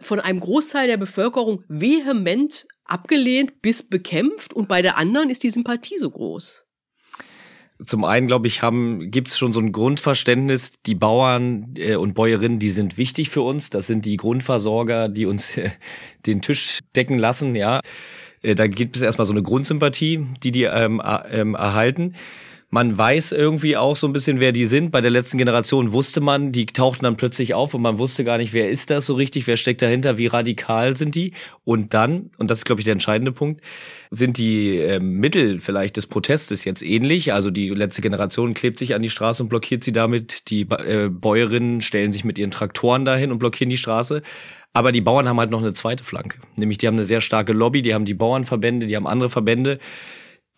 von 0.00 0.20
einem 0.20 0.40
Großteil 0.40 0.88
der 0.88 0.96
Bevölkerung 0.96 1.62
vehement 1.68 2.66
abgelehnt 2.84 3.62
bis 3.62 3.82
bekämpft 3.82 4.54
und 4.54 4.68
bei 4.68 4.82
der 4.82 4.98
anderen 4.98 5.30
ist 5.30 5.42
die 5.44 5.50
Sympathie 5.50 5.98
so 5.98 6.10
groß? 6.10 6.64
Zum 7.86 8.04
einen, 8.04 8.26
glaube 8.26 8.48
ich, 8.48 8.60
haben 8.60 9.12
gibt's 9.12 9.38
schon 9.38 9.52
so 9.52 9.60
ein 9.60 9.70
Grundverständnis, 9.70 10.72
die 10.84 10.96
Bauern 10.96 11.74
äh, 11.76 11.94
und 11.94 12.14
Bäuerinnen, 12.14 12.58
die 12.58 12.70
sind 12.70 12.98
wichtig 12.98 13.30
für 13.30 13.42
uns. 13.42 13.70
Das 13.70 13.86
sind 13.86 14.04
die 14.04 14.16
Grundversorger, 14.16 15.08
die 15.08 15.26
uns 15.26 15.56
äh, 15.56 15.70
den 16.26 16.42
Tisch 16.42 16.80
decken 16.96 17.20
lassen, 17.20 17.54
ja. 17.54 17.80
Äh, 18.42 18.56
da 18.56 18.66
gibt 18.66 18.96
es 18.96 19.02
erstmal 19.02 19.26
so 19.26 19.32
eine 19.32 19.44
Grundsympathie, 19.44 20.26
die 20.42 20.50
die 20.50 20.64
ähm, 20.64 21.00
ähm, 21.30 21.54
erhalten. 21.54 22.14
Man 22.70 22.98
weiß 22.98 23.32
irgendwie 23.32 23.78
auch 23.78 23.96
so 23.96 24.06
ein 24.06 24.12
bisschen, 24.12 24.40
wer 24.40 24.52
die 24.52 24.66
sind. 24.66 24.90
Bei 24.90 25.00
der 25.00 25.10
letzten 25.10 25.38
Generation 25.38 25.92
wusste 25.92 26.20
man, 26.20 26.52
die 26.52 26.66
tauchten 26.66 27.04
dann 27.04 27.16
plötzlich 27.16 27.54
auf 27.54 27.72
und 27.72 27.80
man 27.80 27.98
wusste 27.98 28.24
gar 28.24 28.36
nicht, 28.36 28.52
wer 28.52 28.68
ist 28.68 28.90
das 28.90 29.06
so 29.06 29.14
richtig, 29.14 29.46
wer 29.46 29.56
steckt 29.56 29.80
dahinter, 29.80 30.18
wie 30.18 30.26
radikal 30.26 30.94
sind 30.94 31.14
die. 31.14 31.32
Und 31.64 31.94
dann, 31.94 32.30
und 32.36 32.50
das 32.50 32.58
ist, 32.58 32.64
glaube 32.66 32.82
ich, 32.82 32.84
der 32.84 32.92
entscheidende 32.92 33.32
Punkt, 33.32 33.62
sind 34.10 34.36
die 34.36 34.76
äh, 34.76 35.00
Mittel 35.00 35.60
vielleicht 35.60 35.96
des 35.96 36.06
Protestes 36.06 36.66
jetzt 36.66 36.82
ähnlich. 36.82 37.32
Also 37.32 37.50
die 37.50 37.70
letzte 37.70 38.02
Generation 38.02 38.52
klebt 38.52 38.78
sich 38.78 38.94
an 38.94 39.00
die 39.00 39.08
Straße 39.08 39.42
und 39.42 39.48
blockiert 39.48 39.82
sie 39.82 39.92
damit. 39.92 40.50
Die 40.50 40.62
äh, 40.62 41.08
Bäuerinnen 41.08 41.80
stellen 41.80 42.12
sich 42.12 42.24
mit 42.24 42.38
ihren 42.38 42.50
Traktoren 42.50 43.06
dahin 43.06 43.32
und 43.32 43.38
blockieren 43.38 43.70
die 43.70 43.78
Straße. 43.78 44.20
Aber 44.74 44.92
die 44.92 45.00
Bauern 45.00 45.26
haben 45.26 45.40
halt 45.40 45.50
noch 45.50 45.62
eine 45.62 45.72
zweite 45.72 46.04
Flanke. 46.04 46.38
Nämlich 46.56 46.76
die 46.76 46.86
haben 46.86 46.96
eine 46.96 47.04
sehr 47.04 47.22
starke 47.22 47.54
Lobby, 47.54 47.80
die 47.80 47.94
haben 47.94 48.04
die 48.04 48.12
Bauernverbände, 48.12 48.86
die 48.86 48.94
haben 48.94 49.06
andere 49.06 49.30
Verbände 49.30 49.78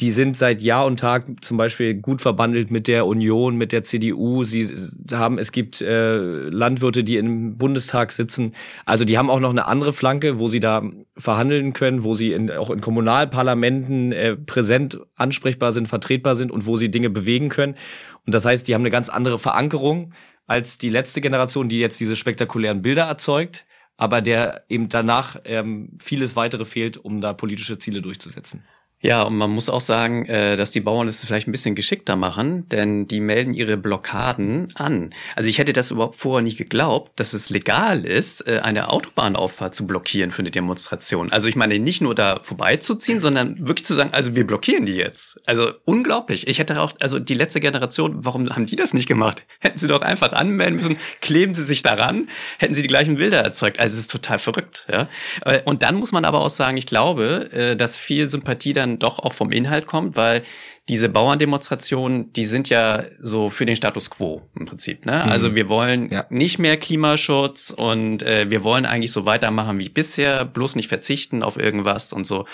die 0.01 0.11
sind 0.11 0.37
seit 0.37 0.63
Jahr 0.63 0.87
und 0.87 0.99
Tag 0.99 1.27
zum 1.43 1.59
Beispiel 1.59 1.95
gut 1.95 2.23
verbandelt 2.23 2.71
mit 2.71 2.89
der 2.89 3.07
Union, 3.07 3.57
mit 3.57 3.71
der 3.71 3.85
CDU. 3.85 4.45
Sie 4.45 4.67
haben, 5.13 5.39
es 5.39 5.53
gibt 5.53 5.83
äh, 5.83 6.17
Landwirte, 6.17 7.05
die 7.05 7.19
im 7.19 7.59
Bundestag 7.59 8.11
sitzen. 8.13 8.55
Also 8.87 9.05
die 9.05 9.19
haben 9.19 9.29
auch 9.29 9.41
noch 9.41 9.51
eine 9.51 9.67
andere 9.67 9.93
Flanke, 9.93 10.39
wo 10.39 10.49
sie 10.49 10.61
da 10.61 10.83
verhandeln 11.19 11.75
können, 11.75 12.03
wo 12.03 12.15
sie 12.15 12.33
in, 12.33 12.51
auch 12.51 12.71
in 12.71 12.81
Kommunalparlamenten 12.81 14.13
äh, 14.13 14.37
präsent 14.37 14.99
ansprechbar 15.17 15.73
sind, 15.73 15.87
vertretbar 15.87 16.35
sind 16.35 16.51
und 16.51 16.67
wo 16.67 16.79
sie 16.79 16.91
Dinge 16.91 17.11
bewegen 17.11 17.51
können. 17.51 17.77
Und 18.25 18.35
das 18.35 18.47
heißt, 18.47 18.67
die 18.69 18.75
haben 18.75 18.83
eine 18.83 18.91
ganz 18.91 19.11
andere 19.11 19.39
Verankerung 19.39 20.15
als 20.47 20.79
die 20.79 20.89
letzte 20.89 21.21
Generation, 21.21 21.69
die 21.69 21.79
jetzt 21.79 22.01
diese 22.01 22.17
spektakulären 22.17 22.83
Bilder 22.83 23.05
erzeugt 23.05 23.67
aber 24.01 24.23
der 24.23 24.65
eben 24.71 24.89
danach 24.89 25.37
ähm, 25.45 25.91
vieles 26.01 26.35
weitere 26.35 26.65
fehlt, 26.65 26.97
um 26.97 27.21
da 27.21 27.35
politische 27.35 27.79
Ziele 27.79 28.01
durchzusetzen. 28.01 28.65
Ja, 29.03 29.23
und 29.23 29.37
man 29.37 29.51
muss 29.51 29.71
auch 29.71 29.81
sagen, 29.81 30.27
äh, 30.27 30.57
dass 30.57 30.73
die 30.73 30.81
Bauern 30.81 31.07
das 31.07 31.25
vielleicht 31.25 31.49
ein 31.49 31.53
bisschen 31.53 31.75
geschickter 31.75 32.17
machen, 32.17 32.69
denn 32.69 33.09
die 33.09 33.21
melden 33.21 33.55
ihre 33.55 33.79
Blockaden 33.79 34.69
an. 34.75 35.11
Also 35.35 35.49
ich 35.49 35.57
hätte 35.57 35.73
das 35.73 35.91
überhaupt 35.91 36.17
vorher 36.17 36.43
nicht 36.43 36.59
geglaubt, 36.59 37.13
dass 37.19 37.33
es 37.33 37.49
legal 37.49 38.05
ist, 38.05 38.47
äh, 38.47 38.61
eine 38.63 38.91
Autobahnauffahrt 38.91 39.75
zu 39.75 39.87
blockieren 39.87 40.33
für 40.33 40.41
eine 40.41 40.51
Demonstration. 40.51 41.33
Also 41.33 41.49
ich 41.49 41.57
meine, 41.57 41.79
nicht 41.79 42.03
nur 42.03 42.15
da 42.15 42.41
vorbeizuziehen, 42.43 43.19
sondern 43.19 43.67
wirklich 43.67 43.87
zu 43.87 43.95
sagen, 43.95 44.11
also 44.13 44.37
wir 44.37 44.47
blockieren 44.47 44.85
die 44.85 44.97
jetzt. 44.97 45.41
Also 45.47 45.73
unglaublich. 45.87 46.47
Ich 46.47 46.59
hätte 46.59 46.79
auch, 46.83 46.93
also 47.01 47.19
die 47.19 47.35
letzte 47.35 47.61
Generation, 47.61 48.27
warum 48.27 48.51
haben 48.51 48.67
die 48.67 48.77
das 48.77 48.93
nicht 48.93 49.09
gemacht? 49.09 49.45
Hätten 49.61 49.79
sie 49.79 49.89
doch 49.89 50.03
einfach 50.03 50.33
anmelden 50.33 50.77
müssen, 50.77 50.97
kleben 51.23 51.55
sie 51.55 51.65
sich 51.65 51.83
daran, 51.83 52.29
hätten 52.59 52.75
sie 52.75 52.83
die 52.83 52.89
gleichen 52.89 53.17
Bilder 53.17 53.41
erzeugt. 53.41 53.79
Also 53.79 53.95
es 53.95 54.01
ist 54.01 54.11
total 54.11 54.39
verrückt. 54.39 54.87
Ja? 54.93 55.09
Äh, 55.47 55.63
und 55.65 55.83
dann 55.83 55.95
muss 55.95 56.13
man 56.13 56.27
aber 56.27 56.41
auch 56.41 56.51
sagen, 56.51 56.77
ich 56.77 56.85
glaube, 56.87 57.49
dass 57.77 57.97
viel 57.97 58.27
Sympathie 58.27 58.73
dann 58.73 58.90
dann 58.91 58.99
doch 58.99 59.19
auch 59.19 59.33
vom 59.33 59.51
Inhalt 59.51 59.87
kommt, 59.87 60.17
weil 60.17 60.43
diese 60.89 61.09
Bauerndemonstrationen, 61.09 62.33
die 62.33 62.45
sind 62.45 62.69
ja 62.69 63.05
so 63.21 63.49
für 63.49 63.65
den 63.65 63.77
Status 63.77 64.11
quo 64.11 64.43
im 64.59 64.67
Prinzip. 64.67 65.07
Ne? 65.07 65.23
Mhm. 65.25 65.31
Also 65.31 65.55
wir 65.55 65.69
wollen 65.69 66.11
ja. 66.11 66.27
nicht 66.31 66.59
mehr 66.59 66.77
Klimaschutz 66.77 67.73
und 67.77 68.23
äh, 68.23 68.51
wir 68.51 68.65
wollen 68.65 68.87
eigentlich 68.87 69.13
so 69.13 69.25
weitermachen 69.25 69.79
wie 69.79 69.89
bisher, 69.89 70.45
bloß 70.45 70.77
nicht 70.77 70.89
verzichten 70.89 71.43
auf 71.43 71.59
irgendwas 71.59 72.13
und 72.13 72.27
so. 72.27 72.47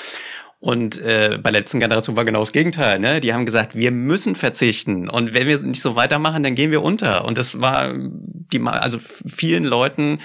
Und 0.59 0.99
äh, 0.99 1.39
bei 1.43 1.51
der 1.51 1.61
letzten 1.61 1.81
Generation 1.81 2.17
war 2.17 2.25
genau 2.25 2.41
das 2.41 2.53
Gegenteil. 2.53 2.99
Ne? 2.99 3.21
Die 3.21 3.33
haben 3.33 3.47
gesagt, 3.47 3.75
wir 3.75 3.91
müssen 3.91 4.35
verzichten 4.35 5.09
und 5.09 5.33
wenn 5.33 5.47
wir 5.47 5.59
nicht 5.59 5.81
so 5.83 5.97
weitermachen, 5.97 6.43
dann 6.43 6.55
gehen 6.55 6.71
wir 6.71 6.83
unter. 6.83 7.25
Und 7.25 7.39
das 7.39 7.61
war 7.61 7.95
die, 7.95 8.61
also 8.61 8.99
vielen 8.99 9.65
Leuten 9.65 10.21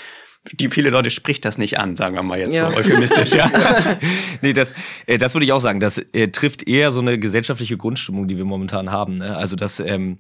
die 0.52 0.70
viele 0.70 0.90
Leute 0.90 1.12
spricht 1.12 1.46
das 1.46 1.58
nicht 1.58 1.78
an, 1.78 1.96
sagen 1.96 2.16
wir 2.16 2.24
mal 2.24 2.40
jetzt 2.40 2.56
ja. 2.56 2.70
so 2.70 2.78
euphemistisch, 2.78 3.32
ja. 3.32 3.52
nee, 4.42 4.54
das, 4.54 4.74
äh, 5.06 5.18
das 5.18 5.36
würde 5.36 5.46
ich 5.46 5.52
auch 5.52 5.60
sagen. 5.60 5.80
Das 5.80 6.00
äh, 6.00 6.30
trifft 6.30 6.68
eher 6.68 6.92
so 6.92 7.00
eine 7.00 7.20
gesellschaftliche 7.20 7.78
Grundstimmung, 7.78 8.28
die 8.28 8.38
wir 8.38 8.46
momentan 8.46 8.92
haben. 8.92 9.20
Ne? 9.20 9.38
Also 9.38 9.56
das 9.56 9.80
ähm, 9.80 10.18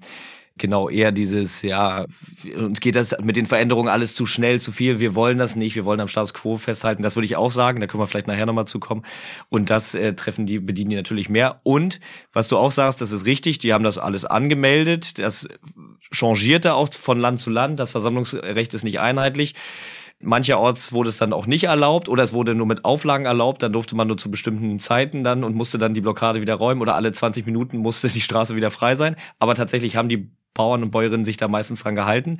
genau 0.57 0.89
eher 0.89 1.11
dieses, 1.11 1.63
ja, 1.63 2.05
uns 2.55 2.79
geht 2.81 2.95
das 2.95 3.15
mit 3.21 3.35
den 3.35 3.47
Veränderungen 3.47 3.89
alles 3.89 4.13
zu 4.13 4.25
schnell, 4.25 4.61
zu 4.61 4.71
viel, 4.71 4.99
wir 4.99 5.15
wollen 5.15 5.39
das 5.39 5.55
nicht, 5.55 5.75
wir 5.75 5.85
wollen 5.85 5.99
am 5.99 6.07
Status 6.07 6.33
quo 6.33 6.57
festhalten. 6.57 7.01
Das 7.01 7.15
würde 7.15 7.25
ich 7.25 7.35
auch 7.35 7.51
sagen, 7.51 7.81
da 7.81 7.87
können 7.87 8.01
wir 8.01 8.07
vielleicht 8.07 8.27
nachher 8.27 8.45
nochmal 8.45 8.67
zukommen. 8.67 9.03
Und 9.49 9.69
das 9.69 9.95
äh, 9.95 10.13
treffen 10.13 10.45
die, 10.45 10.59
bedienen 10.59 10.91
die 10.91 10.95
natürlich 10.95 11.29
mehr. 11.29 11.61
Und 11.63 11.99
was 12.31 12.47
du 12.47 12.57
auch 12.57 12.71
sagst, 12.71 13.01
das 13.01 13.11
ist 13.11 13.25
richtig, 13.25 13.57
die 13.57 13.73
haben 13.73 13.83
das 13.83 13.97
alles 13.97 14.23
angemeldet, 14.23 15.17
das 15.17 15.47
changierte 16.11 16.75
auch 16.75 16.93
von 16.93 17.19
Land 17.19 17.39
zu 17.39 17.49
Land, 17.49 17.79
das 17.79 17.89
Versammlungsrecht 17.89 18.73
ist 18.73 18.83
nicht 18.83 18.99
einheitlich. 18.99 19.55
Mancherorts 20.21 20.93
wurde 20.93 21.09
es 21.09 21.17
dann 21.17 21.33
auch 21.33 21.47
nicht 21.47 21.65
erlaubt 21.65 22.09
oder 22.09 22.23
es 22.23 22.33
wurde 22.33 22.55
nur 22.55 22.67
mit 22.67 22.85
Auflagen 22.85 23.25
erlaubt, 23.25 23.63
dann 23.63 23.73
durfte 23.73 23.95
man 23.95 24.07
nur 24.07 24.17
zu 24.17 24.31
bestimmten 24.31 24.79
Zeiten 24.79 25.23
dann 25.23 25.43
und 25.43 25.55
musste 25.55 25.77
dann 25.77 25.93
die 25.93 26.01
Blockade 26.01 26.41
wieder 26.41 26.55
räumen 26.55 26.81
oder 26.81 26.95
alle 26.95 27.11
20 27.11 27.45
Minuten 27.45 27.77
musste 27.77 28.09
die 28.09 28.21
Straße 28.21 28.55
wieder 28.55 28.71
frei 28.71 28.95
sein. 28.95 29.15
Aber 29.39 29.55
tatsächlich 29.55 29.95
haben 29.95 30.09
die 30.09 30.31
Bauern 30.53 30.83
und 30.83 30.91
Bäuerinnen 30.91 31.25
sich 31.25 31.37
da 31.37 31.47
meistens 31.47 31.83
dran 31.83 31.95
gehalten. 31.95 32.39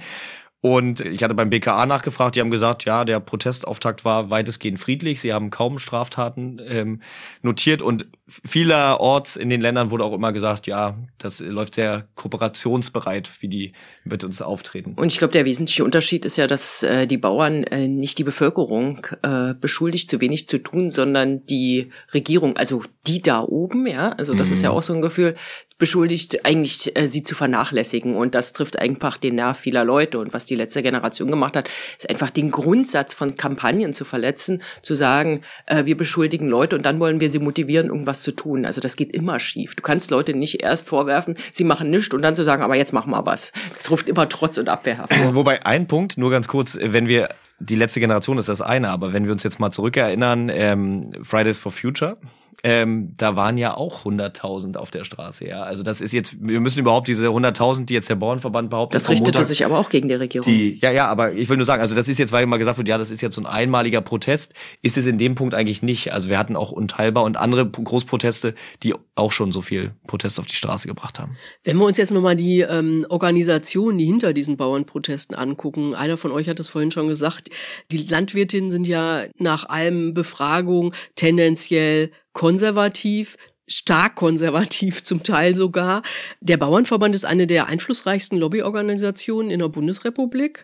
Und 0.63 1.01
ich 1.01 1.23
hatte 1.23 1.33
beim 1.33 1.49
BKA 1.49 1.87
nachgefragt, 1.87 2.35
die 2.35 2.39
haben 2.39 2.51
gesagt, 2.51 2.85
ja, 2.85 3.03
der 3.03 3.19
Protestauftakt 3.19 4.05
war 4.05 4.29
weitestgehend 4.29 4.79
friedlich. 4.79 5.19
Sie 5.19 5.33
haben 5.33 5.49
kaum 5.49 5.79
Straftaten 5.79 6.61
ähm, 6.67 7.01
notiert 7.41 7.81
und 7.81 8.07
vielerorts 8.45 9.35
in 9.35 9.49
den 9.49 9.61
Ländern 9.61 9.91
wurde 9.91 10.03
auch 10.03 10.13
immer 10.13 10.31
gesagt, 10.31 10.67
ja, 10.67 10.97
das 11.17 11.39
läuft 11.39 11.75
sehr 11.75 12.07
kooperationsbereit, 12.15 13.29
wie 13.41 13.47
die 13.47 13.73
mit 14.03 14.23
uns 14.23 14.41
auftreten. 14.41 14.93
Und 14.95 15.11
ich 15.11 15.17
glaube, 15.17 15.33
der 15.33 15.45
wesentliche 15.45 15.83
Unterschied 15.83 16.25
ist 16.25 16.37
ja, 16.37 16.47
dass 16.47 16.83
äh, 16.83 17.07
die 17.07 17.17
Bauern 17.17 17.63
äh, 17.63 17.87
nicht 17.87 18.17
die 18.17 18.23
Bevölkerung 18.23 19.05
äh, 19.21 19.53
beschuldigt, 19.53 20.09
zu 20.09 20.21
wenig 20.21 20.47
zu 20.47 20.57
tun, 20.59 20.89
sondern 20.89 21.45
die 21.45 21.91
Regierung, 22.13 22.57
also 22.57 22.83
die 23.07 23.21
da 23.21 23.41
oben, 23.41 23.87
ja, 23.87 24.09
also 24.13 24.33
das 24.33 24.47
mhm. 24.47 24.53
ist 24.53 24.61
ja 24.63 24.69
auch 24.69 24.81
so 24.81 24.93
ein 24.93 25.01
Gefühl, 25.01 25.35
beschuldigt, 25.81 26.45
eigentlich 26.45 26.95
äh, 26.95 27.07
sie 27.07 27.23
zu 27.23 27.33
vernachlässigen. 27.33 28.15
Und 28.15 28.35
das 28.35 28.53
trifft 28.53 28.77
einfach 28.77 29.17
den 29.17 29.35
Nerv 29.35 29.57
vieler 29.57 29.83
Leute. 29.83 30.19
Und 30.19 30.31
was 30.31 30.45
die 30.45 30.53
letzte 30.53 30.83
Generation 30.83 31.31
gemacht 31.31 31.55
hat, 31.57 31.69
ist 31.97 32.07
einfach 32.07 32.29
den 32.29 32.51
Grundsatz 32.51 33.15
von 33.15 33.35
Kampagnen 33.35 33.91
zu 33.91 34.05
verletzen, 34.05 34.61
zu 34.83 34.93
sagen, 34.93 35.41
äh, 35.65 35.85
wir 35.85 35.97
beschuldigen 35.97 36.47
Leute 36.47 36.75
und 36.75 36.85
dann 36.85 36.99
wollen 36.99 37.19
wir 37.19 37.31
sie 37.31 37.39
motivieren, 37.39 37.87
irgendwas 37.87 38.20
zu 38.21 38.31
tun. 38.31 38.65
Also 38.65 38.81
das 38.81 38.95
geht 38.95 39.15
immer 39.15 39.39
schief. 39.39 39.75
Du 39.75 39.81
kannst 39.81 40.11
Leute 40.11 40.33
nicht 40.33 40.61
erst 40.61 40.87
vorwerfen, 40.87 41.35
sie 41.53 41.63
machen 41.63 41.89
nichts 41.89 42.13
und 42.13 42.21
dann 42.21 42.35
zu 42.35 42.43
sagen, 42.43 42.63
aber 42.63 42.75
jetzt 42.75 42.93
machen 42.93 43.11
wir 43.11 43.25
was. 43.25 43.51
Das 43.77 43.89
ruft 43.91 44.09
immer 44.09 44.27
Trotz 44.29 44.57
und 44.57 44.69
Abwehr 44.69 44.97
hervor. 44.97 45.35
Wobei 45.35 45.65
ein 45.65 45.87
Punkt, 45.87 46.17
nur 46.17 46.31
ganz 46.31 46.47
kurz, 46.47 46.77
wenn 46.81 47.07
wir 47.07 47.29
die 47.59 47.75
letzte 47.75 47.99
Generation 47.99 48.37
ist 48.37 48.49
das 48.49 48.61
eine, 48.61 48.89
aber 48.89 49.13
wenn 49.13 49.25
wir 49.25 49.31
uns 49.31 49.43
jetzt 49.43 49.59
mal 49.59 49.71
zurückerinnern, 49.71 50.49
ähm, 50.49 51.11
Fridays 51.23 51.57
for 51.57 51.71
Future, 51.71 52.15
ähm, 52.63 53.13
da 53.17 53.35
waren 53.35 53.57
ja 53.57 53.75
auch 53.75 54.05
100.000 54.05 54.77
auf 54.77 54.91
der 54.91 55.03
Straße, 55.03 55.47
ja. 55.47 55.63
Also 55.63 55.83
das 55.83 56.01
ist 56.01 56.13
jetzt, 56.13 56.35
wir 56.39 56.59
müssen 56.59 56.79
überhaupt 56.79 57.07
diese 57.07 57.27
100.000, 57.27 57.85
die 57.85 57.93
jetzt 57.93 58.09
der 58.09 58.15
Bauernverband 58.15 58.69
behauptet. 58.69 59.01
Das 59.01 59.09
richtete 59.09 59.31
Montag, 59.31 59.47
sich 59.47 59.65
aber 59.65 59.79
auch 59.79 59.89
gegen 59.89 60.07
die 60.07 60.13
Regierung. 60.13 60.45
Die, 60.45 60.79
ja, 60.81 60.91
ja, 60.91 61.07
aber 61.07 61.33
ich 61.33 61.49
will 61.49 61.57
nur 61.57 61.65
sagen, 61.65 61.81
also 61.81 61.95
das 61.95 62.07
ist 62.07 62.19
jetzt, 62.19 62.31
weil 62.31 62.43
immer 62.43 62.57
gesagt 62.57 62.77
wird, 62.77 62.87
ja, 62.87 62.97
das 62.97 63.09
ist 63.09 63.21
jetzt 63.21 63.35
so 63.35 63.41
ein 63.41 63.47
einmaliger 63.47 64.01
Protest, 64.01 64.53
ist 64.81 64.97
es 64.97 65.05
in 65.05 65.17
dem 65.17 65.35
Punkt 65.35 65.55
eigentlich 65.55 65.81
nicht. 65.81 66.13
Also 66.13 66.29
wir 66.29 66.37
hatten 66.37 66.55
auch 66.55 66.71
Unteilbar 66.71 67.23
und 67.23 67.37
andere 67.37 67.67
Großproteste, 67.67 68.53
die 68.83 68.93
auch 69.15 69.31
schon 69.31 69.51
so 69.51 69.61
viel 69.61 69.91
Protest 70.07 70.39
auf 70.39 70.45
die 70.45 70.55
Straße 70.55 70.87
gebracht 70.87 71.19
haben. 71.19 71.37
Wenn 71.63 71.77
wir 71.77 71.85
uns 71.85 71.97
jetzt 71.97 72.11
nochmal 72.11 72.35
die 72.35 72.61
ähm, 72.61 73.05
Organisationen, 73.09 73.97
die 73.97 74.05
hinter 74.05 74.33
diesen 74.33 74.57
Bauernprotesten 74.57 75.35
angucken, 75.35 75.95
einer 75.95 76.17
von 76.17 76.31
euch 76.31 76.47
hat 76.47 76.59
es 76.59 76.67
vorhin 76.67 76.91
schon 76.91 77.07
gesagt, 77.07 77.49
die 77.91 77.97
Landwirtinnen 77.97 78.71
sind 78.71 78.87
ja 78.87 79.23
nach 79.37 79.67
allem 79.67 80.13
Befragung 80.13 80.93
tendenziell 81.15 82.11
konservativ, 82.33 83.37
stark 83.67 84.15
konservativ 84.15 85.03
zum 85.03 85.23
Teil 85.23 85.55
sogar. 85.55 86.03
Der 86.41 86.57
Bauernverband 86.57 87.15
ist 87.15 87.25
eine 87.25 87.47
der 87.47 87.67
einflussreichsten 87.67 88.37
Lobbyorganisationen 88.37 89.51
in 89.51 89.59
der 89.59 89.69
Bundesrepublik. 89.69 90.63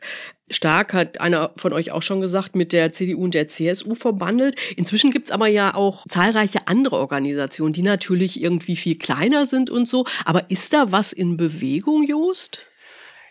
Stark 0.50 0.94
hat 0.94 1.20
einer 1.20 1.52
von 1.58 1.74
euch 1.74 1.92
auch 1.92 2.02
schon 2.02 2.22
gesagt, 2.22 2.56
mit 2.56 2.72
der 2.72 2.94
CDU 2.94 3.24
und 3.24 3.34
der 3.34 3.50
CSU 3.50 3.96
verbandelt. 3.96 4.56
Inzwischen 4.78 5.12
gibt's 5.12 5.32
aber 5.32 5.48
ja 5.48 5.76
auch 5.76 6.06
zahlreiche 6.08 6.68
andere 6.68 6.98
Organisationen, 6.98 7.74
die 7.74 7.82
natürlich 7.82 8.42
irgendwie 8.42 8.78
viel 8.78 8.98
kleiner 8.98 9.46
sind 9.46 9.70
und 9.70 9.88
so. 9.88 10.06
Aber 10.24 10.50
ist 10.50 10.72
da 10.72 10.92
was 10.92 11.12
in 11.12 11.36
Bewegung, 11.36 12.04
Jost? 12.04 12.66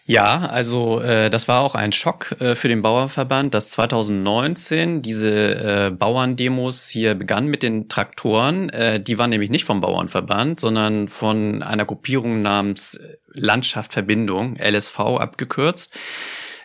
Ja, 0.09 0.47
also 0.47 1.01
äh, 1.01 1.31
das 1.31 1.49
war 1.49 1.63
auch 1.63 1.75
ein 1.75 1.91
Schock 1.91 2.37
äh, 2.41 2.55
für 2.55 2.69
den 2.69 2.81
Bauernverband, 2.81 3.53
dass 3.55 3.71
2019 3.71 5.03
diese 5.03 5.87
äh, 5.87 5.91
Bauerndemos 5.91 6.89
hier 6.89 7.17
begannen 7.17 7.49
mit 7.49 7.65
den 7.65 7.89
Traktoren. 7.89 8.69
Äh, 8.69 9.01
die 9.01 9.19
waren 9.19 9.31
nämlich 9.31 9.51
nicht 9.51 9.65
vom 9.65 9.81
Bauernverband, 9.81 10.61
sondern 10.61 11.09
von 11.09 11.65
einer 11.65 11.85
Gruppierung 11.85 12.41
namens 12.41 13.01
Landschaft 13.33 13.95
Verbindung, 13.95 14.57
LSV 14.57 14.99
abgekürzt. 15.01 15.93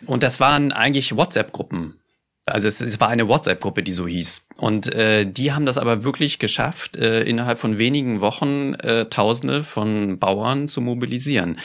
Und 0.06 0.22
das 0.22 0.38
waren 0.38 0.70
eigentlich 0.70 1.16
WhatsApp-Gruppen 1.16 1.98
Also 2.44 2.66
es, 2.66 2.80
es 2.80 3.00
war 3.00 3.08
eine 3.08 3.28
WhatsApp-Gruppe, 3.28 3.84
die 3.84 3.92
so 3.92 4.08
hieß. 4.08 4.42
Und 4.56 4.92
äh, 4.92 5.24
die 5.24 5.52
haben 5.52 5.64
das 5.64 5.78
aber 5.78 6.02
wirklich 6.02 6.40
geschafft, 6.40 6.96
äh, 6.96 7.22
innerhalb 7.22 7.58
von 7.58 7.78
wenigen 7.78 8.20
Wochen 8.20 8.74
äh, 8.74 9.06
Tausende 9.06 9.62
von 9.62 10.18
Bauern 10.18 10.66
zu 10.66 10.80
mobilisieren. 10.80 11.58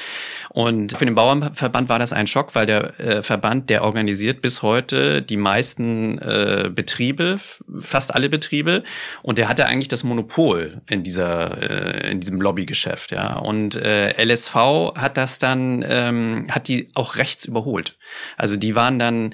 Und 0.50 0.98
für 0.98 1.06
den 1.06 1.16
Bauernverband 1.16 1.90
war 1.90 1.98
das 1.98 2.14
ein 2.14 2.28
Schock, 2.28 2.54
weil 2.54 2.68
der 2.68 3.00
äh, 3.00 3.24
Verband, 3.24 3.72
der 3.72 3.84
organisiert 3.84 4.42
bis 4.42 4.62
heute 4.62 5.24
die 5.24 5.38
meisten 5.38 6.20
äh, 6.20 6.70
Betriebe, 6.74 7.38
fast 7.80 8.14
alle 8.14 8.30
Betriebe, 8.30 8.84
und 9.24 9.40
der 9.40 9.50
hatte 9.50 9.66
eigentlich 9.66 9.88
das 9.88 10.04
Monopol 10.04 10.82
in 10.88 11.04
dieser 11.04 12.06
äh, 12.06 12.12
in 12.12 12.20
diesem 12.20 12.40
Lobbygeschäft. 12.40 13.12
Ja. 13.12 13.38
Und 13.38 13.76
äh, 13.76 14.24
LSV 14.24 14.56
hat 14.96 15.18
das 15.18 15.40
dann 15.40 15.84
ähm, 15.88 16.48
hat 16.52 16.68
die 16.68 16.90
auch 16.94 17.16
rechts 17.16 17.46
überholt. 17.46 17.98
Also 18.38 18.58
die 18.58 18.76
waren 18.76 19.00
dann 19.00 19.34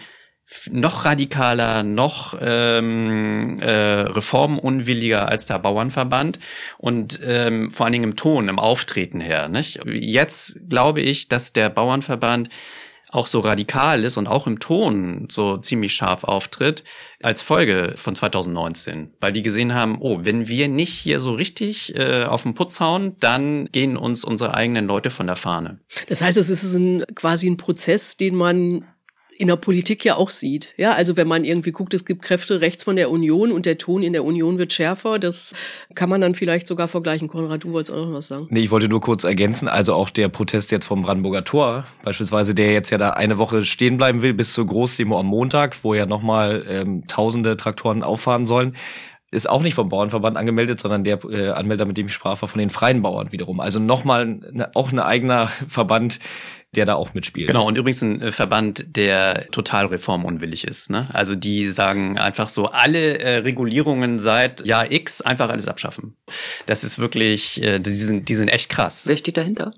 noch 0.72 1.06
radikaler, 1.06 1.84
noch 1.84 2.38
ähm, 2.42 3.60
äh, 3.60 3.72
reformunwilliger 3.72 5.28
als 5.28 5.46
der 5.46 5.60
Bauernverband 5.60 6.40
und 6.78 7.20
ähm, 7.26 7.72
vor 7.72 7.86
allen 7.86 7.94
Dingen 7.94 8.12
im 8.12 8.16
Ton, 8.16 8.50
im 8.50 8.60
Auftreten 8.60 9.20
her. 9.20 9.48
Nicht? 9.48 9.80
Jetzt 9.86 10.60
glaube 10.70 11.02
ich, 11.02 11.30
dass 11.30 11.54
der 11.54 11.70
Bauernverband 11.70 12.50
auch 13.14 13.28
so 13.28 13.40
radikal 13.40 14.04
ist 14.04 14.18
und 14.18 14.28
auch 14.28 14.48
im 14.48 14.60
Ton 14.60 15.28
so 15.30 15.58
ziemlich 15.58 15.94
scharf 15.94 16.24
auftritt, 16.24 16.84
als 17.22 17.42
Folge 17.42 17.94
von 17.96 18.16
2019. 18.16 19.14
Weil 19.20 19.32
die 19.32 19.44
gesehen 19.44 19.76
haben, 19.76 19.98
oh, 20.00 20.20
wenn 20.22 20.48
wir 20.48 20.68
nicht 20.68 20.94
hier 20.94 21.20
so 21.20 21.34
richtig 21.34 21.96
äh, 21.96 22.24
auf 22.24 22.44
den 22.44 22.56
Putz 22.56 22.80
hauen, 22.80 23.16
dann 23.20 23.66
gehen 23.72 23.98
uns 23.98 24.24
unsere 24.24 24.56
eigenen 24.56 24.88
Leute 24.88 25.12
von 25.12 25.28
der 25.28 25.36
Fahne. 25.36 25.80
Das 26.08 26.22
heißt, 26.22 26.38
es 26.38 26.50
ist 26.50 26.74
ein, 26.74 27.04
quasi 27.14 27.48
ein 27.48 27.58
Prozess, 27.58 28.18
den 28.18 28.36
man 28.36 28.86
in 29.38 29.48
der 29.48 29.56
Politik 29.56 30.06
ja 30.06 30.16
auch 30.16 30.30
sieht. 30.30 30.74
Ja, 30.78 30.94
also 30.94 31.18
wenn 31.18 31.28
man 31.28 31.44
irgendwie 31.44 31.72
guckt, 31.72 31.94
es 31.94 32.06
gibt 32.06 32.22
Kräfte 32.22 32.62
rechts 32.62 32.84
von 32.84 32.96
der 32.96 33.10
Union 33.10 33.52
und 33.52 33.66
der 33.66 33.78
Ton 33.78 34.04
in 34.04 34.14
der 34.14 34.24
Union 34.24 34.58
wird 34.58 34.74
schärfer, 34.74 35.20
das 35.20 35.54
kann 35.96 36.10
man 36.10 36.22
dann 36.22 36.36
vielleicht 36.36 36.68
sogar 36.68 36.88
vergleichen. 36.88 37.28
Konrad, 37.28 37.64
du 37.64 37.74
wolltest 37.74 37.98
auch 37.98 38.06
noch 38.06 38.14
was 38.14 38.28
sagen. 38.28 38.48
Nee, 38.50 38.62
ich 38.62 38.72
wollte 38.72 38.90
nur 38.90 39.02
kurz 39.02 39.24
ergänzen, 39.24 39.68
also 39.68 39.94
auch 39.94 40.10
der 40.10 40.30
Protest 40.30 40.72
jetzt 40.72 40.86
vom 40.86 41.04
Brandenburger 41.04 41.44
Tor, 41.44 41.86
beispielsweise, 42.04 42.54
der 42.56 42.74
jetzt 42.74 42.90
ja 42.90 42.98
da 42.98 43.12
eine 43.12 43.38
Woche 43.38 43.66
stehen 43.66 43.98
bleiben 43.98 44.22
will 44.22 44.34
bis 44.34 44.54
zur 44.54 44.66
Großdemo 44.66 45.20
am 45.20 45.28
Montag, 45.28 45.76
wo 45.84 45.94
ja 45.94 46.06
nochmal 46.06 46.66
ähm, 46.68 47.08
tausende 47.08 47.58
Traktoren 47.58 48.04
auffahren 48.04 48.46
sollen 48.46 48.76
ist 49.34 49.50
auch 49.50 49.64
nicht 49.64 49.74
vom 49.74 49.90
Bauernverband 49.90 50.38
angemeldet, 50.38 50.80
sondern 50.80 51.04
der 51.04 51.24
äh, 51.26 51.50
Anmelder, 51.50 51.86
mit 51.86 51.98
dem 51.98 52.06
ich 52.06 52.14
sprach, 52.14 52.42
war 52.42 52.48
von 52.48 52.60
den 52.60 52.70
freien 52.70 53.02
Bauern 53.02 53.32
wiederum. 53.32 53.60
Also 53.60 53.80
nochmal 53.80 54.28
ne, 54.28 54.70
auch 54.76 54.92
ein 54.92 55.00
eigener 55.00 55.48
Verband, 55.68 56.20
der 56.76 56.86
da 56.86 56.96
auch 56.96 57.14
mitspielt. 57.14 57.48
Genau, 57.48 57.68
und 57.68 57.78
übrigens 57.78 58.02
ein 58.02 58.22
äh, 58.22 58.32
Verband, 58.32 58.96
der 58.96 59.48
total 59.52 59.88
reformunwillig 59.88 60.66
ist. 60.66 60.90
Ne? 60.90 61.08
Also 61.14 61.36
die 61.36 61.70
sagen 61.70 62.18
einfach 62.18 62.50
so, 62.50 62.68
alle 62.68 63.20
äh, 63.20 63.38
Regulierungen 63.38 64.20
seit 64.20 64.66
Jahr 64.66 64.92
X 64.92 65.22
einfach 65.22 65.50
alles 65.50 65.68
abschaffen. 65.68 66.16
Das 66.66 66.84
ist 66.84 67.00
wirklich, 67.00 67.62
äh, 67.62 67.80
die, 67.80 67.94
sind, 67.94 68.30
die 68.30 68.36
sind 68.36 68.48
echt 68.48 68.70
krass. 68.70 69.04
Wer 69.06 69.18
steht 69.18 69.38
dahinter? 69.38 69.72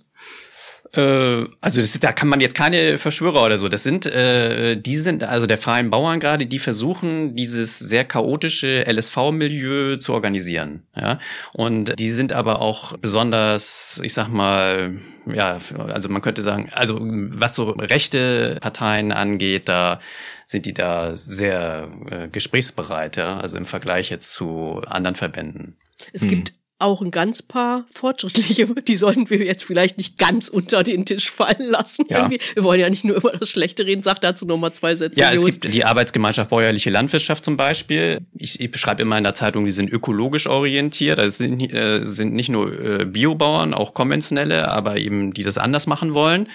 Äh, 0.96 1.46
also 1.62 1.82
das, 1.82 2.00
da 2.00 2.12
kann 2.12 2.28
man 2.28 2.40
jetzt 2.40 2.56
keine 2.56 2.98
Verschwörer 2.98 3.46
oder 3.46 3.58
so. 3.58 3.68
Das 3.70 3.84
sind, 3.84 4.06
äh, 4.06 4.76
die 4.78 4.98
sind 4.98 5.24
also 5.24 5.46
der 5.46 5.58
freien 5.58 5.90
Bauern 5.90 6.20
gerade, 6.20 6.46
die 6.46 6.60
versuchen 6.60 7.36
dieses 7.36 7.80
sehr 7.80 8.06
chaotische 8.06 8.86
LSV-Milieu 8.88 9.98
zu 9.98 10.14
organisieren. 10.14 10.84
Ja, 10.96 11.20
und 11.54 12.00
die 12.00 12.10
sind 12.10 12.34
aber 12.34 12.62
auch 12.62 12.98
besonders, 12.98 14.00
ich 14.04 14.14
sag 14.14 14.30
mal, 14.30 14.98
ja, 15.26 15.58
also 15.94 16.10
man 16.10 16.22
könnte 16.22 16.42
sagen, 16.42 16.70
also 16.74 16.98
was 17.02 17.56
so 17.56 17.72
rechte 17.72 18.58
Parteien 18.62 19.12
angeht, 19.12 19.68
da 19.70 20.00
sind 20.46 20.66
die 20.66 20.74
da 20.74 21.16
sehr 21.16 21.90
äh, 22.10 22.28
gesprächsbereit, 22.28 23.18
ja, 23.18 23.40
also 23.40 23.58
im 23.58 23.66
Vergleich 23.66 24.10
jetzt 24.10 24.34
zu 24.34 24.82
anderen 24.88 25.16
Verbänden. 25.16 25.78
Es 26.14 26.22
hm. 26.22 26.30
gibt 26.30 26.54
auch 26.78 27.02
ein 27.02 27.12
ganz 27.12 27.42
paar 27.42 27.86
fortschrittliche, 27.94 28.68
die 28.88 28.96
sollten 28.96 29.30
wir 29.30 29.38
jetzt 29.38 29.64
vielleicht 29.64 29.98
nicht 29.98 30.18
ganz 30.18 30.50
unter 30.50 30.84
den 30.84 31.06
Tisch 31.06 31.32
fallen 31.32 31.70
lassen. 31.70 32.06
Ja. 32.10 32.30
Wir 32.30 32.64
wollen 32.64 32.80
ja 32.80 32.90
nicht 32.90 33.06
nur 33.06 33.16
über 33.16 33.32
das 33.32 33.50
Schlechte 33.50 33.86
reden, 33.86 34.04
sag 34.04 34.20
dazu 34.22 34.46
noch 34.46 34.58
mal 34.58 34.74
zwei 34.74 34.94
Sätze. 34.94 35.20
Ja, 35.20 35.32
es 35.32 35.44
gibt 35.44 35.74
die 35.74 35.86
Arbeitsgemeinschaft 35.86 36.50
Bäuerliche 36.50 36.90
Landwirtschaft 36.90 37.46
zum 37.46 37.56
Beispiel. 37.58 38.22
Ich, 38.34 38.60
ich 38.60 38.72
beschreibe 38.72 39.02
immer 39.02 39.18
in 39.18 39.24
der 39.24 39.34
Zeitung, 39.34 39.66
die 39.66 39.72
sind 39.72 39.92
ökologisch 39.92 40.48
orientiert. 40.48 41.18
Das 41.18 41.38
sind, 41.38 41.62
äh, 41.74 42.04
sind 42.04 42.34
nicht 42.34 42.50
nur 42.50 42.72
äh, 42.80 43.06
Biobauern, 43.06 43.74
auch 43.74 43.94
konventionelle, 43.94 44.70
aber 44.70 44.98
eben 44.98 45.34
die 45.34 45.44
das 45.44 45.58
anders 45.58 45.88
machen 45.88 46.14
wollen. 46.14 46.50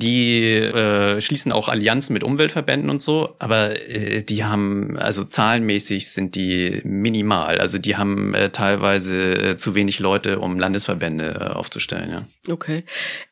Die 0.00 0.54
äh, 0.54 1.20
schließen 1.20 1.52
auch 1.52 1.68
Allianzen 1.68 2.14
mit 2.14 2.24
Umweltverbänden 2.24 2.88
und 2.88 3.02
so, 3.02 3.34
aber 3.38 3.78
äh, 3.90 4.22
die 4.22 4.44
haben, 4.44 4.96
also 4.96 5.24
zahlenmäßig 5.24 6.10
sind 6.10 6.36
die 6.36 6.80
minimal. 6.84 7.58
Also 7.58 7.76
die 7.76 7.96
haben 7.96 8.32
äh, 8.32 8.48
teilweise 8.48 9.50
äh, 9.50 9.56
zu 9.58 9.74
wenig 9.74 9.98
Leute, 9.98 10.38
um 10.38 10.58
Landesverbände 10.58 11.40
äh, 11.40 11.44
aufzustellen. 11.52 12.10
Ja. 12.10 12.52
Okay. 12.52 12.84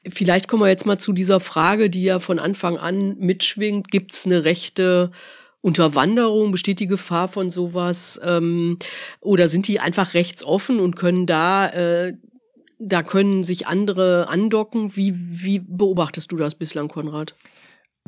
Vielleicht 0.06 0.46
kommen 0.48 0.62
wir 0.62 0.68
jetzt 0.68 0.84
mal 0.84 0.98
zu 0.98 1.14
dieser 1.14 1.40
Frage, 1.40 1.88
die 1.88 2.02
ja 2.02 2.18
von 2.18 2.38
Anfang 2.38 2.76
an 2.76 3.16
mitschwingt. 3.18 3.90
Gibt 3.90 4.12
es 4.12 4.26
eine 4.26 4.44
rechte 4.44 5.10
Unterwanderung? 5.62 6.52
Besteht 6.52 6.80
die 6.80 6.86
Gefahr 6.86 7.28
von 7.28 7.50
sowas? 7.50 8.20
Ähm, 8.22 8.78
oder 9.20 9.48
sind 9.48 9.68
die 9.68 9.80
einfach 9.80 10.12
rechtsoffen 10.12 10.80
und 10.80 10.96
können 10.96 11.24
da 11.24 11.68
äh, 11.70 12.14
da 12.78 13.02
können 13.02 13.44
sich 13.44 13.66
andere 13.66 14.28
andocken. 14.28 14.96
Wie, 14.96 15.14
wie 15.16 15.60
beobachtest 15.60 16.30
du 16.32 16.36
das 16.36 16.54
bislang, 16.54 16.88
Konrad? 16.88 17.34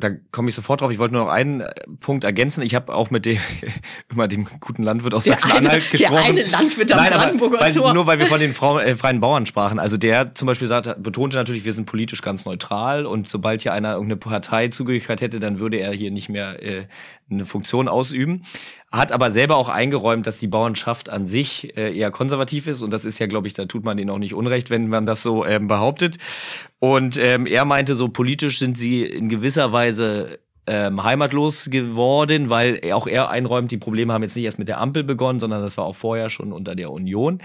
da 0.01 0.09
komme 0.31 0.49
ich 0.49 0.55
sofort 0.55 0.81
drauf. 0.81 0.91
Ich 0.91 0.99
wollte 0.99 1.13
nur 1.13 1.25
noch 1.25 1.31
einen 1.31 1.61
äh, 1.61 1.71
Punkt 1.99 2.23
ergänzen. 2.23 2.61
Ich 2.63 2.75
habe 2.75 2.93
auch 2.93 3.09
mit 3.09 3.25
dem 3.25 3.37
immer 4.11 4.27
dem 4.27 4.47
guten 4.59 4.83
Landwirt 4.83 5.13
aus 5.13 5.25
Sachsen-Anhalt 5.25 5.89
gesprochen. 5.91 6.13
Der 6.13 6.25
eine 6.25 6.43
Landwirt 6.43 6.91
am 6.91 6.97
Nein, 6.97 7.13
Brandenburger 7.13 7.59
weil, 7.59 7.71
Tor. 7.71 7.93
Nur 7.93 8.07
weil 8.07 8.19
wir 8.19 8.27
von 8.27 8.39
den 8.39 8.53
Frauen, 8.53 8.81
äh, 8.81 8.95
freien 8.95 9.19
Bauern 9.19 9.45
sprachen. 9.45 9.79
Also 9.79 9.97
der 9.97 10.33
zum 10.33 10.47
Beispiel 10.47 10.67
sagte, 10.67 10.95
betonte 10.99 11.37
natürlich, 11.37 11.65
wir 11.65 11.73
sind 11.73 11.85
politisch 11.85 12.21
ganz 12.21 12.45
neutral 12.45 13.05
und 13.05 13.29
sobald 13.29 13.61
hier 13.61 13.73
einer 13.73 13.93
irgendeine 13.93 14.17
Partei 14.17 14.67
zugehört 14.67 15.21
hätte, 15.21 15.39
dann 15.39 15.59
würde 15.59 15.77
er 15.77 15.93
hier 15.93 16.11
nicht 16.11 16.29
mehr 16.29 16.61
äh, 16.61 16.87
eine 17.29 17.45
Funktion 17.45 17.87
ausüben. 17.87 18.43
Hat 18.91 19.13
aber 19.13 19.31
selber 19.31 19.55
auch 19.55 19.69
eingeräumt, 19.69 20.27
dass 20.27 20.39
die 20.39 20.47
Bauernschaft 20.47 21.09
an 21.09 21.25
sich 21.25 21.77
äh, 21.77 21.97
eher 21.97 22.11
konservativ 22.11 22.67
ist 22.67 22.81
und 22.81 22.91
das 22.91 23.05
ist 23.05 23.19
ja, 23.19 23.27
glaube 23.27 23.47
ich, 23.47 23.53
da 23.53 23.65
tut 23.65 23.85
man 23.85 23.95
denen 23.95 24.09
auch 24.09 24.17
nicht 24.17 24.33
unrecht, 24.33 24.69
wenn 24.69 24.87
man 24.87 25.05
das 25.05 25.23
so 25.23 25.45
ähm, 25.45 25.67
behauptet. 25.67 26.17
Und 26.79 27.17
ähm, 27.17 27.45
er 27.45 27.63
meinte, 27.63 27.95
so 27.95 28.09
politisch 28.09 28.59
sind 28.59 28.77
sie 28.77 29.05
in 29.05 29.29
gewisser 29.29 29.71
Weise 29.71 30.39
ähm, 30.67 31.03
heimatlos 31.03 31.69
geworden, 31.69 32.49
weil 32.49 32.79
auch 32.93 33.07
er 33.07 33.29
einräumt, 33.29 33.71
die 33.71 33.77
Probleme 33.77 34.13
haben 34.13 34.23
jetzt 34.23 34.35
nicht 34.35 34.45
erst 34.45 34.59
mit 34.59 34.67
der 34.67 34.79
Ampel 34.79 35.03
begonnen, 35.03 35.39
sondern 35.39 35.61
das 35.61 35.77
war 35.77 35.85
auch 35.85 35.95
vorher 35.95 36.29
schon 36.29 36.51
unter 36.51 36.75
der 36.75 36.91
Union. 36.91 37.41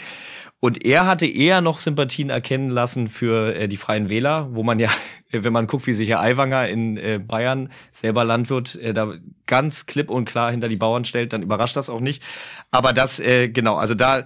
Und 0.59 0.85
er 0.85 1.07
hatte 1.07 1.27
eher 1.27 1.61
noch 1.61 1.81
Sympathien 1.81 2.31
erkennen 2.31 2.71
lassen 2.71 3.09
für 3.09 3.55
äh, 3.55 3.69
die 3.69 3.77
Freien 3.77 4.09
Wähler, 4.09 4.49
wo 4.53 4.63
man 4.63 4.79
ja, 4.79 4.91
wenn 5.31 5.53
man 5.53 5.67
guckt, 5.67 5.87
wie 5.87 5.93
sich 5.93 6.09
Herr 6.09 6.21
Aiwanger 6.21 6.69
in 6.69 6.97
äh, 6.97 7.21
Bayern, 7.25 7.71
selber 7.93 8.25
Landwirt, 8.25 8.75
äh, 8.77 8.95
da 8.95 9.15
ganz 9.47 9.87
klipp 9.87 10.11
und 10.11 10.25
klar 10.25 10.51
hinter 10.51 10.69
die 10.69 10.77
Bauern 10.77 11.05
stellt, 11.05 11.33
dann 11.33 11.43
überrascht 11.43 11.77
das 11.77 11.91
auch 11.91 12.01
nicht. 12.01 12.23
Aber 12.71 12.93
das, 12.93 13.21
äh, 13.21 13.49
genau, 13.49 13.77
also 13.77 13.95
da 13.95 14.25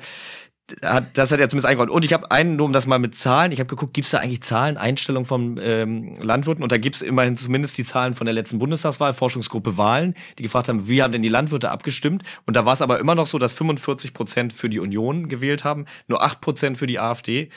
hat, 0.82 1.16
das 1.16 1.32
hat 1.32 1.40
er 1.40 1.48
zumindest 1.48 1.66
eingeräumt. 1.66 1.90
Und 1.90 2.04
ich 2.04 2.12
habe 2.12 2.30
einen, 2.30 2.56
nur 2.56 2.66
um 2.66 2.72
das 2.72 2.86
mal 2.86 2.98
mit 2.98 3.14
Zahlen, 3.14 3.52
ich 3.52 3.60
habe 3.60 3.68
geguckt, 3.68 3.94
gibt 3.94 4.06
es 4.06 4.10
da 4.12 4.18
eigentlich 4.18 4.42
Zahlen, 4.42 4.76
Einstellungen 4.76 5.26
von 5.26 5.58
ähm, 5.62 6.16
Landwirten? 6.20 6.62
Und 6.62 6.72
da 6.72 6.78
gibt 6.78 6.96
es 6.96 7.02
immerhin 7.02 7.36
zumindest 7.36 7.78
die 7.78 7.84
Zahlen 7.84 8.14
von 8.14 8.24
der 8.24 8.34
letzten 8.34 8.58
Bundestagswahl, 8.58 9.14
Forschungsgruppe 9.14 9.76
Wahlen, 9.76 10.14
die 10.38 10.42
gefragt 10.42 10.68
haben, 10.68 10.88
wie 10.88 11.02
haben 11.02 11.12
denn 11.12 11.22
die 11.22 11.28
Landwirte 11.28 11.70
abgestimmt? 11.70 12.22
Und 12.46 12.56
da 12.56 12.64
war 12.64 12.72
es 12.72 12.82
aber 12.82 12.98
immer 12.98 13.14
noch 13.14 13.26
so, 13.26 13.38
dass 13.38 13.52
45 13.54 14.14
Prozent 14.14 14.52
für 14.52 14.68
die 14.68 14.78
Union 14.78 15.28
gewählt 15.28 15.64
haben, 15.64 15.86
nur 16.08 16.22
8 16.22 16.40
Prozent 16.40 16.78
für 16.78 16.86
die 16.86 16.98
AfD 16.98 17.50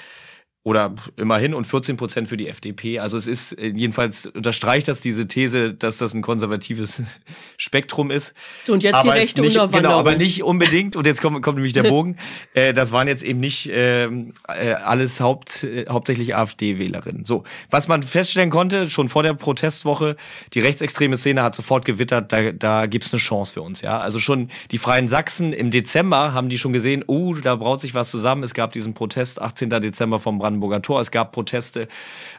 oder 0.66 0.96
immerhin 1.18 1.54
und 1.54 1.68
14 1.68 1.98
Prozent 1.98 2.30
für 2.30 2.38
die 2.38 2.48
FDP. 2.48 3.00
Also 3.00 3.18
es 3.18 3.28
ist 3.28 3.52
äh, 3.60 3.68
jedenfalls 3.68 4.28
unterstreicht 4.28 4.88
das 4.88 5.02
diese 5.02 5.28
These, 5.28 5.74
dass 5.74 5.98
das 5.98 6.14
ein 6.14 6.22
konservatives 6.22 7.04
Spektrum 7.58 8.12
ist. 8.12 8.34
So, 8.64 8.74
und 8.74 8.82
jetzt 8.82 8.96
aber 8.96 9.12
die 9.14 9.20
rechte 9.20 9.42
nicht, 9.42 9.60
Genau, 9.74 10.00
aber 10.00 10.16
nicht 10.16 10.42
unbedingt. 10.42 10.96
Und 10.96 11.06
jetzt 11.06 11.22
kommt, 11.22 11.42
kommt 11.42 11.58
nämlich 11.58 11.74
der 11.74 11.84
Bogen. 11.90 12.16
äh, 12.54 12.74
das 12.74 12.94
waren 12.94 13.10
jetzt 13.10 13.26
eben 13.26 13.42
nicht 13.42 13.70
ähm, 13.74 14.34
äh, 14.48 14.72
alles 14.72 15.20
Haupt, 15.20 15.66
äh, 15.66 15.86
hauptsächlich 15.90 16.34
AfD-Wählerinnen. 16.34 17.26
So, 17.26 17.44
was 17.70 17.90
man 17.90 18.02
feststellen 18.02 18.50
konnte 18.50 18.90
schon 18.90 19.10
vor 19.10 19.24
der 19.24 19.34
Protestwoche, 19.34 20.16
die 20.54 20.62
rechtsextreme 20.62 21.18
Szene 21.18 21.44
hat 21.44 21.56
sofort 21.56 21.84
gewittert, 21.84 22.32
da, 22.32 22.54
da 22.54 22.86
gibt's 22.86 23.12
eine 23.12 23.20
Chance 23.20 23.54
für 23.54 23.62
uns. 23.62 23.82
Ja, 23.82 24.00
also 24.00 24.20
schon 24.20 24.48
die 24.72 24.78
Freien 24.78 25.10
Sachsen 25.10 25.52
im 25.52 25.72
Dezember 25.72 26.34
haben 26.34 26.48
die 26.48 26.58
schon 26.58 26.72
gesehen, 26.72 27.04
oh, 27.08 27.34
da 27.34 27.58
braut 27.58 27.82
sich 27.82 27.94
was 27.94 28.10
zusammen. 28.10 28.44
Es 28.44 28.54
gab 28.54 28.72
diesen 28.72 28.94
Protest 28.94 29.42
18. 29.42 29.70
Dezember 29.70 30.20
vom 30.22 30.38
Brand 30.38 30.53
Brandenburger 30.54 30.82
Tor. 30.82 31.00
Es 31.00 31.12
gab 31.12 31.32
Proteste 31.32 31.88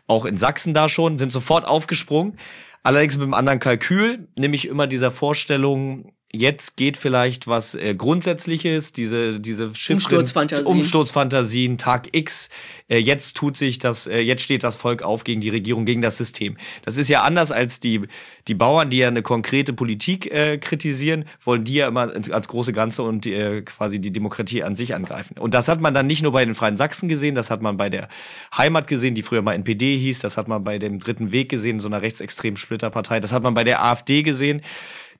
auch 0.07 0.25
in 0.25 0.37
Sachsen 0.37 0.75
da 0.75 0.89
schon, 0.89 1.19
sind 1.19 1.33
sofort 1.33 1.67
aufgesprungen. 1.67 2.37
Allerdings 2.83 3.17
mit 3.17 3.25
einem 3.25 3.35
anderen 3.35 3.59
Kalkül, 3.61 4.29
nämlich 4.37 4.69
immer 4.69 4.87
dieser 4.87 5.11
Vorstellung, 5.11 6.13
jetzt 6.35 6.77
geht 6.77 6.97
vielleicht 6.97 7.47
was 7.47 7.75
äh, 7.75 7.95
Grundsätzliches, 7.95 8.93
diese, 8.93 9.41
diese 9.41 9.75
Schiff 9.75 9.97
Umsturzfantasien. 9.97 10.67
Umsturzfantasien, 10.67 11.79
Tag 11.79 12.09
X, 12.13 12.49
äh, 12.89 12.99
jetzt 12.99 13.37
tut 13.37 13.57
sich 13.57 13.79
das, 13.79 14.07
äh, 14.07 14.19
jetzt 14.19 14.43
steht 14.43 14.65
das 14.65 14.77
Volk 14.77 15.03
auf 15.03 15.25
gegen 15.25 15.41
die 15.41 15.49
Regierung, 15.49 15.85
gegen 15.85 16.03
das 16.03 16.19
System. 16.19 16.57
Das 16.85 16.97
ist 16.97 17.09
ja 17.09 17.23
anders 17.23 17.53
als 17.53 17.81
die, 17.81 18.03
die 18.49 18.55
Bauern, 18.55 18.91
die 18.91 18.99
ja 18.99 19.09
eine 19.09 19.23
konkrete 19.23 19.73
Politik 19.73 20.31
äh, 20.31 20.59
kritisieren, 20.59 21.25
wollen 21.43 21.65
die 21.65 21.75
ja 21.75 21.89
immer 21.89 22.13
als 22.13 22.49
große 22.49 22.73
Ganze 22.73 23.03
und 23.03 23.27
äh, 23.27 23.63
quasi 23.63 24.01
die 24.01 24.13
Demokratie 24.13 24.63
an 24.63 24.75
sich 24.77 24.95
angreifen. 24.95 25.39
Und 25.39 25.55
das 25.55 25.69
hat 25.69 25.81
man 25.81 25.95
dann 25.95 26.07
nicht 26.07 26.23
nur 26.23 26.33
bei 26.33 26.45
den 26.45 26.55
Freien 26.55 26.77
Sachsen 26.77 27.09
gesehen, 27.09 27.35
das 27.35 27.51
hat 27.51 27.63
man 27.63 27.77
bei 27.77 27.89
der 27.89 28.09
Heimat 28.57 28.89
gesehen, 28.89 29.15
die 29.15 29.23
früher 29.23 29.43
mal 29.43 29.55
NPD 29.55 29.97
hieß, 29.99 30.19
das 30.19 30.37
hat 30.37 30.49
man 30.49 30.65
bei 30.65 30.79
dem 30.79 30.99
Dritten 30.99 31.31
Weg 31.33 31.49
gesehen, 31.49 31.79
so 31.81 31.89
einer 31.89 32.03
rechtsextremen 32.03 32.57
Splitterpartei, 32.57 33.21
das 33.21 33.33
hat 33.33 33.43
man 33.43 33.55
bei 33.55 33.65
der 33.65 33.85
AfD 33.85 34.23
gesehen, 34.23 34.63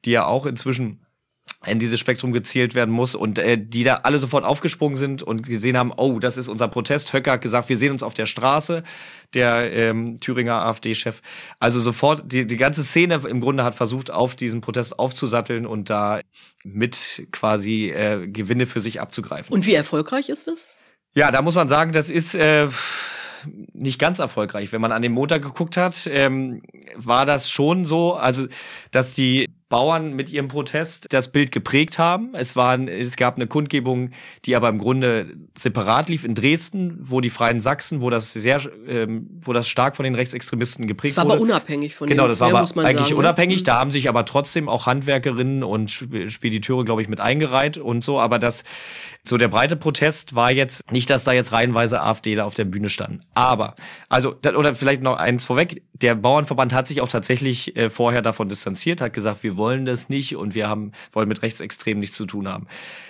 die 0.05 0.11
ja 0.11 0.27
auch 0.27 0.47
inzwischen 0.47 1.04
in 1.67 1.79
dieses 1.79 2.01
Spektrum 2.01 2.33
gezählt 2.33 2.75
werden 2.75 2.93
muss 2.93 3.15
und 3.15 3.39
äh, 3.39 3.59
die 3.59 3.85
da 3.85 3.97
alle 4.03 4.19
sofort 4.19 4.45
aufgesprungen 4.45 4.97
sind 4.97 5.23
und 5.23 5.47
gesehen 5.47 5.77
haben, 5.77 5.93
oh, 5.97 6.19
das 6.19 6.37
ist 6.37 6.49
unser 6.49 6.69
Protest. 6.69 7.13
Höcker 7.13 7.33
hat 7.33 7.41
gesagt, 7.41 7.69
wir 7.69 7.77
sehen 7.77 7.93
uns 7.93 8.03
auf 8.03 8.15
der 8.15 8.27
Straße, 8.27 8.83
der 9.35 9.73
ähm, 9.73 10.19
Thüringer 10.21 10.55
AfD-Chef. 10.55 11.21
Also 11.59 11.81
sofort, 11.81 12.33
die, 12.33 12.47
die 12.47 12.57
ganze 12.57 12.83
Szene 12.85 13.21
im 13.29 13.41
Grunde 13.41 13.65
hat 13.65 13.75
versucht, 13.75 14.11
auf 14.11 14.35
diesen 14.35 14.61
Protest 14.61 14.99
aufzusatteln 14.99 15.67
und 15.67 15.91
da 15.91 16.21
mit 16.63 17.27
quasi 17.33 17.91
äh, 17.91 18.27
Gewinne 18.27 18.67
für 18.67 18.81
sich 18.81 19.01
abzugreifen. 19.01 19.53
Und 19.53 19.67
wie 19.67 19.75
erfolgreich 19.75 20.29
ist 20.29 20.47
das? 20.47 20.71
Ja, 21.15 21.31
da 21.31 21.43
muss 21.43 21.55
man 21.55 21.69
sagen, 21.69 21.93
das 21.93 22.11
ist 22.11 22.35
äh, 22.35 22.69
nicht 23.73 23.99
ganz 23.99 24.19
erfolgreich. 24.19 24.73
Wenn 24.73 24.81
man 24.81 24.93
an 24.93 25.03
den 25.03 25.13
Montag 25.13 25.43
geguckt 25.43 25.77
hat, 25.77 26.09
ähm, 26.11 26.63
war 26.97 27.27
das 27.27 27.51
schon 27.51 27.85
so, 27.85 28.15
also 28.15 28.47
dass 28.91 29.15
die 29.15 29.49
Bauern 29.71 30.15
mit 30.15 30.31
ihrem 30.31 30.47
Protest 30.47 31.07
das 31.11 31.33
Bild 31.33 31.51
geprägt 31.51 31.99
haben. 31.99 32.31
Es 32.35 32.55
waren, 32.55 32.87
es 32.87 33.17
gab 33.17 33.37
eine 33.37 33.49
Kundgebung, 33.49 34.11
die 34.45 34.55
aber 34.55 34.69
im 34.69 34.79
Grunde 34.79 35.35
separat 35.59 36.09
lief 36.09 36.25
in 36.25 36.37
Dresden, 36.37 36.97
wo 37.01 37.21
die 37.21 37.31
Freien 37.31 37.61
Sachsen, 37.61 38.01
wo 38.01 38.09
das 38.09 38.33
sehr, 38.33 38.61
ähm, 38.87 39.29
wo 39.43 39.53
das 39.53 39.67
stark 39.67 39.97
von 39.97 40.05
den 40.05 40.15
Rechtsextremisten 40.15 40.87
geprägt 40.87 41.17
das 41.17 41.25
wurde. 41.25 41.31
war 41.31 41.37
aber 41.37 41.43
unabhängig 41.43 41.97
von 41.97 42.07
Genau, 42.09 42.29
das 42.29 42.39
war 42.39 42.51
aber 42.51 42.59
eigentlich 42.61 42.75
sagen, 42.75 43.11
ne? 43.11 43.17
unabhängig. 43.17 43.61
Mhm. 43.63 43.65
Da 43.65 43.81
haben 43.81 43.91
sich 43.91 44.09
aber 44.09 44.25
trotzdem 44.27 44.69
auch 44.69 44.87
Handwerkerinnen 44.87 45.65
und 45.65 45.91
Sp- 45.91 46.29
Spediteure, 46.29 46.85
glaube 46.85 47.03
ich, 47.03 47.09
mit 47.09 47.19
eingereiht 47.19 47.77
und 47.77 48.05
so. 48.05 48.21
Aber 48.21 48.39
das, 48.39 48.63
so 49.27 49.39
der 49.39 49.49
breite 49.49 49.77
Protest 49.77 50.35
war 50.35 50.51
jetzt 50.51 50.91
nicht, 50.93 51.09
dass 51.09 51.25
da 51.25 51.33
jetzt 51.33 51.53
reihenweise 51.53 52.03
AfDler 52.03 52.45
auf 52.45 52.53
der 52.53 52.67
Bühne 52.67 52.91
standen. 52.91 53.23
Aber, 53.33 53.75
also, 54.11 54.37
oder 54.55 54.75
vielleicht 54.75 55.03
noch 55.03 55.17
eins 55.17 55.47
vorweg, 55.47 55.83
der 55.95 56.15
Bauernverband 56.15 56.75
hat 56.75 56.87
sich 56.87 57.01
auch 57.01 57.09
tatsächlich 57.09 57.75
äh, 57.77 57.89
vorher 57.89 58.21
davon 58.21 58.51
distanziert, 58.51 59.01
hat 59.01 59.15
gesagt, 59.15 59.43
wir 59.43 59.57
wollen 59.57 59.87
das 59.87 60.11
nicht 60.11 60.37
und 60.37 60.55
wir 60.55 60.69
haben, 60.69 60.93
wollen 61.13 61.29
mit 61.29 61.41
Rechtsextremen 61.41 62.01
nichts 62.01 62.17
zu 62.17 62.27
tun 62.27 62.49
haben. 62.49 62.67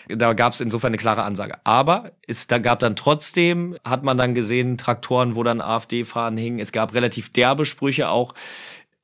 Da 0.06 0.34
gab 0.34 0.52
es 0.52 0.60
insofern 0.60 0.88
eine 0.88 0.98
klare 0.98 1.24
Ansage. 1.24 1.54
Aber 1.64 2.12
es 2.28 2.46
da 2.46 2.58
gab 2.58 2.78
dann 2.78 2.94
trotzdem, 2.94 3.76
hat 3.84 4.04
man 4.04 4.16
dann 4.16 4.34
gesehen, 4.34 4.78
Traktoren, 4.78 5.34
wo 5.34 5.42
dann 5.42 5.60
AfD-Fahnen 5.60 6.38
hingen. 6.38 6.58
Es 6.60 6.70
gab 6.70 6.94
relativ 6.94 7.32
derbe 7.32 7.64
Sprüche 7.64 8.08
auch 8.08 8.34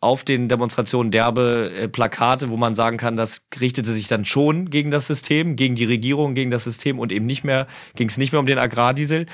auf 0.01 0.24
den 0.24 0.48
Demonstrationen 0.48 1.11
derbe 1.11 1.70
äh, 1.74 1.88
Plakate, 1.88 2.51
wo 2.51 2.57
man 2.57 2.74
sagen 2.74 2.96
kann, 2.96 3.16
das 3.16 3.46
richtete 3.61 3.90
sich 3.90 4.09
dann 4.09 4.24
schon 4.24 4.70
gegen 4.70 4.90
das 4.90 5.07
System, 5.07 5.57
gegen 5.57 5.74
die 5.74 5.84
Regierung, 5.84 6.34
gegen 6.34 6.51
das 6.51 6.64
System 6.64 6.98
und 6.98 7.12
eben 7.12 7.26
nicht 7.26 7.44
mehr, 7.44 7.66
ging 7.96 8.09
es 8.09 8.16
nicht 8.16 8.32
mehr 8.32 8.40
um 8.40 8.46
den 8.46 8.59
Agrardiesel. 8.59 9.26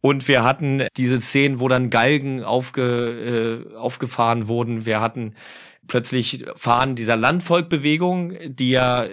Und 0.00 0.28
wir 0.28 0.44
hatten 0.44 0.84
diese 0.96 1.20
Szenen, 1.20 1.60
wo 1.60 1.68
dann 1.68 1.90
Galgen 1.90 2.42
aufge, 2.42 3.64
äh, 3.72 3.76
aufgefahren 3.76 4.48
wurden. 4.48 4.86
Wir 4.86 5.00
hatten 5.00 5.34
plötzlich 5.86 6.44
Fahnen 6.54 6.96
dieser 6.96 7.16
Landvolkbewegung, 7.16 8.34
die 8.46 8.70
ja 8.70 9.06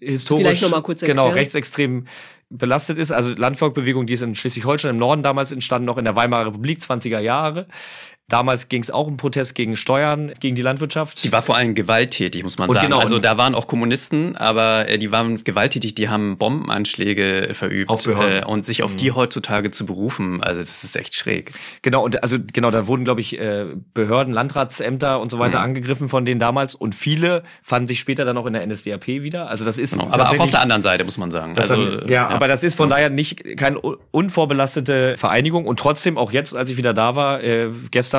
historisch 0.00 0.64
genau 1.00 1.28
rechtsextrem 1.28 2.06
belastet 2.48 2.98
ist. 2.98 3.10
Also 3.10 3.32
Landvolkbewegung, 3.34 4.06
die 4.06 4.12
ist 4.12 4.22
in 4.22 4.34
Schleswig-Holstein 4.34 4.92
im 4.92 4.98
Norden 4.98 5.22
damals 5.22 5.52
entstanden, 5.52 5.86
noch 5.86 5.98
in 5.98 6.04
der 6.04 6.14
Weimarer 6.14 6.46
Republik, 6.46 6.78
20er 6.78 7.18
Jahre. 7.18 7.66
Damals 8.28 8.68
ging 8.68 8.82
es 8.82 8.90
auch 8.90 9.06
um 9.06 9.16
Protest 9.16 9.54
gegen 9.54 9.76
Steuern, 9.76 10.32
gegen 10.40 10.56
die 10.56 10.62
Landwirtschaft. 10.62 11.22
Die 11.22 11.30
war 11.30 11.42
vor 11.42 11.56
allem 11.56 11.76
gewalttätig, 11.76 12.42
muss 12.42 12.58
man 12.58 12.68
Und 12.68 12.74
sagen. 12.74 12.88
genau, 12.88 12.98
also 12.98 13.20
da 13.20 13.38
waren 13.38 13.54
auch 13.54 13.68
Kommunisten, 13.68 14.36
aber 14.36 14.88
äh, 14.88 14.98
die 14.98 15.12
waren 15.12 15.44
gewalttätig, 15.44 15.94
die 15.94 16.08
haben 16.08 16.36
Bombenanschläge 16.36 17.50
verübt 17.52 17.88
Auf 17.88 18.02
Behörden. 18.02 18.42
äh, 18.42 18.44
und 18.44 18.66
sich 18.66 18.82
auf 18.82 18.96
die 18.96 19.12
heutzutage 19.12 19.70
zu 19.70 19.86
berufen, 19.86 20.42
also 20.42 20.58
das 20.58 20.82
ist 20.82 20.96
echt 20.96 21.14
schräg. 21.14 21.52
Genau, 21.82 22.04
und 22.04 22.20
also 22.24 22.38
genau, 22.52 22.72
da 22.72 22.88
wurden, 22.88 23.04
glaube 23.04 23.20
ich, 23.20 23.38
äh, 23.38 23.66
Behörden, 23.94 24.34
Landratsämter 24.34 25.20
und 25.20 25.30
so 25.30 25.38
weiter 25.38 25.58
Mhm. 25.58 25.64
angegriffen 25.66 26.08
von 26.08 26.24
denen 26.24 26.40
damals 26.40 26.74
und 26.74 26.96
viele 26.96 27.44
fanden 27.62 27.86
sich 27.86 28.00
später 28.00 28.24
dann 28.24 28.36
auch 28.38 28.46
in 28.46 28.54
der 28.54 28.66
NSDAP 28.66 29.06
wieder. 29.06 29.48
Also 29.48 29.64
das 29.64 29.78
ist 29.78 29.92
Genau. 29.92 30.08
Aber 30.10 30.28
auch 30.30 30.38
auf 30.40 30.50
der 30.50 30.62
anderen 30.62 30.82
Seite, 30.82 31.04
muss 31.04 31.16
man 31.16 31.30
sagen. 31.30 31.52
Also, 31.56 31.76
dann, 32.00 32.08
ja, 32.08 32.26
aber 32.26 32.48
das 32.48 32.64
ist 32.64 32.74
von 32.74 32.88
daher 32.88 33.08
nicht 33.08 33.56
keine 33.56 33.78
un- 33.80 33.96
unvorbelastete 34.10 35.16
Vereinigung 35.16 35.64
und 35.64 35.78
trotzdem 35.78 36.18
auch 36.18 36.32
jetzt, 36.32 36.56
als 36.56 36.70
ich 36.72 36.76
wieder 36.76 36.92
da 36.92 37.14
war, 37.14 37.40
äh, 37.44 37.70
gestern 37.92 38.15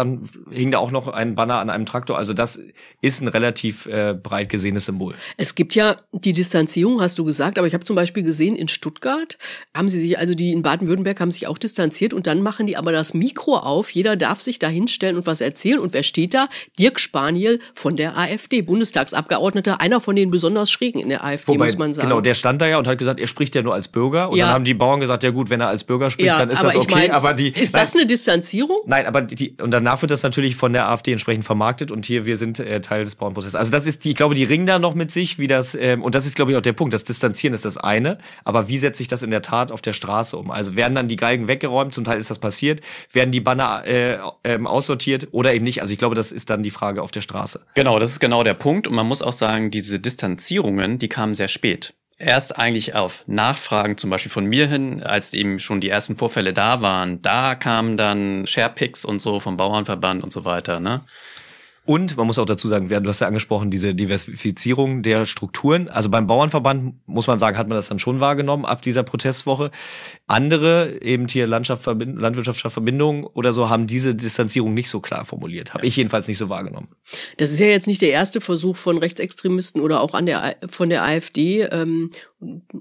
hing 0.50 0.72
da 0.72 0.78
auch 0.80 0.92
noch 0.92 1.08
ein 1.08 1.36
Banner 1.36 1.60
an 1.60 1.70
einem 1.70 1.86
Traktor. 1.86 2.18
Also 2.18 2.34
das 2.34 2.60
ist 3.02 3.22
ein 3.22 3.28
relativ 3.28 3.86
äh, 3.86 4.14
breit 4.14 4.50
gesehenes 4.50 4.86
Symbol. 4.86 5.16
Es 5.38 5.56
gibt 5.56 5.76
ja 5.76 5.98
die 6.12 6.34
Distanzierung, 6.34 7.02
hast 7.02 7.18
du 7.18 7.24
gesagt, 7.24 7.58
aber 7.58 7.68
ich 7.68 7.74
habe 7.74 7.84
zum 7.84 7.96
Beispiel 7.96 8.24
gesehen, 8.24 8.56
in 8.56 8.68
Stuttgart 8.68 9.38
haben 9.76 9.90
sie 9.90 10.00
sich, 10.00 10.18
also 10.18 10.34
die 10.34 10.52
in 10.52 10.62
Baden-Württemberg 10.62 11.20
haben 11.20 11.32
sich 11.32 11.48
auch 11.48 11.58
distanziert 11.58 12.14
und 12.14 12.28
dann 12.28 12.42
machen 12.42 12.68
die 12.68 12.78
aber 12.78 12.92
das 12.92 13.14
Mikro 13.14 13.58
auf. 13.58 13.90
Jeder 13.92 14.16
darf 14.16 14.42
sich 14.42 14.60
da 14.60 14.68
hinstellen 14.68 15.16
und 15.18 15.26
was 15.28 15.42
erzählen. 15.42 15.80
Und 15.80 15.94
wer 15.94 16.04
steht 16.04 16.34
da? 16.34 16.48
Dirk 16.80 17.00
Spaniel 17.00 17.60
von 17.74 17.98
der 17.98 18.18
AfD, 18.18 18.62
Bundestagsabgeordneter, 18.62 19.82
einer 19.82 20.00
von 20.00 20.16
den 20.16 20.32
besonders 20.32 20.72
Schrägen 20.72 21.00
in 21.00 21.10
der 21.10 21.24
AfD, 21.24 21.58
muss 21.58 21.78
man 21.78 21.94
sagen. 21.94 22.08
genau, 22.08 22.22
der 22.22 22.34
stand 22.34 22.62
da 22.62 22.68
ja 22.68 22.78
und 22.78 22.88
hat 22.88 22.98
gesagt, 22.98 23.20
er 23.20 23.28
spricht 23.28 23.56
ja 23.56 23.62
nur 23.62 23.74
als 23.74 23.88
Bürger. 23.88 24.30
Und 24.30 24.38
Ja. 24.38 24.46
dann 24.46 24.54
haben 24.56 24.66
die 24.66 24.74
Bauern 24.74 25.00
gesagt, 25.00 25.24
ja 25.24 25.32
gut, 25.32 25.50
wenn 25.50 25.62
er 25.62 25.68
als 25.70 25.84
Bürger 25.84 26.10
spricht, 26.12 26.32
dann 26.32 26.50
ist 26.50 26.64
das 26.64 26.76
okay. 26.76 26.96
mein, 26.96 27.12
aber 27.12 27.34
die 27.34 27.50
ist 27.50 27.76
das 27.76 27.96
eine 27.96 28.06
Distanzierung? 28.06 28.78
Nein, 28.86 29.06
aber 29.06 29.22
die, 29.22 29.56
und 29.62 29.72
danach 29.88 30.02
wird 30.02 30.12
das 30.12 30.22
natürlich 30.22 30.58
von 30.58 30.74
der 30.74 30.90
AfD 30.90 31.14
entsprechend 31.14 31.46
vermarktet 31.46 31.92
und 31.92 32.06
hier, 32.06 32.26
wir 32.26 32.36
sind 32.36 32.60
äh, 32.60 32.82
Teil 32.82 33.06
des 33.06 33.16
Bauernprozesses. 33.16 33.56
Also 33.56 33.72
das 33.72 33.88
ist, 33.88 34.04
die, 34.04 34.10
ich 34.10 34.16
glaube, 34.16 34.36
die 34.36 34.44
ringen 34.44 34.66
da 34.66 34.80
noch 34.80 34.96
mit 34.96 35.12
sich, 35.12 35.40
wie 35.40 35.48
das, 35.48 35.76
ähm, 35.76 36.04
und 36.04 36.14
das 36.14 36.26
ist, 36.26 36.36
glaube 36.36 36.52
ich, 36.52 36.58
auch 36.58 36.62
der 36.62 36.74
Punkt. 36.74 36.94
Das 36.94 37.06
Distanzieren 37.06 37.54
ist 37.54 37.64
das 37.64 37.78
eine, 37.78 38.18
aber 38.44 38.68
wie 38.68 38.78
setzt 38.78 38.98
sich 38.98 39.08
das 39.08 39.24
in 39.24 39.32
der 39.32 39.42
Tat 39.42 39.72
auf 39.72 39.82
der 39.82 39.94
Straße 39.94 40.36
um? 40.36 40.52
Also 40.52 40.76
werden 40.76 40.94
dann 40.94 41.08
die 41.08 41.16
Galgen 41.16 41.48
weggeräumt, 41.48 41.94
zum 41.94 42.04
Teil 42.04 42.20
ist 42.20 42.30
das 42.30 42.40
passiert, 42.40 42.82
werden 43.14 43.32
die 43.32 43.40
Banner 43.40 43.86
äh, 43.86 44.18
ähm, 44.44 44.68
aussortiert 44.68 45.30
oder 45.32 45.54
eben 45.54 45.64
nicht? 45.64 45.82
Also 45.82 45.94
ich 45.94 46.00
glaube, 46.00 46.16
das 46.16 46.34
ist 46.34 46.50
dann 46.50 46.64
die 46.64 46.72
Frage 46.72 47.02
auf 47.02 47.12
der 47.12 47.22
Straße. 47.22 47.62
Genau, 47.76 47.98
das 47.98 48.12
ist 48.12 48.20
genau 48.20 48.44
der 48.44 48.56
Punkt. 48.56 48.88
Und 48.88 48.96
man 48.96 49.08
muss 49.08 49.22
auch 49.22 49.34
sagen, 49.34 49.72
diese 49.72 50.02
Distanzierungen, 50.02 51.00
die 51.00 51.08
kamen 51.08 51.34
sehr 51.34 51.48
spät. 51.48 51.94
Erst 52.20 52.58
eigentlich 52.58 52.96
auf 52.96 53.24
Nachfragen, 53.28 53.98
zum 53.98 54.10
Beispiel 54.10 54.32
von 54.32 54.46
mir 54.46 54.68
hin, 54.68 55.04
als 55.04 55.34
eben 55.36 55.60
schon 55.60 55.82
die 55.82 55.90
ersten 55.90 56.16
Vorfälle 56.16 56.52
da 56.52 56.82
waren, 56.82 57.22
da 57.22 57.54
kamen 57.54 57.96
dann 57.96 58.48
Sharepics 58.48 59.06
und 59.06 59.20
so 59.22 59.40
vom 59.40 59.56
Bauernverband 59.56 60.24
und 60.24 60.34
so 60.34 60.44
weiter, 60.44 60.80
ne? 60.80 61.06
Und 61.88 62.18
man 62.18 62.28
muss 62.28 62.38
auch 62.38 62.46
dazu 62.46 62.68
sagen, 62.68 62.90
du 62.90 63.10
hast 63.10 63.22
ja 63.22 63.28
angesprochen, 63.28 63.72
diese 63.72 63.96
Diversifizierung 63.96 65.04
der 65.04 65.26
Strukturen. 65.26 65.88
Also 65.88 66.10
beim 66.10 66.28
Bauernverband, 66.28 66.96
muss 67.06 67.28
man 67.28 67.40
sagen, 67.40 67.58
hat 67.58 67.70
man 67.70 67.78
das 67.78 67.88
dann 67.88 67.98
schon 67.98 68.20
wahrgenommen 68.20 68.66
ab 68.66 68.82
dieser 68.82 69.04
Protestwoche. 69.04 69.72
Andere, 70.28 71.02
eben 71.02 71.30
hier 71.30 71.48
Landschaft, 71.48 71.88
Verbind- 71.88 72.20
Landwirtschaftliche 72.20 72.70
Verbindungen 72.70 73.24
oder 73.24 73.54
so, 73.54 73.70
haben 73.70 73.88
diese 73.88 74.16
Distanzierung 74.16 74.74
nicht 74.74 74.90
so 74.90 75.00
klar 75.00 75.24
formuliert. 75.24 75.74
Habe 75.74 75.88
ich 75.88 75.96
jedenfalls 75.96 76.28
nicht 76.28 76.38
so 76.38 76.50
wahrgenommen. 76.50 76.90
Das 77.38 77.52
ist 77.54 77.60
ja 77.60 77.68
jetzt 77.68 77.88
nicht 77.88 78.02
der 78.02 78.12
erste 78.12 78.42
Versuch 78.42 78.76
von 78.76 78.98
Rechtsextremisten 78.98 79.82
oder 79.82 80.02
auch 80.02 80.14
an 80.14 80.26
der, 80.26 80.58
von 80.68 80.90
der 80.90 81.06
AfD, 81.06 81.62
ähm, 81.62 82.10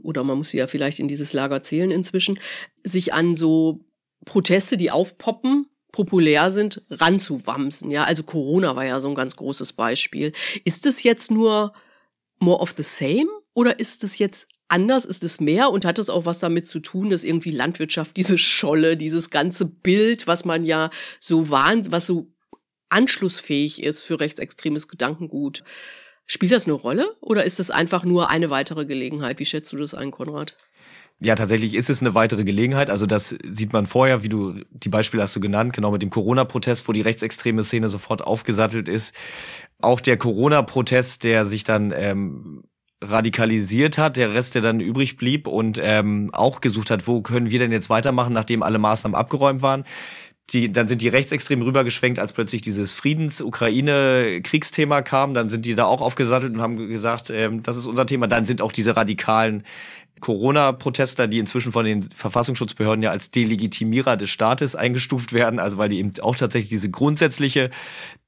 oder 0.02 0.24
man 0.24 0.36
muss 0.36 0.50
sie 0.50 0.58
ja 0.58 0.66
vielleicht 0.66 0.98
in 0.98 1.06
dieses 1.06 1.32
Lager 1.32 1.62
zählen 1.62 1.92
inzwischen, 1.92 2.40
sich 2.82 3.14
an 3.14 3.36
so 3.36 3.84
Proteste, 4.24 4.76
die 4.76 4.90
aufpoppen, 4.90 5.66
populär 5.96 6.50
sind, 6.50 6.82
ranzuwamsen. 6.90 7.90
Ja, 7.90 8.04
also 8.04 8.22
Corona 8.22 8.76
war 8.76 8.84
ja 8.84 9.00
so 9.00 9.08
ein 9.08 9.14
ganz 9.14 9.34
großes 9.36 9.72
Beispiel. 9.72 10.32
Ist 10.64 10.84
es 10.84 11.02
jetzt 11.02 11.30
nur 11.30 11.72
more 12.38 12.60
of 12.60 12.74
the 12.76 12.82
same 12.82 13.26
oder 13.54 13.80
ist 13.80 14.04
es 14.04 14.18
jetzt 14.18 14.46
anders? 14.68 15.06
Ist 15.06 15.24
es 15.24 15.40
mehr 15.40 15.70
und 15.70 15.86
hat 15.86 15.98
es 15.98 16.10
auch 16.10 16.26
was 16.26 16.38
damit 16.38 16.66
zu 16.66 16.80
tun, 16.80 17.08
dass 17.08 17.24
irgendwie 17.24 17.50
Landwirtschaft 17.50 18.16
diese 18.16 18.36
Scholle, 18.36 18.98
dieses 18.98 19.30
ganze 19.30 19.64
Bild, 19.64 20.26
was 20.26 20.44
man 20.44 20.64
ja 20.64 20.90
so 21.18 21.48
wahn, 21.50 21.90
was 21.90 22.06
so 22.06 22.30
anschlussfähig 22.90 23.82
ist 23.82 24.02
für 24.02 24.20
rechtsextremes 24.20 24.88
Gedankengut. 24.88 25.64
Spielt 26.26 26.52
das 26.52 26.66
eine 26.66 26.74
Rolle 26.74 27.16
oder 27.20 27.44
ist 27.44 27.58
das 27.58 27.70
einfach 27.70 28.04
nur 28.04 28.28
eine 28.28 28.50
weitere 28.50 28.84
Gelegenheit? 28.84 29.38
Wie 29.38 29.46
schätzt 29.46 29.72
du 29.72 29.78
das 29.78 29.94
ein, 29.94 30.10
Konrad? 30.10 30.56
Ja, 31.18 31.34
tatsächlich 31.34 31.72
ist 31.74 31.88
es 31.88 32.02
eine 32.02 32.14
weitere 32.14 32.44
Gelegenheit. 32.44 32.90
Also 32.90 33.06
das 33.06 33.34
sieht 33.42 33.72
man 33.72 33.86
vorher, 33.86 34.22
wie 34.22 34.28
du 34.28 34.60
die 34.70 34.90
Beispiele 34.90 35.22
hast 35.22 35.34
du 35.34 35.40
genannt, 35.40 35.72
genau 35.72 35.90
mit 35.90 36.02
dem 36.02 36.10
Corona-Protest, 36.10 36.86
wo 36.88 36.92
die 36.92 37.00
rechtsextreme 37.00 37.64
Szene 37.64 37.88
sofort 37.88 38.20
aufgesattelt 38.22 38.86
ist. 38.86 39.14
Auch 39.80 40.00
der 40.00 40.18
Corona-Protest, 40.18 41.24
der 41.24 41.46
sich 41.46 41.64
dann 41.64 41.90
ähm, 41.96 42.64
radikalisiert 43.02 43.96
hat, 43.96 44.18
der 44.18 44.34
Rest, 44.34 44.56
der 44.56 44.62
dann 44.62 44.80
übrig 44.80 45.16
blieb 45.16 45.46
und 45.46 45.80
ähm, 45.82 46.28
auch 46.34 46.60
gesucht 46.60 46.90
hat, 46.90 47.06
wo 47.06 47.22
können 47.22 47.48
wir 47.50 47.60
denn 47.60 47.72
jetzt 47.72 47.88
weitermachen, 47.88 48.34
nachdem 48.34 48.62
alle 48.62 48.78
Maßnahmen 48.78 49.18
abgeräumt 49.18 49.62
waren. 49.62 49.84
die, 50.50 50.70
dann 50.70 50.86
sind 50.86 51.00
die 51.02 51.08
rechtsextrem 51.08 51.60
rübergeschwenkt, 51.62 52.20
als 52.20 52.32
plötzlich 52.32 52.62
dieses 52.62 52.92
Friedens-Ukraine-Kriegsthema 52.92 55.02
kam. 55.02 55.34
Dann 55.34 55.48
sind 55.48 55.66
die 55.66 55.74
da 55.74 55.86
auch 55.86 56.00
aufgesattelt 56.00 56.54
und 56.54 56.62
haben 56.62 56.76
gesagt, 56.88 57.30
ähm, 57.30 57.62
das 57.62 57.76
ist 57.76 57.86
unser 57.86 58.06
Thema. 58.06 58.26
Dann 58.28 58.44
sind 58.44 58.62
auch 58.62 58.72
diese 58.72 58.96
radikalen 58.96 59.64
Corona-Protestler, 60.20 61.26
die 61.26 61.38
inzwischen 61.38 61.72
von 61.72 61.84
den 61.84 62.02
Verfassungsschutzbehörden 62.02 63.02
ja 63.02 63.10
als 63.10 63.30
Delegitimierer 63.30 64.16
des 64.16 64.30
Staates 64.30 64.74
eingestuft 64.74 65.32
werden, 65.32 65.58
also 65.58 65.76
weil 65.76 65.88
die 65.88 65.98
eben 65.98 66.12
auch 66.20 66.36
tatsächlich 66.36 66.70
diese 66.70 66.90
grundsätzliche 66.90 67.70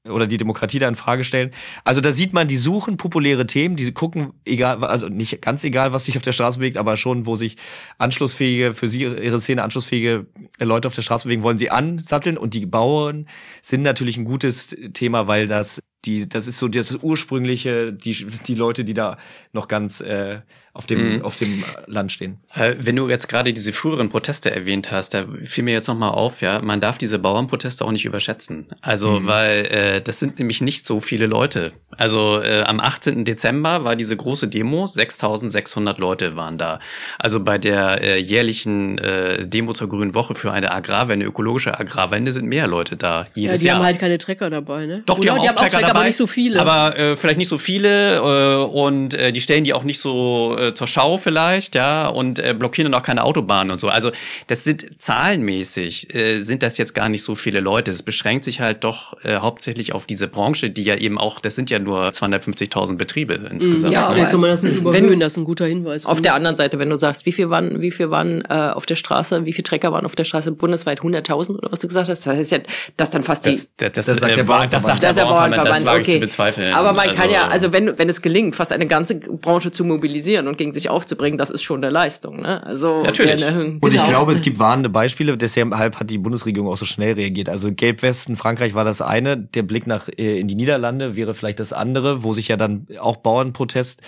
oder 0.07 0.27
die 0.27 0.37
Demokratie 0.37 0.79
da 0.79 0.87
in 0.87 0.95
Frage 0.95 1.23
stellen. 1.23 1.51
Also 1.83 1.99
da 1.99 2.11
sieht 2.11 2.31
man, 2.31 2.47
die 2.47 2.57
suchen 2.57 2.97
populäre 2.97 3.45
Themen, 3.47 3.75
die 3.75 3.91
gucken, 3.91 4.33
egal, 4.45 4.83
also 4.83 5.07
nicht 5.07 5.41
ganz 5.41 5.63
egal, 5.63 5.91
was 5.91 6.05
sich 6.05 6.15
auf 6.15 6.21
der 6.21 6.31
Straße 6.31 6.59
bewegt, 6.59 6.77
aber 6.77 6.95
schon, 6.95 7.25
wo 7.25 7.35
sich 7.35 7.57
anschlussfähige, 7.97 8.73
für 8.73 8.87
sie, 8.87 9.03
ihre 9.03 9.39
Szene 9.39 9.63
anschlussfähige 9.63 10.27
Leute 10.59 10.87
auf 10.87 10.95
der 10.95 11.01
Straße 11.01 11.25
bewegen, 11.25 11.43
wollen 11.43 11.57
sie 11.57 11.71
ansatteln 11.71 12.37
und 12.37 12.53
die 12.53 12.65
Bauern 12.65 13.27
sind 13.61 13.81
natürlich 13.81 14.17
ein 14.17 14.25
gutes 14.25 14.75
Thema, 14.93 15.27
weil 15.27 15.47
das 15.47 15.81
die, 16.05 16.29
das 16.29 16.47
ist 16.47 16.59
so 16.59 16.67
das 16.67 16.95
ursprüngliche, 16.95 17.91
die, 17.91 18.25
die 18.47 18.55
Leute, 18.55 18.85
die 18.85 18.93
da 18.93 19.17
noch 19.51 19.67
ganz 19.67 19.99
äh, 20.01 20.39
auf 20.73 20.85
dem, 20.85 21.15
mhm. 21.15 21.21
auf 21.23 21.35
dem 21.35 21.63
Land 21.87 22.11
stehen. 22.11 22.37
Äh, 22.53 22.75
wenn 22.79 22.95
du 22.95 23.09
jetzt 23.09 23.27
gerade 23.27 23.53
diese 23.53 23.73
früheren 23.73 24.09
Proteste 24.09 24.51
erwähnt 24.51 24.91
hast, 24.91 25.13
da 25.13 25.25
fiel 25.43 25.63
mir 25.63 25.73
jetzt 25.73 25.87
nochmal 25.87 26.11
auf, 26.11 26.41
ja, 26.41 26.61
man 26.61 26.79
darf 26.79 26.97
diese 26.97 27.19
Bauernproteste 27.19 27.83
auch 27.83 27.91
nicht 27.91 28.05
überschätzen. 28.05 28.67
Also, 28.81 29.19
mhm. 29.19 29.27
weil 29.27 29.65
äh, 29.65 30.01
das 30.01 30.19
sind 30.19 30.39
nämlich 30.39 30.61
nicht 30.61 30.85
so 30.85 30.99
viele 30.99 31.25
Leute. 31.25 31.71
Also 31.97 32.41
äh, 32.41 32.61
am 32.61 32.79
18. 32.79 33.25
Dezember 33.25 33.83
war 33.83 33.95
diese 33.95 34.15
große 34.15 34.47
Demo, 34.47 34.87
6600 34.87 35.97
Leute 35.97 36.35
waren 36.35 36.57
da. 36.57 36.79
Also 37.17 37.39
bei 37.39 37.57
der 37.57 38.01
äh, 38.01 38.17
jährlichen 38.17 38.99
äh, 38.99 39.45
Demo 39.47 39.73
zur 39.73 39.89
Grünen 39.89 40.13
Woche 40.13 40.35
für 40.35 40.51
eine 40.53 40.71
Agrarwende, 40.71 41.25
ökologische 41.25 41.77
Agrarwende 41.77 42.31
sind 42.31 42.47
mehr 42.47 42.67
Leute 42.67 42.95
da 42.95 43.27
jedes 43.33 43.55
ja, 43.55 43.59
die 43.59 43.65
Jahr. 43.65 43.77
haben 43.77 43.85
halt 43.85 43.99
keine 43.99 44.17
Trecker 44.17 44.49
dabei, 44.49 44.85
ne? 44.85 45.03
Doch, 45.05 45.19
die 45.19 45.29
Oder? 45.29 45.31
haben, 45.31 45.41
die 45.41 45.49
auch, 45.49 45.49
haben 45.49 45.57
auch 45.57 45.61
Trecker, 45.61 45.71
Trecker, 45.71 45.87
dabei, 45.87 45.99
aber 45.99 46.07
nicht 46.07 46.17
so 46.17 46.27
viele. 46.27 46.59
Aber 46.59 46.97
äh, 46.97 47.15
vielleicht 47.15 47.39
nicht 47.39 47.49
so 47.49 47.57
viele 47.57 48.17
äh, 48.17 48.63
und 48.63 49.13
äh, 49.15 49.33
die 49.33 49.41
stellen 49.41 49.63
die 49.63 49.73
auch 49.73 49.83
nicht 49.83 49.99
so 49.99 50.57
äh, 50.59 50.73
zur 50.73 50.87
Schau 50.87 51.17
vielleicht, 51.17 51.75
ja, 51.75 52.07
und 52.07 52.39
äh, 52.39 52.53
blockieren 52.53 52.91
dann 52.91 52.99
auch 52.99 53.05
keine 53.05 53.23
Autobahnen 53.23 53.71
und 53.71 53.79
so. 53.79 53.89
Also 53.89 54.11
das 54.47 54.63
sind 54.63 54.87
zahlenmäßig 54.97 56.13
äh, 56.13 56.41
sind 56.41 56.63
das 56.63 56.77
jetzt 56.77 56.93
gar 56.93 57.09
nicht 57.09 57.23
so 57.23 57.35
viele 57.35 57.59
Leute. 57.59 57.91
Es 57.91 58.03
beschränkt 58.03 58.43
sich 58.45 58.59
halt 58.61 58.83
doch 58.83 59.13
äh, 59.23 59.37
hauptsächlich 59.37 59.93
auf 59.93 60.05
diese 60.05 60.27
Branche, 60.27 60.69
die 60.69 60.83
ja 60.83 60.95
eben 60.95 61.17
auch, 61.17 61.39
das 61.39 61.55
sind 61.55 61.69
ja 61.69 61.79
nur 61.79 62.09
250.000 62.09 62.95
Betriebe 62.95 63.39
insgesamt. 63.49 63.93
Ja, 63.93 64.07
ne? 64.07 64.13
vielleicht 64.13 64.31
soll 64.31 64.39
man 64.39 64.49
das 64.49 64.63
nicht 64.63 64.77
überhöhen, 64.77 65.19
das 65.19 65.33
ist 65.33 65.37
ein 65.37 65.43
guter 65.45 65.65
Hinweis. 65.65 66.05
Auf 66.05 66.21
der 66.21 66.33
anderen 66.33 66.55
Seite, 66.55 66.79
wenn 66.79 66.89
du 66.89 66.95
sagst, 66.97 67.25
wie 67.25 67.31
viel 67.31 67.49
waren, 67.49 67.81
wie 67.81 67.91
viel 67.91 68.09
waren 68.11 68.41
äh, 68.49 68.71
auf 68.73 68.85
der 68.85 68.95
Straße, 68.95 69.45
wie 69.45 69.53
viele 69.53 69.63
Trecker 69.63 69.91
waren 69.91 70.05
auf 70.05 70.15
der 70.15 70.23
Straße 70.25 70.51
bundesweit 70.51 71.01
100.000 71.01 71.57
oder 71.57 71.71
was 71.71 71.79
du 71.79 71.87
gesagt 71.87 72.09
hast, 72.09 72.25
das 72.25 72.35
heißt 72.35 72.51
ja, 72.51 72.59
dass 72.97 73.09
dann 73.09 73.23
fast 73.23 73.45
die 73.45 73.51
das, 73.51 73.69
das, 73.77 73.91
das, 73.93 74.05
Das 74.05 74.19
sagt 74.19 74.31
äh, 74.33 74.35
der 74.35 74.47
war- 74.47 74.67
das 74.67 74.83
sagt 74.83 74.95
Das 74.95 75.01
der 75.01 75.09
ist 75.11 75.15
der 75.17 75.23
Bauernverband, 75.23 75.67
das 75.69 75.83
Bauernverband, 75.83 75.85
wage 75.85 76.01
ich 76.01 76.05
zu 76.07 76.11
okay. 76.11 76.19
bezweifeln. 76.19 76.73
Aber 76.73 76.93
man 76.93 77.15
kann 77.15 77.29
ja, 77.29 77.47
also 77.47 77.71
wenn, 77.73 77.97
wenn 77.97 78.09
es 78.09 78.21
gelingt, 78.21 78.55
fast 78.55 78.71
eine 78.71 78.87
ganze 78.87 79.15
Branche 79.15 79.71
zu 79.71 79.83
mobilisieren 79.83 80.47
und 80.49 80.57
gegen 80.57 80.73
sich 80.73 80.89
aufzubringen, 80.89 81.37
das 81.37 81.49
ist 81.49 81.63
schon 81.63 81.83
eine 81.83 81.91
Leistung. 81.91 82.41
Ne? 82.41 82.61
Also 82.63 83.03
Natürlich. 83.03 83.37
Gerne, 83.37 83.77
Und 83.79 83.85
ich 83.85 83.91
genau. 83.91 84.09
glaube, 84.09 84.31
es 84.33 84.41
gibt 84.41 84.59
warnende 84.59 84.89
Beispiele, 84.89 85.37
deshalb 85.37 85.73
hat 85.75 86.09
die 86.09 86.17
Bundesregierung 86.17 86.69
auch 86.69 86.77
so 86.77 86.85
schnell 86.85 87.13
reagiert. 87.13 87.49
Also 87.49 87.71
Gelbwesten, 87.71 88.35
Frankreich 88.35 88.73
war 88.73 88.83
das 88.83 89.01
eine, 89.01 89.37
der 89.37 89.63
Blick 89.63 89.87
nach 89.87 90.09
äh, 90.09 90.39
in 90.39 90.47
die 90.47 90.55
Niederlande 90.55 91.15
wäre 91.15 91.33
vielleicht 91.33 91.59
das 91.59 91.71
andere, 91.71 92.23
wo 92.23 92.33
sich 92.33 92.49
ja 92.49 92.57
dann 92.57 92.87
auch 92.99 93.17
Bauernprotest 93.17 94.01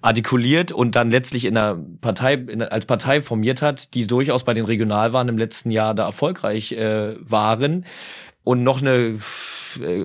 artikuliert 0.00 0.72
und 0.72 0.96
dann 0.96 1.10
letztlich 1.10 1.44
in 1.44 1.56
einer 1.56 1.78
Partei 2.00 2.34
in, 2.34 2.62
als 2.62 2.86
Partei 2.86 3.20
formiert 3.20 3.62
hat, 3.62 3.94
die 3.94 4.06
durchaus 4.06 4.44
bei 4.44 4.54
den 4.54 4.64
Regionalwahlen 4.64 5.28
im 5.28 5.38
letzten 5.38 5.70
Jahr 5.70 5.94
da 5.94 6.06
erfolgreich 6.06 6.72
äh, 6.72 7.14
waren 7.20 7.84
und 8.44 8.62
noch 8.62 8.80
eine 8.80 9.18
äh, 9.80 10.04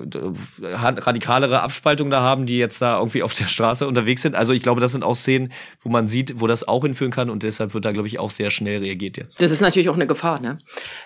radikalere 0.60 1.60
Abspaltung 1.60 2.08
da 2.10 2.20
haben, 2.20 2.46
die 2.46 2.58
jetzt 2.58 2.80
da 2.80 2.98
irgendwie 2.98 3.22
auf 3.22 3.34
der 3.34 3.46
Straße 3.46 3.86
unterwegs 3.86 4.22
sind. 4.22 4.34
Also 4.34 4.54
ich 4.54 4.62
glaube, 4.62 4.80
das 4.80 4.92
sind 4.92 5.04
auch 5.04 5.16
Szenen, 5.16 5.52
wo 5.80 5.90
man 5.90 6.08
sieht, 6.08 6.40
wo 6.40 6.46
das 6.46 6.66
auch 6.66 6.84
hinführen 6.84 7.10
kann 7.10 7.28
und 7.28 7.42
deshalb 7.42 7.74
wird 7.74 7.84
da, 7.84 7.92
glaube 7.92 8.08
ich, 8.08 8.18
auch 8.18 8.30
sehr 8.30 8.50
schnell 8.50 8.80
reagiert 8.80 9.18
jetzt. 9.18 9.42
Das 9.42 9.50
ist 9.50 9.60
natürlich 9.60 9.90
auch 9.90 9.94
eine 9.94 10.06
Gefahr, 10.06 10.40
ne? 10.40 10.58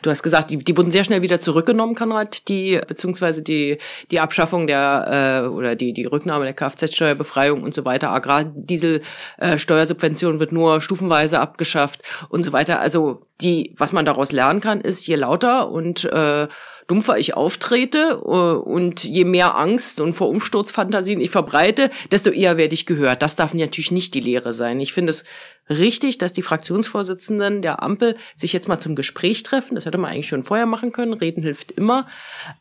Du 0.02 0.10
hast 0.10 0.22
gesagt, 0.22 0.50
die, 0.50 0.58
die 0.58 0.76
wurden 0.76 0.92
sehr 0.92 1.04
schnell 1.04 1.22
wieder 1.22 1.40
zurückgenommen, 1.40 1.94
Konrad, 1.94 2.48
die, 2.48 2.78
beziehungsweise 2.86 3.40
die, 3.42 3.78
die 4.10 4.20
Abschaffung 4.20 4.66
der, 4.66 5.44
äh, 5.44 5.48
oder 5.48 5.74
die, 5.74 5.92
die 5.92 6.04
Rücknahme 6.04 6.44
der 6.44 6.54
Kfz-Steuerbefreiung 6.54 7.62
und 7.62 7.72
so 7.74 7.84
weiter. 7.84 8.10
Agrardiesel-Steuersubvention 8.10 10.40
wird 10.40 10.52
nur 10.52 10.80
stufenweise 10.80 11.40
abgeschafft 11.40 12.02
und 12.28 12.44
so 12.44 12.52
weiter. 12.52 12.80
Also 12.80 13.26
die, 13.40 13.74
was 13.76 13.92
man 13.92 14.04
daraus 14.04 14.32
lernen 14.32 14.60
kann, 14.60 14.80
ist, 14.80 15.06
je 15.06 15.14
lauter 15.16 15.70
und 15.70 16.04
äh, 16.04 16.48
dumpfer 16.92 17.16
ich 17.16 17.32
auftrete 17.32 18.20
äh, 18.22 18.28
und 18.28 19.02
je 19.02 19.24
mehr 19.24 19.56
Angst 19.56 19.98
und 19.98 20.12
vor 20.12 20.28
Umsturzfantasien 20.28 21.22
ich 21.22 21.30
verbreite, 21.30 21.88
desto 22.10 22.28
eher 22.28 22.58
werde 22.58 22.74
ich 22.74 22.84
gehört. 22.84 23.22
Das 23.22 23.34
darf 23.34 23.54
natürlich 23.54 23.92
nicht 23.92 24.12
die 24.12 24.20
Lehre 24.20 24.52
sein. 24.52 24.78
Ich 24.78 24.92
finde 24.92 25.08
es 25.08 25.24
richtig, 25.68 26.18
dass 26.18 26.32
die 26.32 26.42
Fraktionsvorsitzenden 26.42 27.62
der 27.62 27.82
Ampel 27.82 28.16
sich 28.36 28.52
jetzt 28.52 28.68
mal 28.68 28.78
zum 28.78 28.96
Gespräch 28.96 29.42
treffen. 29.42 29.74
Das 29.74 29.86
hätte 29.86 29.98
man 29.98 30.10
eigentlich 30.10 30.28
schon 30.28 30.42
vorher 30.42 30.66
machen 30.66 30.92
können. 30.92 31.12
Reden 31.12 31.42
hilft 31.42 31.72
immer. 31.72 32.06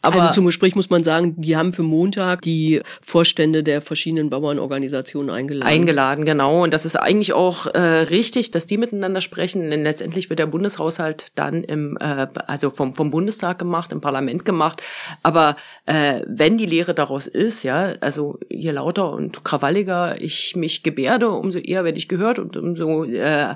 Aber 0.02 0.22
also 0.22 0.34
zum 0.34 0.46
Gespräch 0.46 0.76
muss 0.76 0.90
man 0.90 1.04
sagen, 1.04 1.36
die 1.38 1.58
haben 1.58 1.74
für 1.74 1.84
Montag 1.84 2.42
die 2.42 2.82
Vorstände 3.02 3.64
der 3.64 3.82
verschiedenen 3.82 4.30
Bauernorganisationen 4.30 5.30
eingeladen. 5.30 5.72
eingeladen, 5.72 6.26
genau. 6.26 6.64
Und 6.64 6.74
das 6.74 6.86
ist 6.86 6.96
eigentlich 6.96 7.34
auch 7.34 7.68
äh, 7.68 7.80
richtig, 7.80 8.52
dass 8.52 8.68
die 8.68 8.78
miteinander 8.78 9.22
sprechen. 9.22 9.70
Denn 9.70 9.84
letztendlich 9.84 10.30
wird 10.30 10.40
der 10.40 10.48
Bundeshaushalt 10.48 11.28
dann 11.36 11.64
im, 11.64 11.98
äh, 12.00 12.28
also 12.48 12.70
vom, 12.70 12.96
vom 12.96 13.12
Bundestag 13.12 13.60
gemacht, 13.60 13.92
im 13.92 14.02
Parlament 14.02 14.46
gemacht. 14.46 14.82
Aber 15.24 15.56
äh, 15.86 16.22
wenn 16.28 16.58
die 16.58 16.66
Lehre 16.66 16.94
daraus 16.94 17.28
ist, 17.28 17.64
ja, 17.64 17.94
also 18.02 18.40
je 18.50 18.72
lauter 18.72 19.12
und 19.12 19.44
krawalliger 19.44 20.22
ich 20.22 20.56
mich 20.56 20.84
gebärde, 20.84 21.30
umso 21.30 21.60
eher 21.60 21.84
werde 21.84 21.98
ich 21.98 22.08
gehört 22.08 22.40
und 22.40 22.58
umso 22.58 23.01
äh, 23.06 23.56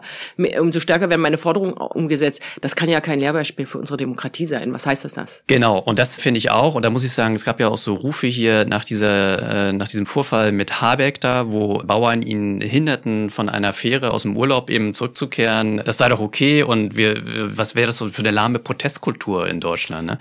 umso 0.60 0.80
stärker 0.80 1.10
werden 1.10 1.22
meine 1.22 1.38
Forderungen 1.38 1.74
umgesetzt. 1.74 2.41
Das 2.62 2.76
kann 2.76 2.89
ja 2.89 3.02
kein 3.02 3.20
Lehrbeispiel 3.20 3.66
für 3.66 3.78
unsere 3.78 3.98
Demokratie 3.98 4.46
sein. 4.46 4.74
Was 4.74 4.86
heißt 4.86 5.06
das 5.06 5.14
das? 5.14 5.43
Genau, 5.48 5.80
und 5.80 6.00
das 6.00 6.20
finde 6.20 6.38
ich 6.38 6.52
auch. 6.52 6.76
Und 6.76 6.84
da 6.84 6.89
muss 6.89 7.04
ich 7.04 7.12
sagen, 7.12 7.36
es 7.36 7.46
gab 7.46 7.60
ja 7.60 7.68
auch 7.68 7.78
so 7.78 7.93
Rufe 7.93 8.28
hier 8.28 8.66
nach 8.66 8.84
dieser, 8.84 9.70
äh, 9.70 9.74
nach 9.74 9.88
diesem 9.88 10.06
Vorfall 10.06 10.52
mit 10.52 10.82
Habeck 10.82 11.22
da, 11.22 11.52
wo 11.52 11.78
Bauern 11.80 12.22
ihn 12.22 12.62
hinderten, 12.62 13.30
von 13.30 13.50
einer 13.50 13.74
Fähre 13.74 14.12
aus 14.12 14.24
dem 14.24 14.38
Urlaub 14.38 14.70
eben 14.70 14.93
zurückzukehren. 14.93 15.82
Das 15.84 15.98
sei 15.98 16.10
doch 16.10 16.20
okay. 16.20 16.64
Und 16.64 16.96
wir, 16.96 17.22
was 17.26 17.76
wäre 17.76 17.88
das 17.88 17.98
so 17.98 18.08
für 18.08 18.20
eine 18.20 18.32
lahme 18.32 18.60
Protestkultur 18.60 19.48
in 19.48 19.60
Deutschland? 19.60 20.08
Ne? 20.08 20.20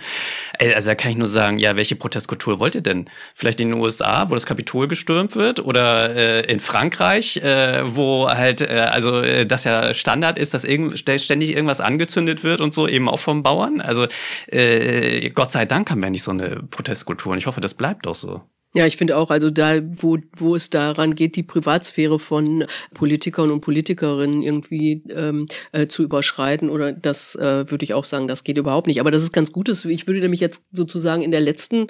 Ey, 0.59 0.75
Also 0.75 0.91
da 0.91 0.95
kann 0.95 1.11
ich 1.11 1.16
nur 1.16 1.27
sagen, 1.27 1.59
ja, 1.59 1.77
welche 1.77 1.97
Protestkultur 1.97 2.59
wollt 2.61 2.75
ihr 2.75 2.81
denn? 2.81 3.09
Vielleicht 3.35 3.61
in 3.61 3.70
den 3.70 3.81
USA, 3.81 4.31
wo 4.31 4.35
das 4.35 4.47
Kapitol 4.47 4.89
gestürmt 4.89 5.37
wird, 5.37 5.61
oder 5.61 6.14
äh, 6.14 6.53
in 6.53 6.61
Frankreich, 6.61 7.39
äh, 7.39 7.83
wo 7.85 8.29
halt, 8.29 8.61
äh, 8.61 8.89
also 8.91 9.03
äh, 9.20 9.46
das 9.46 9.64
ja 9.64 9.94
Standard 9.94 10.38
ist, 10.38 10.55
dass 10.55 10.64
irgend, 10.64 10.98
ständig 10.98 11.50
irgendwas 11.50 11.80
angezündet 11.80 12.44
wird 12.44 12.61
und 12.61 12.74
so, 12.74 12.88
eben 12.88 13.09
auch 13.09 13.18
vom 13.18 13.42
Bauern. 13.42 13.80
Also 13.80 14.07
äh, 14.46 15.30
Gott 15.30 15.50
sei 15.50 15.66
Dank 15.66 15.90
haben 15.90 16.02
wir 16.02 16.11
nicht 16.11 16.22
so 16.22 16.30
eine 16.30 16.62
Protestkultur 16.70 17.32
und 17.32 17.38
ich 17.38 17.46
hoffe, 17.46 17.61
das 17.61 17.74
bleibt 17.74 18.07
auch 18.07 18.14
so. 18.14 18.42
Ja, 18.76 18.86
ich 18.86 18.96
finde 18.96 19.16
auch, 19.16 19.30
also 19.30 19.50
da, 19.50 19.80
wo, 19.84 20.18
wo 20.36 20.57
es 20.57 20.68
daran 20.68 21.14
geht, 21.14 21.36
die 21.36 21.44
Privatsphäre 21.44 22.18
von 22.18 22.64
Politikern 22.92 23.52
und 23.52 23.61
Politikerinnen 23.61 24.42
irgendwie 24.42 25.00
ähm, 25.11 25.46
äh, 25.70 25.86
zu 25.86 26.02
überschreiten, 26.02 26.68
oder 26.70 26.92
das 26.92 27.36
äh, 27.36 27.70
würde 27.70 27.84
ich 27.84 27.94
auch 27.94 28.05
sagen, 28.05 28.26
das 28.26 28.42
geht 28.42 28.59
überhaupt 28.59 28.88
nicht. 28.88 28.98
Aber 28.98 29.12
das 29.12 29.22
ist 29.22 29.32
ganz 29.32 29.52
Gutes. 29.52 29.84
Ich 29.84 30.09
würde 30.09 30.18
nämlich 30.18 30.40
jetzt 30.40 30.64
sozusagen 30.72 31.22
in 31.22 31.30
der 31.30 31.40
letzten, 31.40 31.86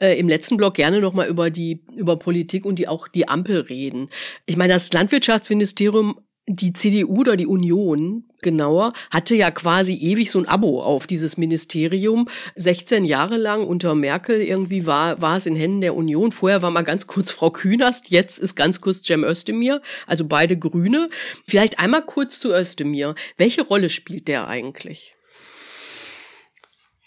äh, 0.00 0.18
im 0.18 0.28
letzten 0.28 0.56
Block 0.56 0.74
gerne 0.74 1.00
nochmal 1.00 1.28
über 1.28 1.50
die, 1.50 1.84
über 1.96 2.18
Politik 2.18 2.64
und 2.64 2.80
die 2.80 2.88
auch 2.88 3.06
die 3.06 3.28
Ampel 3.28 3.60
reden. 3.60 4.10
Ich 4.44 4.56
meine, 4.56 4.72
das 4.72 4.92
Landwirtschaftsministerium 4.92 6.18
die 6.46 6.72
CDU 6.72 7.20
oder 7.20 7.36
die 7.36 7.46
Union 7.46 8.24
genauer 8.42 8.92
hatte 9.10 9.34
ja 9.34 9.50
quasi 9.50 9.94
ewig 9.94 10.30
so 10.30 10.38
ein 10.38 10.46
Abo 10.46 10.82
auf 10.82 11.06
dieses 11.06 11.38
Ministerium. 11.38 12.28
16 12.54 13.04
Jahre 13.04 13.38
lang 13.38 13.66
unter 13.66 13.94
Merkel 13.94 14.42
irgendwie 14.42 14.86
war, 14.86 15.20
war 15.22 15.38
es 15.38 15.46
in 15.46 15.56
Händen 15.56 15.80
der 15.80 15.96
Union. 15.96 16.32
Vorher 16.32 16.60
war 16.60 16.70
mal 16.70 16.82
ganz 16.82 17.06
kurz 17.06 17.30
Frau 17.30 17.50
Künast, 17.50 18.10
jetzt 18.10 18.38
ist 18.38 18.54
ganz 18.54 18.80
kurz 18.80 19.02
Cem 19.02 19.24
Özdemir, 19.24 19.80
also 20.06 20.26
beide 20.26 20.58
Grüne. 20.58 21.08
Vielleicht 21.46 21.78
einmal 21.78 22.02
kurz 22.02 22.38
zu 22.38 22.52
Özdemir. 22.52 23.14
Welche 23.38 23.62
Rolle 23.62 23.88
spielt 23.88 24.28
der 24.28 24.46
eigentlich? 24.46 25.16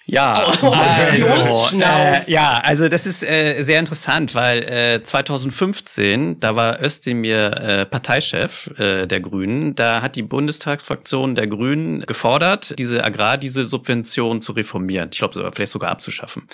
Ja, 0.10 0.54
Oh, 0.62 0.68
also, 0.70 1.30
Losschnauf. 1.36 1.82
äh, 2.28 2.32
ja, 2.32 2.60
also 2.64 2.88
das 2.88 3.06
ist 3.06 3.24
äh, 3.24 3.62
sehr 3.64 3.78
interessant, 3.78 4.34
weil 4.36 4.64
äh, 4.64 5.04
2015, 5.04 6.40
da 6.40 6.56
war 6.56 6.82
Özdemir 6.82 7.52
äh, 7.58 7.86
Parteichef 7.86 8.72
äh, 8.80 9.06
der 9.06 9.20
Grünen, 9.20 9.76
da 9.76 10.02
hat 10.02 10.16
die 10.16 10.24
Bundestagsfraktion 10.24 11.36
der 11.36 11.48
Grünen 11.48 12.02
gefordert, 12.06 12.80
diese 12.80 13.04
Agrardieselsubvention 13.04 14.42
zu 14.42 14.54
reformieren. 14.54 15.10
Ich 15.12 15.20
glaube, 15.20 15.52
vielleicht 15.54 15.74
sogar 15.74 15.92
abzuschaffen. 15.92 16.48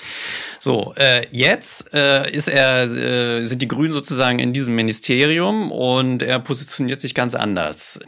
So, 0.59 0.93
äh, 0.97 1.27
jetzt 1.29 1.93
äh, 1.93 2.31
ist 2.31 2.47
er, 2.49 2.85
äh, 2.85 3.45
sind 3.45 3.61
die 3.61 3.67
Grünen 3.67 3.91
sozusagen 3.91 4.39
in 4.39 4.53
diesem 4.53 4.73
Ministerium 4.73 5.71
und 5.71 6.23
er 6.23 6.39
positioniert 6.39 7.01
sich 7.01 7.13
ganz 7.13 7.35
anders. 7.35 7.99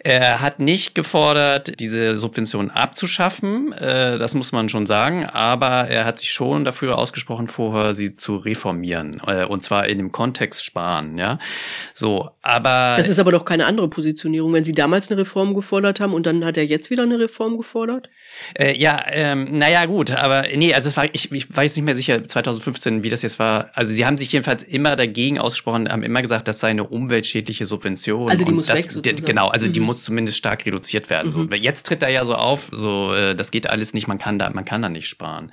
Er 0.00 0.42
hat 0.42 0.58
nicht 0.60 0.94
gefordert, 0.94 1.80
diese 1.80 2.18
Subventionen 2.18 2.70
abzuschaffen, 2.70 3.72
äh, 3.72 4.18
das 4.18 4.34
muss 4.34 4.52
man 4.52 4.68
schon 4.74 4.86
sagen, 4.86 5.24
aber 5.26 5.88
er 5.88 6.04
hat 6.04 6.18
sich 6.18 6.30
schon 6.30 6.64
dafür 6.64 6.98
ausgesprochen, 6.98 7.46
vorher 7.48 7.94
sie 7.94 8.16
zu 8.16 8.36
reformieren 8.36 9.20
äh, 9.26 9.44
und 9.44 9.62
zwar 9.62 9.86
in 9.86 9.98
dem 9.98 10.10
Kontext 10.12 10.64
sparen, 10.64 11.16
ja. 11.16 11.38
So, 11.92 12.30
aber 12.42 12.94
das 12.96 13.08
ist 13.08 13.18
aber 13.18 13.32
doch 13.32 13.44
keine 13.44 13.66
andere 13.66 13.88
Positionierung, 13.88 14.52
wenn 14.52 14.64
Sie 14.64 14.74
damals 14.74 15.10
eine 15.10 15.20
Reform 15.20 15.54
gefordert 15.54 16.00
haben 16.00 16.12
und 16.12 16.26
dann 16.26 16.44
hat 16.44 16.56
er 16.56 16.64
jetzt 16.64 16.90
wieder 16.90 17.04
eine 17.04 17.18
Reform 17.18 17.56
gefordert? 17.56 18.08
Äh, 18.58 18.76
ja, 18.76 19.00
ähm, 19.10 19.58
naja, 19.58 19.84
gut, 19.86 20.10
aber 20.10 20.44
nee, 20.54 20.74
also 20.74 20.88
es 20.88 20.96
war, 20.96 21.06
ich, 21.12 21.30
ich 21.30 21.56
weiß 21.56 21.76
nicht 21.76 21.84
mehr 21.84 21.94
sicher, 21.94 22.26
2015, 22.26 23.02
wie 23.02 23.10
das 23.10 23.22
jetzt 23.22 23.38
war. 23.38 23.70
Also 23.74 23.92
sie 23.92 24.04
haben 24.04 24.18
sich 24.18 24.32
jedenfalls 24.32 24.62
immer 24.64 24.96
dagegen 24.96 25.38
ausgesprochen, 25.38 25.88
haben 25.88 26.02
immer 26.02 26.22
gesagt, 26.22 26.48
das 26.48 26.58
sei 26.58 26.68
eine 26.68 26.84
umweltschädliche 26.84 27.64
Subvention. 27.64 28.30
Also 28.30 28.44
die 28.44 28.52
muss 28.52 28.66
das, 28.66 28.78
weg 28.78 28.90
sozusagen. 28.90 29.24
Genau, 29.24 29.48
also 29.48 29.66
Mhm. 29.66 29.72
die 29.72 29.80
muss 29.80 30.02
zumindest 30.02 30.36
stark 30.36 30.66
reduziert 30.66 31.10
werden. 31.10 31.30
So, 31.30 31.44
jetzt 31.54 31.86
tritt 31.86 32.02
er 32.02 32.08
ja 32.08 32.24
so 32.24 32.34
auf, 32.34 32.70
so 32.72 33.14
äh, 33.14 33.34
das 33.34 33.50
geht 33.50 33.70
alles 33.70 33.94
nicht, 33.94 34.08
man 34.08 34.18
kann 34.18 34.38
da, 34.38 34.50
man 34.50 34.63
kann 34.64 34.82
da 34.82 34.88
nicht 34.88 35.08
sparen. 35.08 35.52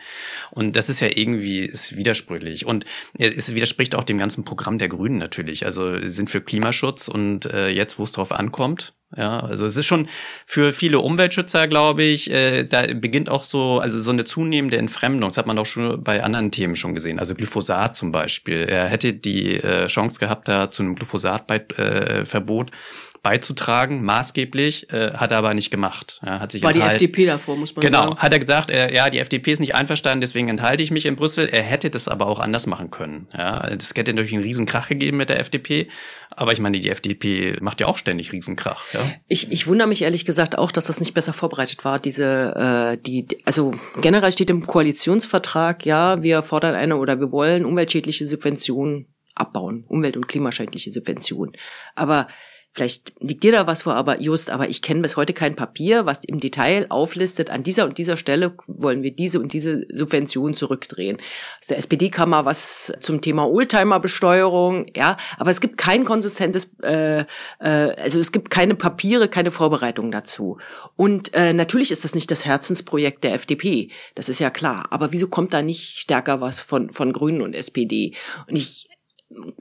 Und 0.51 0.75
das 0.75 0.89
ist 0.89 0.99
ja 0.99 1.09
irgendwie 1.13 1.59
ist 1.59 1.95
widersprüchlich 1.95 2.65
und 2.65 2.85
äh, 3.17 3.29
es 3.29 3.53
widerspricht 3.55 3.95
auch 3.95 4.03
dem 4.03 4.17
ganzen 4.17 4.43
Programm 4.43 4.77
der 4.77 4.89
Grünen 4.89 5.17
natürlich. 5.17 5.65
Also 5.65 6.07
sind 6.07 6.29
für 6.29 6.41
Klimaschutz 6.41 7.07
und 7.07 7.45
äh, 7.45 7.69
jetzt, 7.69 7.99
wo 7.99 8.03
es 8.03 8.11
drauf 8.11 8.31
ankommt, 8.31 8.93
ja, 9.15 9.41
also 9.41 9.65
es 9.65 9.75
ist 9.75 9.85
schon 9.85 10.07
für 10.45 10.71
viele 10.71 10.99
Umweltschützer, 10.99 11.67
glaube 11.67 12.03
ich, 12.03 12.31
äh, 12.31 12.63
da 12.63 12.87
beginnt 12.93 13.29
auch 13.29 13.43
so, 13.43 13.79
also 13.79 13.99
so 13.99 14.11
eine 14.11 14.23
zunehmende 14.23 14.77
Entfremdung. 14.77 15.29
Das 15.29 15.37
hat 15.37 15.47
man 15.47 15.59
auch 15.59 15.65
schon 15.65 16.01
bei 16.01 16.23
anderen 16.23 16.51
Themen 16.51 16.77
schon 16.77 16.95
gesehen. 16.95 17.19
Also 17.19 17.35
Glyphosat 17.35 17.95
zum 17.97 18.13
Beispiel. 18.13 18.59
Er 18.69 18.87
hätte 18.87 19.13
die 19.13 19.57
äh, 19.57 19.87
Chance 19.87 20.19
gehabt, 20.19 20.47
da 20.47 20.71
zu 20.71 20.83
einem 20.83 20.95
Glyphosatverbot 20.95 21.77
äh, 21.77 22.25
Verbot 22.25 22.71
beizutragen, 23.23 24.03
maßgeblich, 24.03 24.91
äh, 24.91 25.11
hat 25.13 25.31
er 25.31 25.37
aber 25.37 25.53
nicht 25.53 25.69
gemacht. 25.69 26.19
Ja, 26.25 26.39
hat 26.39 26.51
sich 26.51 26.63
War 26.63 26.73
die 26.73 26.79
enthalten. 26.79 27.03
FDP 27.03 27.25
davor, 27.27 27.55
muss 27.55 27.75
man 27.75 27.85
Genau, 27.85 28.03
sagen. 28.05 28.17
hat 28.17 28.33
er 28.33 28.39
gesagt, 28.39 28.71
äh, 28.71 28.93
ja, 28.93 29.09
die 29.11 29.19
FDP 29.19 29.51
ist 29.51 29.59
nicht 29.59 29.75
einverstanden, 29.75 30.21
deswegen 30.21 30.49
enthalte 30.49 30.81
ich 30.81 30.89
mich 30.89 31.05
in 31.05 31.15
Brüssel. 31.15 31.47
Er 31.51 31.61
hätte 31.61 31.89
das 31.91 32.07
aber 32.07 32.25
auch 32.25 32.39
anders 32.39 32.65
machen 32.65 32.89
können. 32.89 33.27
Ja, 33.37 33.69
das 33.75 33.91
hätte 33.95 34.13
natürlich 34.13 34.33
einen 34.33 34.43
Riesenkrach 34.43 34.89
gegeben 34.89 35.17
mit 35.17 35.29
der 35.29 35.39
FDP. 35.39 35.87
Aber 36.33 36.51
ich 36.53 36.59
meine, 36.59 36.79
die 36.79 36.89
FDP 36.89 37.57
macht 37.61 37.79
ja 37.81 37.87
auch 37.87 37.97
ständig 37.97 38.31
Riesenkrach. 38.31 38.85
Ja? 38.93 39.01
Ich, 39.27 39.51
ich 39.51 39.67
wundere 39.67 39.87
mich 39.87 40.01
ehrlich 40.01 40.25
gesagt 40.25 40.57
auch, 40.57 40.71
dass 40.71 40.85
das 40.85 40.99
nicht 40.99 41.13
besser 41.13 41.33
vorbereitet 41.33 41.83
war. 41.85 41.99
Diese, 41.99 42.95
äh, 42.95 42.97
die, 43.05 43.27
die- 43.27 43.45
also 43.45 43.73
generell 44.01 44.31
steht 44.31 44.49
im 44.49 44.65
Koalitionsvertrag, 44.65 45.85
ja, 45.85 46.23
wir 46.23 46.41
fordern 46.41 46.73
eine 46.73 46.95
oder 46.97 47.19
wir 47.19 47.31
wollen 47.31 47.65
umweltschädliche 47.65 48.25
Subventionen 48.27 49.13
abbauen, 49.35 49.83
umwelt- 49.87 50.17
und 50.17 50.27
klimaschädliche 50.27 50.91
Subventionen. 50.91 51.53
Aber 51.95 52.27
Vielleicht 52.73 53.11
liegt 53.19 53.43
dir 53.43 53.51
da 53.51 53.67
was 53.67 53.81
vor, 53.81 53.95
aber 53.95 54.21
just, 54.21 54.49
aber 54.49 54.69
ich 54.69 54.81
kenne 54.81 55.01
bis 55.01 55.17
heute 55.17 55.33
kein 55.33 55.57
Papier, 55.57 56.05
was 56.05 56.21
im 56.25 56.39
Detail 56.39 56.85
auflistet, 56.87 57.49
an 57.49 57.63
dieser 57.63 57.83
und 57.83 57.97
dieser 57.97 58.15
Stelle 58.15 58.53
wollen 58.65 59.03
wir 59.03 59.11
diese 59.13 59.41
und 59.41 59.51
diese 59.51 59.85
Subvention 59.93 60.53
zurückdrehen. 60.53 61.17
Aus 61.59 61.67
der 61.67 61.77
SPD 61.79 62.09
kam 62.09 62.29
mal 62.29 62.45
was 62.45 62.93
zum 63.01 63.19
Thema 63.19 63.45
Oldtimer-Besteuerung, 63.49 64.85
ja, 64.95 65.17
aber 65.37 65.51
es 65.51 65.59
gibt 65.59 65.77
kein 65.77 66.05
konsistentes, 66.05 66.71
äh, 66.81 67.21
äh, 67.21 67.25
also 67.59 68.21
es 68.21 68.31
gibt 68.31 68.49
keine 68.49 68.75
Papiere, 68.75 69.27
keine 69.27 69.51
Vorbereitung 69.51 70.09
dazu. 70.09 70.57
Und 70.95 71.33
äh, 71.33 71.51
natürlich 71.51 71.91
ist 71.91 72.05
das 72.05 72.15
nicht 72.15 72.31
das 72.31 72.45
Herzensprojekt 72.45 73.25
der 73.25 73.33
FDP, 73.33 73.89
das 74.15 74.29
ist 74.29 74.39
ja 74.39 74.49
klar. 74.49 74.85
Aber 74.91 75.11
wieso 75.11 75.27
kommt 75.27 75.51
da 75.51 75.61
nicht 75.61 75.99
stärker 75.99 76.39
was 76.39 76.61
von, 76.61 76.89
von 76.89 77.11
Grünen 77.11 77.41
und 77.41 77.53
SPD? 77.53 78.13
Und 78.47 78.55
ich 78.55 78.87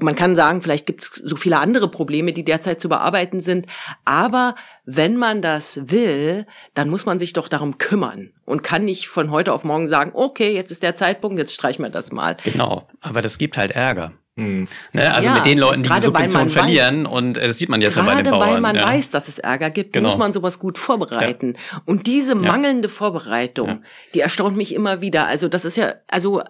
man 0.00 0.16
kann 0.16 0.36
sagen, 0.36 0.62
vielleicht 0.62 0.86
gibt 0.86 1.02
es 1.02 1.08
so 1.14 1.36
viele 1.36 1.58
andere 1.58 1.88
Probleme, 1.90 2.32
die 2.32 2.44
derzeit 2.44 2.80
zu 2.80 2.88
bearbeiten 2.88 3.40
sind. 3.40 3.66
Aber 4.04 4.54
wenn 4.84 5.16
man 5.16 5.42
das 5.42 5.80
will, 5.90 6.46
dann 6.74 6.88
muss 6.88 7.06
man 7.06 7.18
sich 7.18 7.32
doch 7.32 7.48
darum 7.48 7.78
kümmern 7.78 8.32
und 8.44 8.62
kann 8.62 8.84
nicht 8.84 9.08
von 9.08 9.30
heute 9.30 9.52
auf 9.52 9.64
morgen 9.64 9.88
sagen, 9.88 10.10
okay, 10.14 10.52
jetzt 10.54 10.70
ist 10.70 10.82
der 10.82 10.94
Zeitpunkt, 10.94 11.38
jetzt 11.38 11.54
streichen 11.54 11.84
wir 11.84 11.90
das 11.90 12.12
mal. 12.12 12.36
Genau, 12.44 12.88
aber 13.00 13.22
das 13.22 13.38
gibt 13.38 13.56
halt 13.56 13.70
Ärger. 13.72 14.12
Ne? 14.36 14.66
Also 14.96 15.28
Ja, 15.28 15.34
mit 15.34 15.44
den 15.44 15.58
Leuten, 15.58 15.82
die 15.82 15.88
die 15.88 15.88
gerade 15.88 16.00
weil 16.14 16.26
Subvention 16.28 16.40
man 16.42 16.48
verlieren 16.48 17.04
und 17.04 17.36
äh, 17.36 17.46
das 17.46 17.58
sieht 17.58 17.68
man 17.68 17.82
jetzt 17.82 17.96
ja 17.96 18.02
bei 18.02 18.14
den 18.14 18.24
Gerade 18.24 18.30
Bauern. 18.30 18.54
weil 18.54 18.60
man 18.62 18.76
ja. 18.76 18.86
weiß, 18.86 19.10
dass 19.10 19.28
es 19.28 19.38
Ärger 19.38 19.68
gibt, 19.70 19.92
Genau. 19.92 20.08
muss 20.08 20.16
man 20.18 20.32
sowas 20.32 20.58
gut 20.58 20.78
vorbereiten. 20.78 21.56
Und 21.84 22.06
diese 22.06 22.34
mangelnde 22.34 22.88
Vorbereitung, 22.88 23.82
die 24.14 24.20
erstaunt 24.20 24.56
mich 24.56 24.74
immer 24.74 25.02
wieder. 25.02 25.26
Also 25.26 25.48
das 25.48 25.64
ist 25.66 25.76
ja, 25.76 25.94
also 26.08 26.42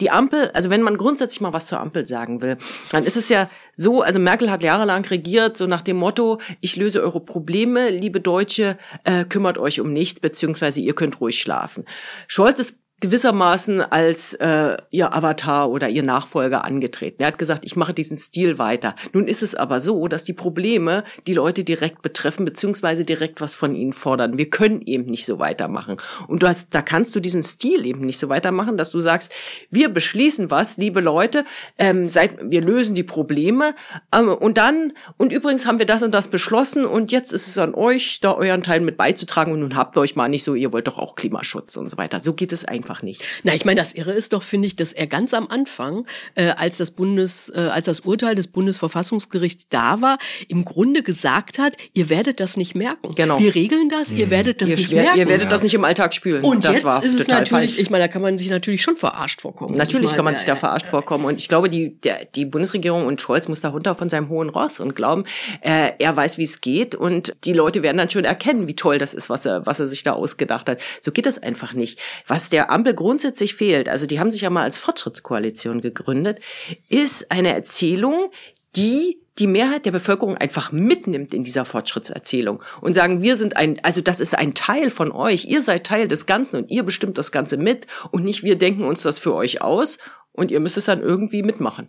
die 0.00 0.10
Ampel, 0.10 0.50
also 0.54 0.70
wenn 0.70 0.82
man 0.82 0.96
grundsätzlich 0.96 1.40
mal 1.40 1.52
was 1.52 1.66
zur 1.66 1.80
Ampel 1.80 2.06
sagen 2.06 2.42
will, 2.42 2.56
dann 2.90 3.04
ist 3.04 3.16
es 3.16 3.28
ja 3.28 3.48
so, 3.72 4.02
also 4.02 4.18
Merkel 4.18 4.50
hat 4.50 4.62
jahrelang 4.62 5.04
regiert, 5.04 5.56
so 5.56 5.66
nach 5.66 5.82
dem 5.82 5.96
Motto, 5.96 6.38
ich 6.60 6.76
löse 6.76 7.02
eure 7.02 7.20
Probleme, 7.20 7.90
liebe 7.90 8.20
Deutsche, 8.20 8.76
äh, 9.04 9.24
kümmert 9.24 9.58
euch 9.58 9.80
um 9.80 9.92
nichts, 9.92 10.20
beziehungsweise 10.20 10.80
ihr 10.80 10.94
könnt 10.94 11.20
ruhig 11.20 11.40
schlafen. 11.40 11.84
Scholz 12.28 12.60
ist 12.60 12.76
gewissermaßen 13.00 13.80
als 13.80 14.34
äh, 14.34 14.76
ihr 14.90 15.12
Avatar 15.12 15.70
oder 15.70 15.88
ihr 15.88 16.02
Nachfolger 16.02 16.64
angetreten. 16.64 17.22
Er 17.22 17.28
hat 17.28 17.38
gesagt, 17.38 17.64
ich 17.64 17.76
mache 17.76 17.92
diesen 17.92 18.16
Stil 18.18 18.58
weiter. 18.58 18.94
Nun 19.12 19.28
ist 19.28 19.42
es 19.42 19.54
aber 19.54 19.80
so, 19.80 20.08
dass 20.08 20.24
die 20.24 20.32
Probleme 20.32 21.04
die 21.26 21.34
Leute 21.34 21.64
direkt 21.64 22.02
betreffen, 22.02 22.44
beziehungsweise 22.44 23.04
direkt 23.04 23.40
was 23.40 23.54
von 23.54 23.74
ihnen 23.74 23.92
fordern. 23.92 24.38
Wir 24.38 24.48
können 24.48 24.80
eben 24.82 25.04
nicht 25.06 25.26
so 25.26 25.38
weitermachen. 25.38 25.96
Und 26.28 26.42
du 26.42 26.48
hast, 26.48 26.74
da 26.74 26.82
kannst 26.82 27.14
du 27.14 27.20
diesen 27.20 27.42
Stil 27.42 27.84
eben 27.84 28.00
nicht 28.00 28.18
so 28.18 28.28
weitermachen, 28.28 28.76
dass 28.76 28.90
du 28.90 29.00
sagst, 29.00 29.32
wir 29.70 29.88
beschließen 29.88 30.50
was, 30.50 30.76
liebe 30.78 31.00
Leute, 31.00 31.44
ähm, 31.78 32.08
seit, 32.08 32.38
wir 32.40 32.62
lösen 32.62 32.94
die 32.94 33.02
Probleme 33.02 33.74
ähm, 34.14 34.28
und 34.28 34.56
dann, 34.56 34.92
und 35.18 35.32
übrigens 35.32 35.66
haben 35.66 35.78
wir 35.78 35.86
das 35.86 36.02
und 36.02 36.12
das 36.12 36.28
beschlossen 36.28 36.86
und 36.86 37.12
jetzt 37.12 37.32
ist 37.32 37.48
es 37.48 37.58
an 37.58 37.74
euch, 37.74 38.20
da 38.20 38.32
euren 38.34 38.62
Teil 38.62 38.80
mit 38.80 38.96
beizutragen 38.96 39.52
und 39.52 39.60
nun 39.60 39.76
habt 39.76 39.98
euch 39.98 40.16
mal 40.16 40.28
nicht 40.28 40.44
so, 40.44 40.54
ihr 40.54 40.72
wollt 40.72 40.86
doch 40.86 40.98
auch 40.98 41.16
Klimaschutz 41.16 41.76
und 41.76 41.90
so 41.90 41.98
weiter. 41.98 42.20
So 42.20 42.32
geht 42.32 42.52
es 42.52 42.64
einfach 42.84 43.02
nicht. 43.02 43.22
Na, 43.42 43.54
ich 43.54 43.64
meine, 43.64 43.80
das 43.80 43.94
Irre 43.94 44.12
ist 44.12 44.32
doch, 44.32 44.42
finde 44.42 44.66
ich, 44.66 44.76
dass 44.76 44.92
er 44.92 45.06
ganz 45.06 45.32
am 45.34 45.48
Anfang, 45.48 46.06
äh, 46.34 46.50
als 46.50 46.76
das 46.76 46.90
Bundes, 46.90 47.50
äh, 47.54 47.60
als 47.60 47.86
das 47.86 48.00
Urteil 48.00 48.34
des 48.34 48.48
Bundesverfassungsgerichts 48.48 49.66
da 49.70 50.00
war, 50.00 50.18
im 50.48 50.64
Grunde 50.64 51.02
gesagt 51.02 51.58
hat, 51.58 51.76
ihr 51.94 52.10
werdet 52.10 52.40
das 52.40 52.56
nicht 52.56 52.74
merken. 52.74 53.14
Genau. 53.14 53.38
Wir 53.38 53.54
regeln 53.54 53.88
das, 53.88 54.12
ihr 54.12 54.30
werdet 54.30 54.60
das 54.60 54.70
ihr, 54.70 54.76
nicht 54.76 54.88
schwer, 54.88 55.02
merken. 55.04 55.18
ihr 55.18 55.28
werdet 55.28 55.50
das 55.50 55.62
nicht 55.62 55.74
im 55.74 55.84
Alltag 55.84 56.12
spülen. 56.12 56.44
und 56.44 56.64
das 56.64 56.74
jetzt 56.74 56.84
war 56.84 57.02
ist 57.02 57.14
es 57.14 57.26
total 57.26 57.40
natürlich, 57.40 57.70
falsch. 57.72 57.78
ich 57.78 57.90
meine, 57.90 58.04
da 58.04 58.08
kann 58.08 58.22
man 58.22 58.36
sich 58.36 58.50
natürlich 58.50 58.82
schon 58.82 58.96
verarscht 58.96 59.40
vorkommen. 59.40 59.76
Natürlich 59.76 60.10
ich 60.10 60.16
kann 60.16 60.24
man 60.24 60.32
meine, 60.32 60.36
sich 60.36 60.46
da 60.46 60.52
ja, 60.52 60.56
verarscht 60.56 60.88
vorkommen. 60.88 61.24
Und 61.24 61.40
ich 61.40 61.48
glaube, 61.48 61.70
die, 61.70 61.98
der, 62.00 62.26
die 62.34 62.44
Bundesregierung 62.44 63.06
und 63.06 63.20
Scholz 63.20 63.48
muss 63.48 63.60
da 63.60 63.70
runter 63.70 63.94
von 63.94 64.10
seinem 64.10 64.28
hohen 64.28 64.50
Ross 64.50 64.80
und 64.80 64.94
glauben, 64.94 65.24
äh, 65.62 65.92
er 65.98 66.16
weiß, 66.16 66.36
wie 66.38 66.42
es 66.42 66.60
geht. 66.60 66.94
Und 66.94 67.34
die 67.44 67.52
Leute 67.52 67.82
werden 67.82 67.96
dann 67.96 68.10
schon 68.10 68.24
erkennen, 68.24 68.68
wie 68.68 68.76
toll 68.76 68.98
das 68.98 69.14
ist, 69.14 69.30
was 69.30 69.46
er, 69.46 69.64
was 69.66 69.80
er 69.80 69.88
sich 69.88 70.02
da 70.02 70.12
ausgedacht 70.12 70.68
hat. 70.68 70.80
So 71.00 71.12
geht 71.12 71.26
das 71.26 71.42
einfach 71.42 71.72
nicht. 71.72 71.98
Was 72.26 72.48
der 72.48 72.70
Ampel 72.74 72.94
grundsätzlich 72.94 73.54
fehlt, 73.54 73.88
also 73.88 74.06
die 74.06 74.20
haben 74.20 74.30
sich 74.30 74.42
ja 74.42 74.50
mal 74.50 74.64
als 74.64 74.78
Fortschrittskoalition 74.78 75.80
gegründet, 75.80 76.40
ist 76.88 77.30
eine 77.30 77.54
Erzählung, 77.54 78.30
die 78.76 79.18
die 79.38 79.46
Mehrheit 79.46 79.84
der 79.84 79.90
Bevölkerung 79.90 80.36
einfach 80.36 80.70
mitnimmt 80.70 81.34
in 81.34 81.42
dieser 81.42 81.64
Fortschrittserzählung 81.64 82.62
und 82.80 82.94
sagen, 82.94 83.22
wir 83.22 83.36
sind 83.36 83.56
ein, 83.56 83.80
also 83.82 84.00
das 84.00 84.20
ist 84.20 84.36
ein 84.36 84.54
Teil 84.54 84.90
von 84.90 85.10
euch, 85.10 85.46
ihr 85.46 85.60
seid 85.60 85.84
Teil 85.84 86.06
des 86.06 86.26
Ganzen 86.26 86.56
und 86.56 86.70
ihr 86.70 86.84
bestimmt 86.84 87.18
das 87.18 87.32
Ganze 87.32 87.56
mit 87.56 87.86
und 88.12 88.24
nicht 88.24 88.44
wir 88.44 88.56
denken 88.56 88.84
uns 88.84 89.02
das 89.02 89.18
für 89.18 89.34
euch 89.34 89.60
aus 89.60 89.98
und 90.32 90.50
ihr 90.50 90.60
müsst 90.60 90.76
es 90.76 90.84
dann 90.84 91.00
irgendwie 91.00 91.42
mitmachen. 91.42 91.88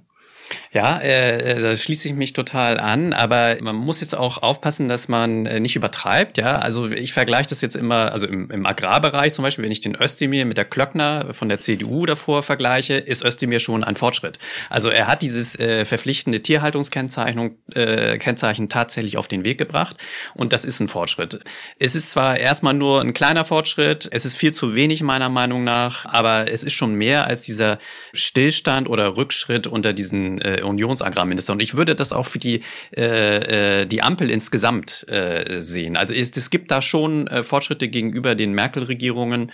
Ja, 0.71 0.99
äh, 0.99 1.59
da 1.59 1.75
schließe 1.75 2.09
ich 2.09 2.13
mich 2.13 2.33
total 2.33 2.79
an, 2.79 3.13
aber 3.13 3.57
man 3.61 3.75
muss 3.75 4.01
jetzt 4.01 4.15
auch 4.15 4.43
aufpassen, 4.43 4.89
dass 4.89 5.07
man 5.07 5.45
äh, 5.45 5.59
nicht 5.59 5.75
übertreibt. 5.75 6.37
Ja, 6.37 6.57
also 6.57 6.89
ich 6.89 7.13
vergleiche 7.13 7.49
das 7.49 7.61
jetzt 7.61 7.75
immer, 7.75 8.11
also 8.11 8.27
im, 8.27 8.51
im 8.51 8.65
Agrarbereich 8.65 9.33
zum 9.33 9.43
Beispiel, 9.43 9.63
wenn 9.63 9.71
ich 9.71 9.79
den 9.79 9.95
Özdemir 9.95 10.45
mit 10.45 10.57
der 10.57 10.65
Klöckner 10.65 11.33
von 11.33 11.49
der 11.49 11.59
CDU 11.59 12.05
davor 12.05 12.43
vergleiche, 12.43 12.95
ist 12.95 13.23
Özdemir 13.23 13.59
schon 13.59 13.83
ein 13.83 13.95
Fortschritt. 13.95 14.37
Also 14.69 14.89
er 14.89 15.07
hat 15.07 15.21
dieses 15.21 15.57
äh, 15.59 15.85
verpflichtende 15.85 16.41
Tierhaltungskennzeichnung 16.41 17.57
äh, 17.73 18.17
Kennzeichen 18.17 18.69
tatsächlich 18.69 19.17
auf 19.17 19.27
den 19.27 19.43
Weg 19.43 19.57
gebracht 19.57 19.97
und 20.33 20.53
das 20.53 20.65
ist 20.65 20.79
ein 20.79 20.87
Fortschritt. 20.87 21.39
Es 21.79 21.95
ist 21.95 22.11
zwar 22.11 22.37
erstmal 22.37 22.73
nur 22.73 23.01
ein 23.01 23.13
kleiner 23.13 23.45
Fortschritt, 23.45 24.09
es 24.11 24.25
ist 24.25 24.35
viel 24.35 24.53
zu 24.53 24.75
wenig 24.75 25.01
meiner 25.01 25.29
Meinung 25.29 25.63
nach, 25.63 26.05
aber 26.05 26.51
es 26.51 26.63
ist 26.63 26.73
schon 26.73 26.95
mehr 26.95 27.27
als 27.27 27.43
dieser 27.43 27.79
Stillstand 28.13 28.89
oder 28.89 29.15
Rückschritt 29.17 29.67
unter 29.67 29.93
diesen 29.93 30.34
äh, 30.39 30.61
Unionsagrarminister. 30.61 31.53
Und 31.53 31.61
ich 31.61 31.75
würde 31.75 31.95
das 31.95 32.11
auch 32.11 32.25
für 32.25 32.39
die, 32.39 32.61
äh, 32.95 33.81
äh, 33.81 33.85
die 33.85 34.01
Ampel 34.01 34.29
insgesamt 34.29 35.05
äh, 35.09 35.59
sehen. 35.59 35.97
Also 35.97 36.13
es, 36.13 36.35
es 36.35 36.49
gibt 36.49 36.71
da 36.71 36.81
schon 36.81 37.27
äh, 37.27 37.43
Fortschritte 37.43 37.87
gegenüber 37.87 38.35
den 38.35 38.53
Merkel-Regierungen. 38.53 39.51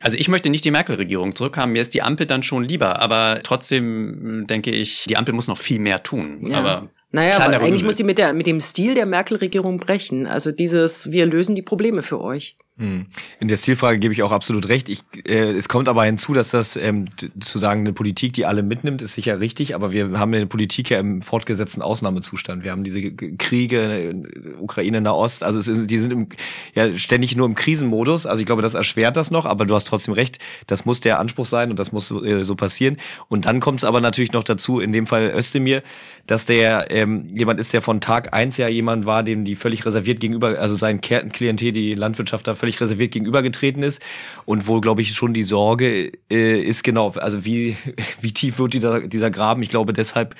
Also 0.00 0.16
ich 0.16 0.28
möchte 0.28 0.50
nicht 0.50 0.64
die 0.64 0.70
Merkel-Regierung 0.70 1.34
zurückhaben, 1.34 1.72
mir 1.72 1.82
ist 1.82 1.94
die 1.94 2.02
Ampel 2.02 2.26
dann 2.26 2.42
schon 2.42 2.64
lieber, 2.64 3.00
aber 3.00 3.40
trotzdem 3.42 4.40
mh, 4.40 4.46
denke 4.46 4.70
ich, 4.70 5.04
die 5.08 5.16
Ampel 5.16 5.34
muss 5.34 5.48
noch 5.48 5.58
viel 5.58 5.78
mehr 5.78 6.02
tun. 6.02 6.46
Ja. 6.46 6.58
Aber 6.58 6.88
Naja, 7.10 7.38
aber 7.38 7.60
eigentlich 7.60 7.84
muss 7.84 7.96
sie 7.96 8.02
mit, 8.02 8.18
der, 8.18 8.32
mit 8.32 8.46
dem 8.46 8.60
Stil 8.60 8.94
der 8.94 9.06
Merkel-Regierung 9.06 9.78
brechen. 9.78 10.26
Also 10.26 10.50
dieses, 10.50 11.12
wir 11.12 11.26
lösen 11.26 11.54
die 11.54 11.62
Probleme 11.62 12.02
für 12.02 12.20
euch. 12.20 12.56
Hm. 12.76 13.06
In 13.38 13.46
der 13.46 13.56
Stilfrage 13.56 14.00
gebe 14.00 14.12
ich 14.12 14.24
auch 14.24 14.32
absolut 14.32 14.68
recht. 14.68 14.88
Ich, 14.88 15.04
äh, 15.28 15.52
es 15.52 15.68
kommt 15.68 15.88
aber 15.88 16.04
hinzu, 16.04 16.34
dass 16.34 16.50
das 16.50 16.74
ähm, 16.74 17.04
zu 17.38 17.60
sagen, 17.60 17.82
eine 17.82 17.92
Politik, 17.92 18.32
die 18.32 18.46
alle 18.46 18.64
mitnimmt, 18.64 19.00
ist 19.00 19.14
sicher 19.14 19.38
richtig, 19.38 19.76
aber 19.76 19.92
wir 19.92 20.18
haben 20.18 20.34
eine 20.34 20.48
Politik 20.48 20.90
ja 20.90 20.98
im 20.98 21.22
fortgesetzten 21.22 21.82
Ausnahmezustand. 21.82 22.64
Wir 22.64 22.72
haben 22.72 22.82
diese 22.82 23.12
Kriege, 23.12 24.10
äh, 24.10 24.14
Ukraine, 24.58 25.00
Nahost, 25.00 25.44
also 25.44 25.60
es, 25.60 25.86
die 25.86 25.98
sind 25.98 26.12
im, 26.12 26.28
ja 26.74 26.98
ständig 26.98 27.36
nur 27.36 27.46
im 27.46 27.54
Krisenmodus. 27.54 28.26
Also 28.26 28.40
ich 28.40 28.46
glaube, 28.46 28.62
das 28.62 28.74
erschwert 28.74 29.16
das 29.16 29.30
noch, 29.30 29.44
aber 29.46 29.66
du 29.66 29.74
hast 29.76 29.84
trotzdem 29.84 30.14
recht, 30.14 30.38
das 30.66 30.84
muss 30.84 30.98
der 30.98 31.20
Anspruch 31.20 31.46
sein 31.46 31.70
und 31.70 31.78
das 31.78 31.92
muss 31.92 32.10
äh, 32.10 32.42
so 32.42 32.56
passieren. 32.56 32.96
Und 33.28 33.46
dann 33.46 33.60
kommt 33.60 33.80
es 33.80 33.84
aber 33.84 34.00
natürlich 34.00 34.32
noch 34.32 34.42
dazu, 34.42 34.80
in 34.80 34.92
dem 34.92 35.06
Fall 35.06 35.32
Özdemir, 35.32 35.84
dass 36.26 36.44
der 36.44 36.90
ähm, 36.90 37.28
jemand 37.32 37.60
ist, 37.60 37.72
der 37.72 37.82
von 37.82 38.00
Tag 38.00 38.34
eins 38.34 38.56
ja 38.56 38.66
jemand 38.66 39.06
war, 39.06 39.22
dem 39.22 39.44
die 39.44 39.54
völlig 39.54 39.86
reserviert 39.86 40.18
gegenüber, 40.18 40.58
also 40.58 40.74
sein 40.74 41.00
Klientel, 41.00 41.70
die 41.70 41.94
Landwirtschaft 41.94 42.48
da 42.48 42.56
völlig 42.64 42.80
reserviert 42.80 43.12
gegenübergetreten 43.12 43.82
ist 43.82 44.00
und 44.46 44.66
wo, 44.66 44.80
glaube 44.80 45.02
ich, 45.02 45.14
schon 45.14 45.34
die 45.34 45.42
Sorge 45.42 46.10
äh, 46.30 46.60
ist, 46.62 46.82
genau, 46.82 47.10
also 47.10 47.44
wie, 47.44 47.76
wie 48.22 48.32
tief 48.32 48.58
wird 48.58 48.72
dieser, 48.72 49.00
dieser 49.00 49.30
Graben? 49.30 49.62
Ich 49.62 49.68
glaube, 49.68 49.92
deshalb 49.92 50.34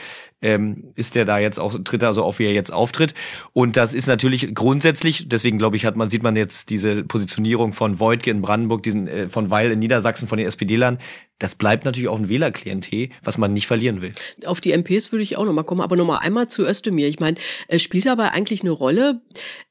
ähm, 0.44 0.92
ist 0.94 1.14
der 1.14 1.24
da 1.24 1.38
jetzt 1.38 1.58
auch, 1.58 1.74
tritt 1.82 2.02
er 2.02 2.12
so 2.12 2.22
auf, 2.22 2.38
wie 2.38 2.44
er 2.44 2.52
jetzt 2.52 2.72
auftritt. 2.72 3.14
Und 3.52 3.76
das 3.76 3.94
ist 3.94 4.06
natürlich 4.06 4.54
grundsätzlich, 4.54 5.28
deswegen 5.28 5.58
glaube 5.58 5.76
ich, 5.76 5.86
hat 5.86 5.96
man, 5.96 6.10
sieht 6.10 6.22
man 6.22 6.36
jetzt 6.36 6.68
diese 6.68 7.02
Positionierung 7.02 7.72
von 7.72 7.98
Voigtke 7.98 8.30
in 8.30 8.42
Brandenburg, 8.42 8.82
diesen 8.82 9.08
äh, 9.08 9.28
von 9.28 9.50
Weil 9.50 9.72
in 9.72 9.78
Niedersachsen 9.78 10.28
von 10.28 10.36
den 10.36 10.46
SPD-Lern, 10.46 10.98
das 11.38 11.54
bleibt 11.54 11.84
natürlich 11.84 12.08
auch 12.08 12.18
ein 12.18 12.28
Wählerklientel, 12.28 13.08
was 13.22 13.38
man 13.38 13.52
nicht 13.52 13.66
verlieren 13.66 14.02
will. 14.02 14.14
Auf 14.44 14.60
die 14.60 14.72
MPs 14.72 15.10
würde 15.10 15.22
ich 15.22 15.36
auch 15.36 15.44
nochmal 15.44 15.64
kommen, 15.64 15.80
aber 15.80 15.96
nochmal 15.96 16.20
einmal 16.20 16.48
zu 16.48 16.64
Özdemir. 16.64 17.08
Ich 17.08 17.18
meine, 17.18 17.38
es 17.66 17.82
spielt 17.82 18.06
dabei 18.06 18.30
eigentlich 18.30 18.60
eine 18.60 18.70
Rolle, 18.70 19.20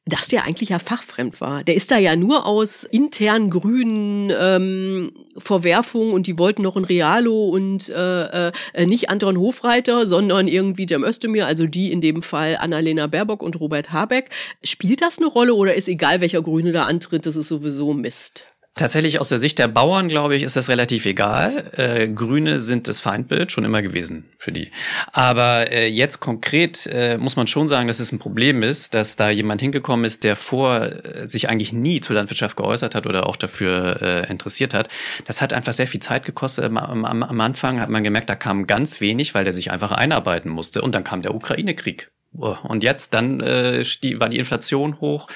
dass 0.06 0.28
der 0.28 0.44
eigentlich 0.44 0.70
ja 0.70 0.80
fachfremd 0.80 1.40
war. 1.40 1.64
Der 1.64 1.76
ist 1.76 1.90
da 1.90 1.98
ja 1.98 2.18
nur 2.18 2.46
aus 2.46 2.84
internen 2.84 3.50
grünen 3.50 4.32
ähm, 4.38 5.12
Verwerfungen 5.38 6.14
und 6.14 6.28
die 6.28 6.38
wollten 6.38 6.62
noch 6.62 6.76
ein 6.76 6.84
Realo 6.84 7.48
und 7.48 7.88
äh, 7.90 8.50
äh, 8.50 8.86
nicht 8.86 9.10
Anton 9.10 9.38
Hofreiter, 9.38 10.06
sondern 10.06 10.50
irgendwie 10.50 10.62
Cem 10.88 11.03
Özdemir, 11.03 11.45
also 11.45 11.66
die 11.66 11.91
in 11.91 12.01
dem 12.01 12.22
Fall 12.22 12.57
Annalena 12.57 13.07
Baerbock 13.07 13.43
und 13.43 13.59
Robert 13.59 13.91
Habeck. 13.91 14.30
Spielt 14.64 15.01
das 15.01 15.18
eine 15.18 15.28
Rolle 15.28 15.53
oder 15.53 15.74
ist 15.76 15.88
egal, 15.88 16.22
welcher 16.22 16.41
Grüne 16.41 16.72
da 16.72 16.84
antritt, 16.84 17.26
das 17.26 17.36
ist 17.36 17.49
sowieso 17.49 17.93
Mist? 17.93 18.53
Tatsächlich 18.76 19.20
aus 19.20 19.30
der 19.30 19.38
Sicht 19.38 19.60
der 19.60 19.68
Bauern, 19.68 20.08
glaube 20.08 20.36
ich, 20.36 20.42
ist 20.42 20.56
das 20.56 20.68
relativ 20.68 21.06
egal. 21.06 21.72
Äh, 21.78 22.08
Grüne 22.08 22.60
sind 22.60 22.88
das 22.88 23.00
Feindbild 23.00 23.52
schon 23.52 23.66
immer 23.66 23.84
gewesen 23.84 24.26
für 24.40 24.52
die. 24.52 24.72
Aber 25.12 25.72
äh, 25.72 25.88
jetzt 25.88 26.20
konkret 26.22 26.88
äh, 26.88 27.20
muss 27.20 27.36
man 27.36 27.46
schon 27.46 27.68
sagen, 27.68 27.88
dass 27.88 28.00
es 28.00 28.12
ein 28.12 28.18
Problem 28.18 28.64
ist, 28.64 28.96
dass 28.96 29.16
da 29.16 29.30
jemand 29.30 29.62
hingekommen 29.62 30.06
ist, 30.06 30.24
der 30.24 30.36
vor 30.36 30.82
äh, 30.82 31.28
sich 31.28 31.50
eigentlich 31.50 31.72
nie 31.72 32.02
zur 32.02 32.16
Landwirtschaft 32.16 32.58
geäußert 32.58 32.96
hat 32.96 33.06
oder 33.06 33.28
auch 33.28 33.36
dafür 33.36 34.02
äh, 34.02 34.32
interessiert 34.32 34.74
hat. 34.74 34.90
Das 35.26 35.40
hat 35.40 35.54
einfach 35.54 35.74
sehr 35.74 35.88
viel 35.88 36.02
Zeit 36.02 36.26
gekostet. 36.26 36.66
Am, 36.66 36.78
am, 36.78 37.22
am 37.22 37.42
Anfang 37.42 37.80
hat 37.80 37.90
man 37.90 38.04
gemerkt, 38.04 38.32
da 38.32 38.36
kam 38.36 38.66
ganz 38.66 39.00
wenig, 39.00 39.36
weil 39.36 39.44
der 39.44 39.54
sich 39.54 39.70
einfach 39.70 39.92
einarbeiten 39.92 40.50
musste. 40.50 40.82
Und 40.82 40.96
dann 40.96 41.04
kam 41.04 41.22
der 41.22 41.36
Ukraine-Krieg. 41.36 42.10
Und 42.32 42.82
jetzt 42.82 43.14
dann 43.14 43.40
äh, 43.42 43.84
war 44.16 44.30
die 44.30 44.40
Inflation 44.40 45.00
hoch. 45.00 45.28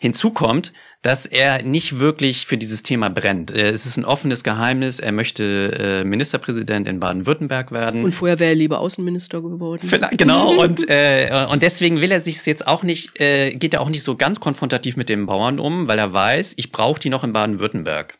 Hinzu 0.00 0.30
kommt, 0.30 0.72
dass 1.02 1.26
er 1.26 1.62
nicht 1.62 1.98
wirklich 1.98 2.46
für 2.46 2.56
dieses 2.56 2.84
Thema 2.84 3.10
brennt. 3.10 3.50
Äh, 3.50 3.70
es 3.70 3.86
ist 3.86 3.96
ein 3.96 4.04
offenes 4.04 4.44
Geheimnis. 4.44 5.00
Er 5.00 5.10
möchte 5.10 6.02
äh, 6.02 6.04
Ministerpräsident 6.04 6.86
in 6.86 7.00
Baden-Württemberg 7.00 7.72
werden. 7.72 8.04
Und 8.04 8.14
vorher 8.14 8.38
wäre 8.38 8.50
er 8.50 8.56
lieber 8.56 8.78
Außenminister 8.78 9.42
geworden. 9.42 9.86
Vielleicht, 9.86 10.18
genau. 10.18 10.60
und, 10.60 10.88
äh, 10.88 11.46
und 11.50 11.62
deswegen 11.62 12.00
will 12.00 12.12
er 12.12 12.20
sich 12.20 12.46
jetzt 12.46 12.66
auch 12.66 12.84
nicht, 12.84 13.20
äh, 13.20 13.54
geht 13.54 13.74
er 13.74 13.80
auch 13.80 13.90
nicht 13.90 14.04
so 14.04 14.16
ganz 14.16 14.38
konfrontativ 14.38 14.96
mit 14.96 15.08
den 15.08 15.26
Bauern 15.26 15.58
um, 15.58 15.88
weil 15.88 15.98
er 15.98 16.12
weiß, 16.12 16.54
ich 16.56 16.70
brauche 16.70 17.00
die 17.00 17.10
noch 17.10 17.24
in 17.24 17.32
Baden-Württemberg. 17.32 18.14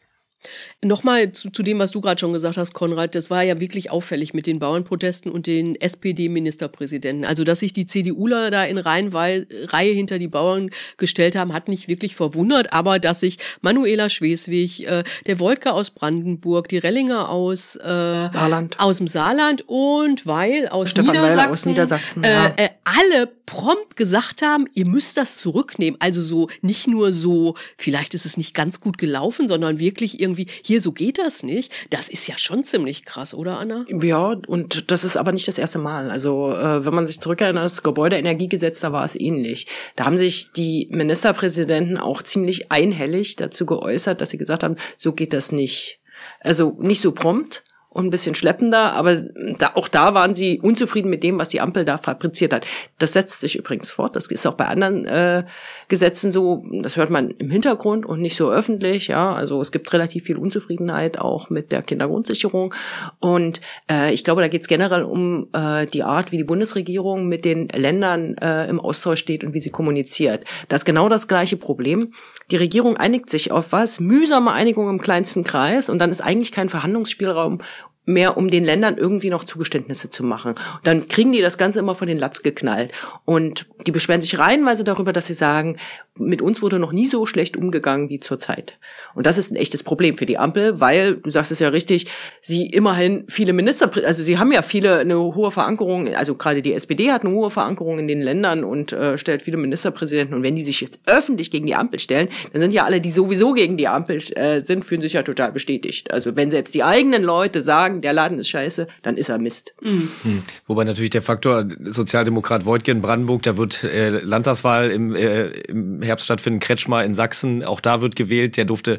Nochmal 0.84 1.30
zu, 1.30 1.50
zu 1.50 1.62
dem, 1.62 1.78
was 1.78 1.92
du 1.92 2.00
gerade 2.00 2.18
schon 2.18 2.32
gesagt 2.32 2.56
hast, 2.56 2.72
Konrad, 2.72 3.14
das 3.14 3.30
war 3.30 3.42
ja 3.42 3.60
wirklich 3.60 3.92
auffällig 3.92 4.34
mit 4.34 4.48
den 4.48 4.58
Bauernprotesten 4.58 5.30
und 5.30 5.46
den 5.46 5.80
SPD-Ministerpräsidenten. 5.80 7.24
Also, 7.24 7.44
dass 7.44 7.60
sich 7.60 7.72
die 7.72 7.86
CDUler 7.86 8.50
da 8.50 8.64
in 8.64 8.78
Reihenweil, 8.78 9.46
Reihe 9.66 9.92
hinter 9.92 10.18
die 10.18 10.26
Bauern 10.26 10.70
gestellt 10.96 11.36
haben, 11.36 11.52
hat 11.52 11.68
mich 11.68 11.86
wirklich 11.86 12.16
verwundert. 12.16 12.72
Aber 12.72 12.98
dass 12.98 13.20
sich 13.20 13.38
Manuela 13.60 14.08
Schweswig, 14.08 14.84
äh, 14.88 15.04
der 15.26 15.38
Wolke 15.38 15.72
aus 15.72 15.90
Brandenburg, 15.90 16.66
die 16.66 16.78
Rellinger 16.78 17.28
aus, 17.28 17.76
äh, 17.76 17.78
Saarland. 17.82 18.80
aus 18.80 18.98
dem 18.98 19.06
Saarland 19.06 19.62
und 19.68 20.26
Weil 20.26 20.66
aus 20.68 20.90
Stefan 20.90 21.12
Niedersachsen, 21.12 21.38
Weil 21.38 21.52
aus 21.52 21.66
Niedersachsen 21.66 22.24
ja. 22.24 22.46
äh, 22.56 22.64
äh, 22.64 22.68
alle 22.82 23.30
prompt 23.46 23.96
gesagt 23.96 24.40
haben, 24.40 24.66
ihr 24.72 24.86
müsst 24.86 25.16
das 25.16 25.36
zurücknehmen. 25.36 26.00
Also 26.00 26.22
so 26.22 26.48
nicht 26.62 26.88
nur 26.88 27.12
so, 27.12 27.54
vielleicht 27.76 28.14
ist 28.14 28.24
es 28.24 28.36
nicht 28.36 28.54
ganz 28.54 28.80
gut 28.80 28.96
gelaufen, 28.96 29.46
sondern 29.46 29.78
wirklich 29.78 30.20
irgendwie, 30.20 30.46
hier 30.62 30.71
so 30.80 30.92
geht 30.92 31.18
das 31.18 31.42
nicht. 31.42 31.72
Das 31.90 32.08
ist 32.08 32.26
ja 32.28 32.38
schon 32.38 32.64
ziemlich 32.64 33.04
krass, 33.04 33.34
oder 33.34 33.58
Anna? 33.58 33.84
Ja, 33.88 34.36
und 34.46 34.90
das 34.90 35.04
ist 35.04 35.16
aber 35.16 35.32
nicht 35.32 35.48
das 35.48 35.58
erste 35.58 35.78
Mal. 35.78 36.10
Also 36.10 36.52
äh, 36.54 36.84
wenn 36.84 36.94
man 36.94 37.06
sich 37.06 37.20
zurückerinnert, 37.20 37.64
das 37.64 37.82
Gebäudeenergiegesetz, 37.82 38.80
da 38.80 38.92
war 38.92 39.04
es 39.04 39.18
ähnlich. 39.18 39.66
Da 39.96 40.04
haben 40.04 40.18
sich 40.18 40.52
die 40.52 40.88
Ministerpräsidenten 40.90 41.98
auch 41.98 42.22
ziemlich 42.22 42.70
einhellig 42.70 43.36
dazu 43.36 43.66
geäußert, 43.66 44.20
dass 44.20 44.30
sie 44.30 44.38
gesagt 44.38 44.62
haben, 44.62 44.76
so 44.96 45.12
geht 45.12 45.32
das 45.32 45.52
nicht. 45.52 46.00
Also 46.40 46.76
nicht 46.80 47.00
so 47.00 47.12
prompt, 47.12 47.64
und 47.92 48.06
ein 48.06 48.10
bisschen 48.10 48.34
schleppender, 48.34 48.94
aber 48.94 49.14
da, 49.58 49.72
auch 49.74 49.88
da 49.88 50.14
waren 50.14 50.34
sie 50.34 50.60
unzufrieden 50.60 51.10
mit 51.10 51.22
dem, 51.22 51.38
was 51.38 51.50
die 51.50 51.60
Ampel 51.60 51.84
da 51.84 51.98
fabriziert 51.98 52.52
hat. 52.52 52.66
Das 52.98 53.12
setzt 53.12 53.40
sich 53.40 53.56
übrigens 53.56 53.90
fort. 53.90 54.16
Das 54.16 54.26
ist 54.26 54.46
auch 54.46 54.54
bei 54.54 54.66
anderen 54.66 55.04
äh, 55.04 55.44
Gesetzen 55.88 56.32
so. 56.32 56.64
Das 56.82 56.96
hört 56.96 57.10
man 57.10 57.30
im 57.32 57.50
Hintergrund 57.50 58.06
und 58.06 58.20
nicht 58.20 58.36
so 58.36 58.50
öffentlich. 58.50 59.08
Ja, 59.08 59.34
also 59.34 59.60
es 59.60 59.72
gibt 59.72 59.92
relativ 59.92 60.24
viel 60.24 60.38
Unzufriedenheit 60.38 61.18
auch 61.18 61.50
mit 61.50 61.70
der 61.70 61.82
Kindergrundsicherung. 61.82 62.74
Und 63.20 63.60
äh, 63.90 64.12
ich 64.12 64.24
glaube, 64.24 64.40
da 64.40 64.48
geht 64.48 64.62
es 64.62 64.68
generell 64.68 65.02
um 65.02 65.48
äh, 65.52 65.86
die 65.86 66.02
Art, 66.02 66.32
wie 66.32 66.38
die 66.38 66.44
Bundesregierung 66.44 67.26
mit 67.28 67.44
den 67.44 67.68
Ländern 67.68 68.36
äh, 68.38 68.68
im 68.68 68.80
Austausch 68.80 69.20
steht 69.20 69.44
und 69.44 69.52
wie 69.52 69.60
sie 69.60 69.70
kommuniziert. 69.70 70.44
Das 70.68 70.80
ist 70.80 70.84
genau 70.86 71.08
das 71.08 71.28
gleiche 71.28 71.58
Problem. 71.58 72.12
Die 72.50 72.56
Regierung 72.56 72.96
einigt 72.96 73.28
sich 73.28 73.50
auf 73.50 73.72
was, 73.72 74.00
mühsame 74.00 74.52
Einigung 74.52 74.88
im 74.88 75.00
kleinsten 75.00 75.44
Kreis 75.44 75.90
und 75.90 75.98
dann 75.98 76.10
ist 76.10 76.22
eigentlich 76.22 76.52
kein 76.52 76.68
Verhandlungsspielraum 76.68 77.58
mehr, 78.04 78.36
um 78.36 78.48
den 78.48 78.64
Ländern 78.64 78.96
irgendwie 78.96 79.30
noch 79.30 79.44
Zugeständnisse 79.44 80.10
zu 80.10 80.24
machen. 80.24 80.52
Und 80.52 80.86
dann 80.86 81.06
kriegen 81.06 81.32
die 81.32 81.40
das 81.40 81.58
Ganze 81.58 81.78
immer 81.78 81.94
von 81.94 82.08
den 82.08 82.18
Latz 82.18 82.42
geknallt. 82.42 82.92
Und 83.24 83.66
die 83.86 83.92
beschweren 83.92 84.22
sich 84.22 84.38
reihenweise 84.38 84.84
darüber, 84.84 85.12
dass 85.12 85.26
sie 85.26 85.34
sagen, 85.34 85.76
mit 86.18 86.42
uns 86.42 86.60
wurde 86.60 86.78
noch 86.78 86.92
nie 86.92 87.06
so 87.06 87.24
schlecht 87.24 87.56
umgegangen 87.56 88.10
wie 88.10 88.20
zurzeit. 88.20 88.78
Und 89.14 89.26
das 89.26 89.38
ist 89.38 89.50
ein 89.50 89.56
echtes 89.56 89.82
Problem 89.82 90.16
für 90.16 90.26
die 90.26 90.38
Ampel, 90.38 90.80
weil, 90.80 91.16
du 91.16 91.30
sagst 91.30 91.52
es 91.52 91.58
ja 91.58 91.68
richtig, 91.68 92.06
sie 92.40 92.66
immerhin 92.66 93.24
viele 93.28 93.52
Minister, 93.52 93.90
also 94.04 94.22
sie 94.22 94.38
haben 94.38 94.52
ja 94.52 94.62
viele 94.62 94.98
eine 94.98 95.18
hohe 95.18 95.50
Verankerung, 95.50 96.14
also 96.14 96.34
gerade 96.34 96.62
die 96.62 96.74
SPD 96.74 97.12
hat 97.12 97.24
eine 97.24 97.34
hohe 97.34 97.50
Verankerung 97.50 97.98
in 97.98 98.08
den 98.08 98.20
Ländern 98.20 98.64
und 98.64 98.92
äh, 98.92 99.16
stellt 99.16 99.42
viele 99.42 99.56
Ministerpräsidenten. 99.56 100.34
Und 100.34 100.42
wenn 100.42 100.56
die 100.56 100.64
sich 100.64 100.80
jetzt 100.80 101.00
öffentlich 101.06 101.50
gegen 101.50 101.66
die 101.66 101.74
Ampel 101.74 101.98
stellen, 101.98 102.28
dann 102.52 102.60
sind 102.60 102.72
ja 102.72 102.84
alle, 102.84 103.00
die 103.00 103.10
sowieso 103.10 103.52
gegen 103.52 103.76
die 103.76 103.88
Ampel 103.88 104.18
äh, 104.34 104.60
sind, 104.60 104.84
fühlen 104.84 105.02
sich 105.02 105.14
ja 105.14 105.22
total 105.22 105.52
bestätigt. 105.52 106.12
Also 106.12 106.36
wenn 106.36 106.50
selbst 106.50 106.74
die 106.74 106.84
eigenen 106.84 107.22
Leute 107.22 107.62
sagen, 107.62 108.00
der 108.02 108.12
Laden 108.12 108.38
ist 108.38 108.48
scheiße, 108.48 108.86
dann 109.02 109.16
ist 109.16 109.28
er 109.28 109.38
Mist. 109.38 109.74
Mhm. 109.80 110.08
Hm. 110.22 110.42
Wobei 110.66 110.84
natürlich 110.84 111.10
der 111.10 111.22
Faktor 111.22 111.66
Sozialdemokrat 111.84 112.62
in 112.88 113.02
Brandenburg, 113.02 113.42
da 113.42 113.56
wird 113.56 113.84
äh, 113.84 114.10
Landtagswahl 114.10 114.90
im, 114.90 115.14
äh, 115.14 115.46
im 115.68 116.01
Herbst 116.02 116.24
stattfinden, 116.24 116.60
Kretschmer 116.60 117.04
in 117.04 117.14
Sachsen, 117.14 117.64
auch 117.64 117.80
da 117.80 118.00
wird 118.00 118.16
gewählt, 118.16 118.56
der 118.56 118.64
durfte 118.64 118.98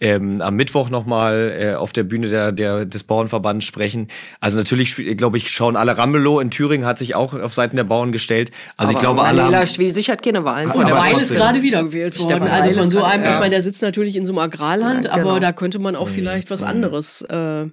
ähm, 0.00 0.40
am 0.40 0.54
Mittwoch 0.54 0.90
nochmal 0.90 1.56
äh, 1.58 1.74
auf 1.74 1.92
der 1.92 2.04
Bühne 2.04 2.28
der, 2.28 2.52
der, 2.52 2.84
des 2.84 3.04
Bauernverbands 3.04 3.66
sprechen. 3.66 4.08
Also 4.40 4.58
natürlich, 4.58 4.94
glaube 5.16 5.38
ich, 5.38 5.50
schauen 5.50 5.76
alle 5.76 5.98
Ramelow 5.98 6.40
in 6.40 6.50
Thüringen 6.50 6.86
hat 6.86 6.98
sich 6.98 7.14
auch 7.14 7.34
auf 7.34 7.52
Seiten 7.52 7.76
der 7.76 7.84
Bauern 7.84 8.12
gestellt. 8.12 8.50
Also 8.76 8.90
aber 8.90 8.98
ich 8.98 9.02
glaube, 9.02 9.22
alle 9.22 9.44
haben, 9.44 9.66
Schwesig 9.66 10.08
hat 10.10 10.22
keine 10.22 10.44
Wahlen. 10.44 10.70
Und 10.70 10.90
Weil 10.90 11.20
ist 11.20 11.34
gerade 11.34 11.62
wiedergewählt 11.62 12.18
worden. 12.18 12.30
Stefan 12.30 12.48
Also 12.48 12.72
von 12.72 12.90
so 12.90 13.02
einem, 13.02 13.24
ja. 13.24 13.34
ich 13.34 13.40
meine, 13.40 13.50
der 13.50 13.62
sitzt 13.62 13.82
natürlich 13.82 14.16
in 14.16 14.24
so 14.24 14.32
einem 14.32 14.38
Agrarland, 14.38 15.06
Ja, 15.06 15.16
genau. 15.16 15.30
aber 15.30 15.40
da 15.40 15.52
könnte 15.52 15.78
man 15.78 15.96
auch 15.96 16.08
vielleicht 16.08 16.50
was 16.50 16.62
anderes 16.62 17.22
äh, 17.22 17.66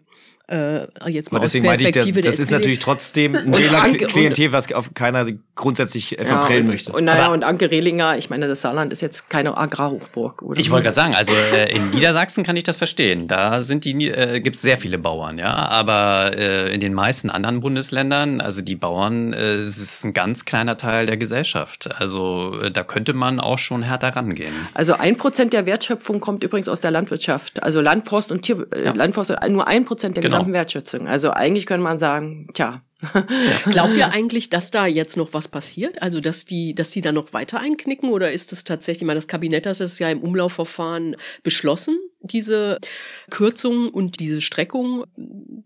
äh, 0.47 0.87
jetzt 1.07 1.31
mal 1.31 1.37
aber 1.37 1.45
aus 1.45 1.51
deswegen 1.51 1.65
meinte 1.65 1.81
ich, 1.81 1.85
der, 1.87 1.93
Perspektive 1.93 2.21
der 2.21 2.31
das 2.31 2.39
ist 2.39 2.51
natürlich 2.51 2.79
trotzdem 2.79 3.35
ein 3.35 3.45
Und 3.47 3.57
Wählerklientel, 3.57 4.51
was 4.51 4.71
auf 4.71 4.93
keiner 4.93 5.25
grundsätzlich 5.55 6.19
äh, 6.19 6.25
verprellen 6.25 6.65
und, 6.65 6.71
möchte. 6.71 6.91
Und 6.91 7.05
naja, 7.05 7.25
Aber- 7.25 7.33
und 7.33 7.43
Anke 7.43 7.71
Rehlinger, 7.71 8.17
ich 8.17 8.29
meine, 8.29 8.47
das 8.47 8.61
Saarland 8.61 8.93
ist 8.93 9.01
jetzt 9.01 9.29
keine 9.29 9.57
Agrarhochburg, 9.57 10.43
oder? 10.43 10.59
Ich 10.59 10.69
wollte 10.69 10.83
gerade 10.83 10.95
sagen, 10.95 11.15
also 11.15 11.31
äh, 11.31 11.73
in 11.75 11.89
Niedersachsen 11.89 12.43
kann 12.43 12.55
ich 12.57 12.63
das 12.63 12.77
verstehen. 12.77 13.27
Da 13.27 13.61
sind 13.61 13.85
die 13.85 14.09
äh, 14.09 14.39
gibt 14.39 14.55
es 14.55 14.61
sehr 14.61 14.77
viele 14.77 14.99
Bauern, 14.99 15.39
ja. 15.39 15.53
Aber 15.53 16.31
äh, 16.37 16.73
in 16.73 16.79
den 16.79 16.93
meisten 16.93 17.31
anderen 17.31 17.61
Bundesländern, 17.61 18.39
also 18.39 18.61
die 18.61 18.75
Bauern, 18.75 19.33
äh, 19.33 19.37
es 19.37 19.77
ist 19.77 20.03
ein 20.05 20.13
ganz 20.13 20.45
kleiner 20.45 20.77
Teil 20.77 21.07
der 21.07 21.17
Gesellschaft. 21.17 21.89
Also 21.99 22.53
äh, 22.61 22.69
da 22.69 22.83
könnte 22.83 23.13
man 23.13 23.39
auch 23.39 23.57
schon 23.57 23.81
härter 23.81 24.09
rangehen. 24.09 24.53
Also 24.75 24.93
ein 24.93 25.17
Prozent 25.17 25.53
der 25.53 25.65
Wertschöpfung 25.65 26.19
kommt 26.19 26.43
übrigens 26.43 26.67
aus 26.67 26.81
der 26.81 26.91
Landwirtschaft. 26.91 27.63
Also 27.63 27.81
Landforst 27.81 28.31
und 28.31 28.43
Tier, 28.43 28.67
äh, 28.71 28.91
Landforst, 28.91 29.33
nur 29.49 29.67
ein 29.67 29.85
Prozent 29.85 30.17
der 30.17 30.23
Genau. 30.23 30.34
Gesamten 30.35 30.53
Wertschöpfung. 30.53 31.07
Also 31.07 31.31
eigentlich 31.31 31.65
könnte 31.65 31.83
man 31.83 31.99
sagen, 31.99 32.47
tja, 32.53 32.81
Glaubt 33.71 33.97
ihr 33.97 34.11
eigentlich, 34.11 34.49
dass 34.49 34.71
da 34.71 34.85
jetzt 34.85 35.17
noch 35.17 35.33
was 35.33 35.47
passiert? 35.47 36.01
Also, 36.01 36.19
dass 36.19 36.45
die, 36.45 36.73
dass 36.73 36.91
die 36.91 37.01
da 37.01 37.11
noch 37.11 37.33
weiter 37.33 37.59
einknicken? 37.59 38.09
Oder 38.09 38.31
ist 38.31 38.53
es 38.53 38.63
tatsächlich, 38.63 39.01
ich 39.01 39.07
meine, 39.07 39.17
das 39.17 39.27
Kabinett 39.27 39.67
hat 39.67 39.79
es 39.79 39.99
ja 39.99 40.09
im 40.09 40.21
Umlaufverfahren 40.21 41.15
beschlossen, 41.43 41.97
diese 42.21 42.79
Kürzung 43.29 43.89
und 43.89 44.19
diese 44.19 44.41
Streckung 44.41 45.03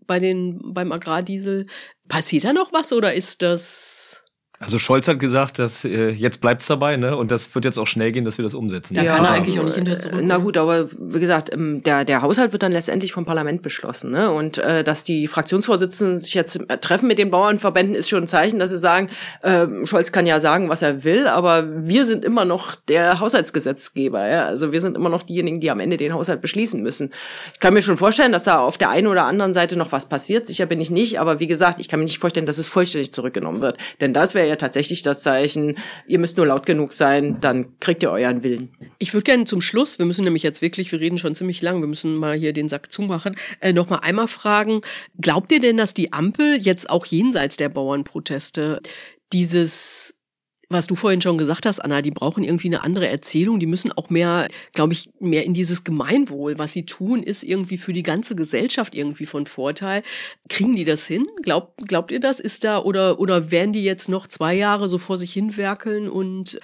bei 0.06 0.18
den, 0.18 0.74
beim 0.74 0.92
Agrardiesel. 0.92 1.66
Passiert 2.08 2.44
da 2.44 2.52
noch 2.52 2.72
was 2.72 2.92
oder 2.92 3.14
ist 3.14 3.42
das 3.42 4.24
also 4.62 4.78
Scholz 4.78 5.08
hat 5.08 5.18
gesagt, 5.18 5.58
dass 5.58 5.86
äh, 5.86 6.10
jetzt 6.10 6.42
bleibt's 6.42 6.66
dabei, 6.66 6.98
ne? 6.98 7.16
Und 7.16 7.30
das 7.30 7.54
wird 7.54 7.64
jetzt 7.64 7.78
auch 7.78 7.86
schnell 7.86 8.12
gehen, 8.12 8.26
dass 8.26 8.36
wir 8.36 8.42
das 8.42 8.54
umsetzen. 8.54 8.94
Da 8.94 9.02
ja, 9.02 9.16
kann 9.16 9.24
er 9.24 9.30
eigentlich 9.30 9.58
auch 9.58 9.64
nicht 9.64 9.76
hinter 9.76 9.98
zurück. 9.98 10.20
Na 10.22 10.36
gut, 10.36 10.58
aber 10.58 10.86
wie 10.90 11.18
gesagt, 11.18 11.50
ähm, 11.50 11.82
der 11.82 12.04
der 12.04 12.20
Haushalt 12.20 12.52
wird 12.52 12.62
dann 12.62 12.72
letztendlich 12.72 13.14
vom 13.14 13.24
Parlament 13.24 13.62
beschlossen, 13.62 14.10
ne? 14.10 14.30
Und 14.30 14.58
äh, 14.58 14.84
dass 14.84 15.02
die 15.02 15.28
Fraktionsvorsitzenden 15.28 16.18
sich 16.18 16.34
jetzt 16.34 16.60
treffen 16.82 17.06
mit 17.06 17.18
den 17.18 17.30
Bauernverbänden, 17.30 17.94
ist 17.94 18.10
schon 18.10 18.24
ein 18.24 18.26
Zeichen, 18.26 18.58
dass 18.58 18.68
sie 18.68 18.76
sagen, 18.76 19.08
äh, 19.40 19.66
Scholz 19.84 20.12
kann 20.12 20.26
ja 20.26 20.38
sagen, 20.40 20.68
was 20.68 20.82
er 20.82 21.04
will, 21.04 21.26
aber 21.26 21.66
wir 21.86 22.04
sind 22.04 22.22
immer 22.22 22.44
noch 22.44 22.74
der 22.74 23.18
Haushaltsgesetzgeber, 23.18 24.28
ja? 24.28 24.44
Also 24.44 24.72
wir 24.72 24.82
sind 24.82 24.94
immer 24.94 25.08
noch 25.08 25.22
diejenigen, 25.22 25.60
die 25.60 25.70
am 25.70 25.80
Ende 25.80 25.96
den 25.96 26.12
Haushalt 26.12 26.42
beschließen 26.42 26.82
müssen. 26.82 27.14
Ich 27.54 27.60
kann 27.60 27.72
mir 27.72 27.80
schon 27.80 27.96
vorstellen, 27.96 28.32
dass 28.32 28.44
da 28.44 28.58
auf 28.58 28.76
der 28.76 28.90
einen 28.90 29.06
oder 29.06 29.24
anderen 29.24 29.54
Seite 29.54 29.78
noch 29.78 29.92
was 29.92 30.06
passiert. 30.06 30.46
Sicher 30.46 30.66
bin 30.66 30.82
ich 30.82 30.90
nicht, 30.90 31.18
aber 31.18 31.40
wie 31.40 31.46
gesagt, 31.46 31.80
ich 31.80 31.88
kann 31.88 31.98
mir 31.98 32.04
nicht 32.04 32.18
vorstellen, 32.18 32.44
dass 32.44 32.58
es 32.58 32.66
vollständig 32.66 33.14
zurückgenommen 33.14 33.62
wird, 33.62 33.78
denn 34.02 34.12
das 34.12 34.34
wäre 34.34 34.49
ja 34.50 34.56
tatsächlich 34.56 35.02
das 35.02 35.22
Zeichen, 35.22 35.76
ihr 36.06 36.18
müsst 36.18 36.36
nur 36.36 36.46
laut 36.46 36.66
genug 36.66 36.92
sein, 36.92 37.40
dann 37.40 37.78
kriegt 37.80 38.02
ihr 38.02 38.10
euren 38.10 38.42
Willen. 38.42 38.70
Ich 38.98 39.14
würde 39.14 39.24
gerne 39.24 39.44
zum 39.44 39.60
Schluss, 39.60 39.98
wir 39.98 40.06
müssen 40.06 40.24
nämlich 40.24 40.42
jetzt 40.42 40.60
wirklich, 40.60 40.92
wir 40.92 41.00
reden 41.00 41.18
schon 41.18 41.34
ziemlich 41.34 41.62
lang, 41.62 41.80
wir 41.80 41.88
müssen 41.88 42.16
mal 42.16 42.36
hier 42.36 42.52
den 42.52 42.68
Sack 42.68 42.92
zumachen, 42.92 43.36
äh, 43.60 43.72
noch 43.72 43.88
mal 43.88 43.98
einmal 43.98 44.28
fragen, 44.28 44.82
glaubt 45.20 45.52
ihr 45.52 45.60
denn, 45.60 45.76
dass 45.76 45.94
die 45.94 46.12
Ampel 46.12 46.56
jetzt 46.56 46.90
auch 46.90 47.06
jenseits 47.06 47.56
der 47.56 47.68
Bauernproteste 47.68 48.80
dieses 49.32 50.14
was 50.70 50.86
du 50.86 50.94
vorhin 50.94 51.20
schon 51.20 51.36
gesagt 51.36 51.66
hast, 51.66 51.80
Anna, 51.80 52.00
die 52.00 52.12
brauchen 52.12 52.44
irgendwie 52.44 52.68
eine 52.68 52.84
andere 52.84 53.08
Erzählung. 53.08 53.58
Die 53.58 53.66
müssen 53.66 53.90
auch 53.90 54.08
mehr, 54.08 54.48
glaube 54.72 54.92
ich, 54.92 55.10
mehr 55.18 55.44
in 55.44 55.52
dieses 55.52 55.82
Gemeinwohl. 55.82 56.58
Was 56.58 56.72
sie 56.72 56.86
tun, 56.86 57.24
ist 57.24 57.42
irgendwie 57.42 57.76
für 57.76 57.92
die 57.92 58.04
ganze 58.04 58.36
Gesellschaft 58.36 58.94
irgendwie 58.94 59.26
von 59.26 59.46
Vorteil. 59.46 60.04
Kriegen 60.48 60.76
die 60.76 60.84
das 60.84 61.06
hin? 61.06 61.26
Glaubt, 61.42 61.76
glaubt 61.88 62.12
ihr 62.12 62.20
das? 62.20 62.38
Ist 62.38 62.62
da 62.62 62.78
oder, 62.78 63.18
oder 63.18 63.50
werden 63.50 63.72
die 63.72 63.82
jetzt 63.82 64.08
noch 64.08 64.28
zwei 64.28 64.54
Jahre 64.54 64.86
so 64.86 64.98
vor 64.98 65.18
sich 65.18 65.32
hinwerkeln 65.32 66.08
und 66.08 66.60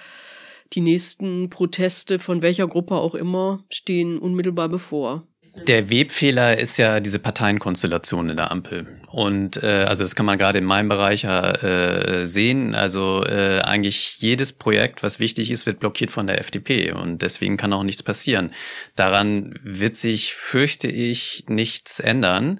die 0.73 0.81
nächsten 0.81 1.49
Proteste 1.49 2.17
von 2.17 2.41
welcher 2.41 2.67
Gruppe 2.67 2.95
auch 2.95 3.13
immer 3.13 3.63
stehen 3.69 4.19
unmittelbar 4.19 4.69
bevor? 4.69 5.27
Der 5.65 5.89
Webfehler 5.89 6.57
ist 6.57 6.77
ja 6.77 6.99
diese 6.99 7.19
Parteienkonstellation 7.19 8.29
in 8.29 8.37
der 8.37 8.51
Ampel. 8.51 8.85
Und 9.07 9.63
äh, 9.63 9.85
also 9.87 10.03
das 10.03 10.15
kann 10.15 10.25
man 10.25 10.37
gerade 10.37 10.59
in 10.59 10.65
meinem 10.65 10.89
Bereich 10.89 11.23
ja 11.23 11.51
äh, 11.51 12.27
sehen. 12.27 12.75
Also 12.75 13.25
äh, 13.25 13.61
eigentlich 13.61 14.19
jedes 14.19 14.53
Projekt, 14.53 15.03
was 15.03 15.19
wichtig 15.19 15.49
ist, 15.49 15.65
wird 15.65 15.79
blockiert 15.79 16.11
von 16.11 16.27
der 16.27 16.39
FDP. 16.39 16.91
Und 16.91 17.21
deswegen 17.21 17.57
kann 17.57 17.73
auch 17.73 17.83
nichts 17.83 18.03
passieren. 18.03 18.51
Daran 18.95 19.59
wird 19.63 19.97
sich, 19.97 20.33
fürchte 20.33 20.87
ich, 20.87 21.45
nichts 21.47 21.99
ändern. 21.99 22.59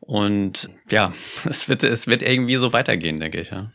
Und 0.00 0.68
ja, 0.90 1.12
es 1.48 1.68
wird, 1.68 1.84
es 1.84 2.06
wird 2.06 2.22
irgendwie 2.22 2.56
so 2.56 2.72
weitergehen, 2.72 3.20
denke 3.20 3.40
ich. 3.40 3.50
Ja 3.50 3.70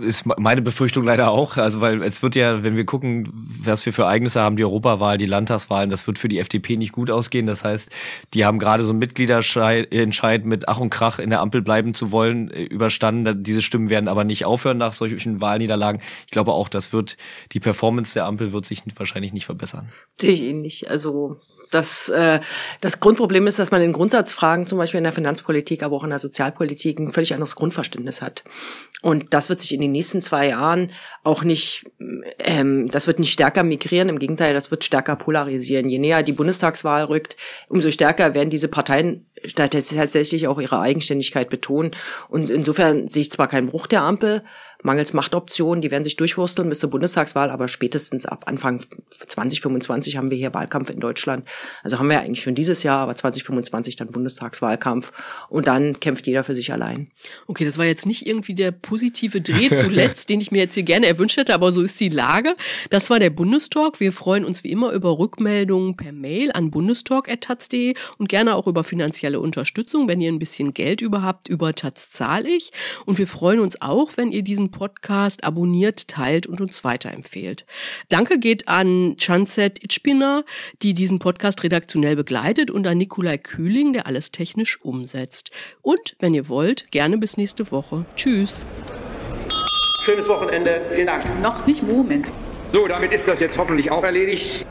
ist 0.00 0.24
meine 0.26 0.62
Befürchtung 0.62 1.04
leider 1.04 1.30
auch. 1.30 1.56
Also 1.56 1.80
weil 1.80 2.02
es 2.02 2.22
wird 2.22 2.36
ja, 2.36 2.62
wenn 2.62 2.76
wir 2.76 2.84
gucken, 2.84 3.28
was 3.62 3.84
wir 3.86 3.92
für 3.92 4.02
Ereignisse 4.02 4.40
haben, 4.40 4.56
die 4.56 4.64
Europawahl, 4.64 5.18
die 5.18 5.26
Landtagswahlen, 5.26 5.90
das 5.90 6.06
wird 6.06 6.18
für 6.18 6.28
die 6.28 6.38
FDP 6.38 6.76
nicht 6.76 6.92
gut 6.92 7.10
ausgehen. 7.10 7.46
Das 7.46 7.64
heißt, 7.64 7.90
die 8.34 8.44
haben 8.44 8.58
gerade 8.58 8.82
so 8.82 8.90
einen 8.90 8.98
Mitgliederentscheid 8.98 10.44
mit 10.44 10.68
Ach 10.68 10.78
und 10.78 10.90
Krach 10.90 11.18
in 11.18 11.30
der 11.30 11.40
Ampel 11.40 11.62
bleiben 11.62 11.94
zu 11.94 12.12
wollen 12.12 12.50
äh, 12.50 12.62
überstanden. 12.62 13.42
Diese 13.42 13.62
Stimmen 13.62 13.90
werden 13.90 14.08
aber 14.08 14.24
nicht 14.24 14.44
aufhören 14.44 14.78
nach 14.78 14.92
solchen 14.92 15.40
Wahlniederlagen. 15.40 16.00
Ich 16.26 16.30
glaube 16.30 16.52
auch, 16.52 16.68
das 16.68 16.92
wird 16.92 17.16
die 17.52 17.60
Performance 17.60 18.14
der 18.14 18.26
Ampel 18.26 18.52
wird 18.52 18.66
sich 18.66 18.82
wahrscheinlich 18.96 19.32
nicht 19.32 19.46
verbessern. 19.46 19.88
Sehe 20.18 20.32
ich 20.32 20.42
ähnlich. 20.42 20.90
Also 20.90 21.40
das, 21.70 22.08
äh, 22.08 22.40
das 22.80 23.00
Grundproblem 23.00 23.46
ist, 23.46 23.58
dass 23.58 23.70
man 23.70 23.82
in 23.82 23.92
Grundsatzfragen, 23.92 24.66
zum 24.66 24.78
Beispiel 24.78 24.98
in 24.98 25.04
der 25.04 25.12
Finanzpolitik, 25.12 25.82
aber 25.82 25.96
auch 25.96 26.04
in 26.04 26.10
der 26.10 26.18
Sozialpolitik, 26.18 26.98
ein 26.98 27.10
völlig 27.10 27.34
anderes 27.34 27.56
Grundverständnis 27.56 28.22
hat. 28.22 28.44
Und 29.02 29.32
das 29.32 29.48
wird 29.48 29.60
sich 29.60 29.72
in 29.74 29.80
den 29.80 29.92
nächsten 29.92 30.20
zwei 30.22 30.48
Jahren 30.48 30.92
auch 31.22 31.44
nicht, 31.44 31.84
ähm, 32.38 32.90
das 32.90 33.06
wird 33.06 33.18
nicht 33.18 33.32
stärker 33.32 33.62
migrieren, 33.62 34.08
im 34.08 34.18
Gegenteil, 34.18 34.54
das 34.54 34.70
wird 34.70 34.84
stärker 34.84 35.16
polarisieren. 35.16 35.88
Je 35.88 35.98
näher 35.98 36.22
die 36.22 36.32
Bundestagswahl 36.32 37.04
rückt, 37.04 37.36
umso 37.68 37.90
stärker 37.90 38.34
werden 38.34 38.50
diese 38.50 38.68
Parteien 38.68 39.26
tatsächlich 39.54 40.48
auch 40.48 40.60
ihre 40.60 40.80
Eigenständigkeit 40.80 41.48
betonen. 41.48 41.92
Und 42.28 42.50
insofern 42.50 43.08
sehe 43.08 43.22
ich 43.22 43.30
zwar 43.30 43.48
keinen 43.48 43.68
Bruch 43.68 43.86
der 43.86 44.02
Ampel, 44.02 44.42
mangels 44.82 45.12
Machtoptionen, 45.12 45.82
die 45.82 45.90
werden 45.90 46.04
sich 46.04 46.16
durchwursteln 46.16 46.68
bis 46.68 46.80
zur 46.80 46.90
Bundestagswahl, 46.90 47.50
aber 47.50 47.68
spätestens 47.68 48.26
ab 48.26 48.44
Anfang 48.46 48.80
2025 49.26 50.16
haben 50.16 50.30
wir 50.30 50.38
hier 50.38 50.54
Wahlkampf 50.54 50.90
in 50.90 51.00
Deutschland. 51.00 51.46
Also 51.82 51.98
haben 51.98 52.08
wir 52.08 52.20
eigentlich 52.20 52.42
schon 52.42 52.54
dieses 52.54 52.82
Jahr, 52.82 52.98
aber 52.98 53.16
2025 53.16 53.96
dann 53.96 54.08
Bundestagswahlkampf 54.08 55.12
und 55.48 55.66
dann 55.66 55.98
kämpft 55.98 56.26
jeder 56.26 56.44
für 56.44 56.54
sich 56.54 56.72
allein. 56.72 57.08
Okay, 57.46 57.64
das 57.64 57.78
war 57.78 57.86
jetzt 57.86 58.06
nicht 58.06 58.26
irgendwie 58.26 58.54
der 58.54 58.70
positive 58.70 59.40
Dreh 59.40 59.68
zuletzt, 59.70 60.28
den 60.28 60.40
ich 60.40 60.52
mir 60.52 60.58
jetzt 60.58 60.74
hier 60.74 60.84
gerne 60.84 61.06
erwünscht 61.06 61.36
hätte, 61.36 61.54
aber 61.54 61.72
so 61.72 61.82
ist 61.82 61.98
die 62.00 62.08
Lage. 62.08 62.54
Das 62.90 63.10
war 63.10 63.18
der 63.18 63.30
Bundestalk. 63.30 63.98
Wir 63.98 64.12
freuen 64.12 64.44
uns 64.44 64.62
wie 64.62 64.70
immer 64.70 64.92
über 64.92 65.18
Rückmeldungen 65.18 65.96
per 65.96 66.12
Mail 66.12 66.52
an 66.52 66.70
bundestalk.taz.de 66.70 67.94
und 68.18 68.28
gerne 68.28 68.54
auch 68.54 68.66
über 68.66 68.84
finanzielle 68.84 69.40
Unterstützung, 69.40 70.06
wenn 70.06 70.20
ihr 70.20 70.30
ein 70.30 70.38
bisschen 70.38 70.72
Geld 70.72 71.00
über 71.00 71.22
habt, 71.22 71.48
über 71.48 71.74
Taz 71.74 72.10
zahle 72.10 72.48
ich. 72.48 72.70
Und 73.06 73.18
wir 73.18 73.26
freuen 73.26 73.60
uns 73.60 73.80
auch, 73.82 74.16
wenn 74.16 74.30
ihr 74.30 74.42
diesen 74.42 74.67
Podcast 74.70 75.44
abonniert, 75.44 76.08
teilt 76.08 76.46
und 76.46 76.60
uns 76.60 76.84
weiterempfehlt. 76.84 77.66
Danke 78.08 78.38
geht 78.38 78.68
an 78.68 79.16
Chanset 79.18 79.82
Itspina, 79.82 80.44
die 80.82 80.94
diesen 80.94 81.18
Podcast 81.18 81.62
redaktionell 81.62 82.16
begleitet 82.16 82.70
und 82.70 82.86
an 82.86 82.98
Nikolai 82.98 83.38
Kühling, 83.38 83.92
der 83.92 84.06
alles 84.06 84.30
technisch 84.30 84.80
umsetzt. 84.82 85.50
Und 85.82 86.16
wenn 86.18 86.34
ihr 86.34 86.48
wollt, 86.48 86.90
gerne 86.90 87.18
bis 87.18 87.36
nächste 87.36 87.70
Woche. 87.70 88.04
Tschüss. 88.16 88.64
Schönes 90.04 90.28
Wochenende. 90.28 90.80
Vielen 90.94 91.06
Dank. 91.06 91.24
Noch 91.42 91.66
nicht 91.66 91.82
Moment. 91.82 92.26
So, 92.72 92.86
damit 92.86 93.12
ist 93.12 93.26
das 93.26 93.40
jetzt 93.40 93.56
hoffentlich 93.56 93.90
auch 93.90 94.04
erledigt. 94.04 94.64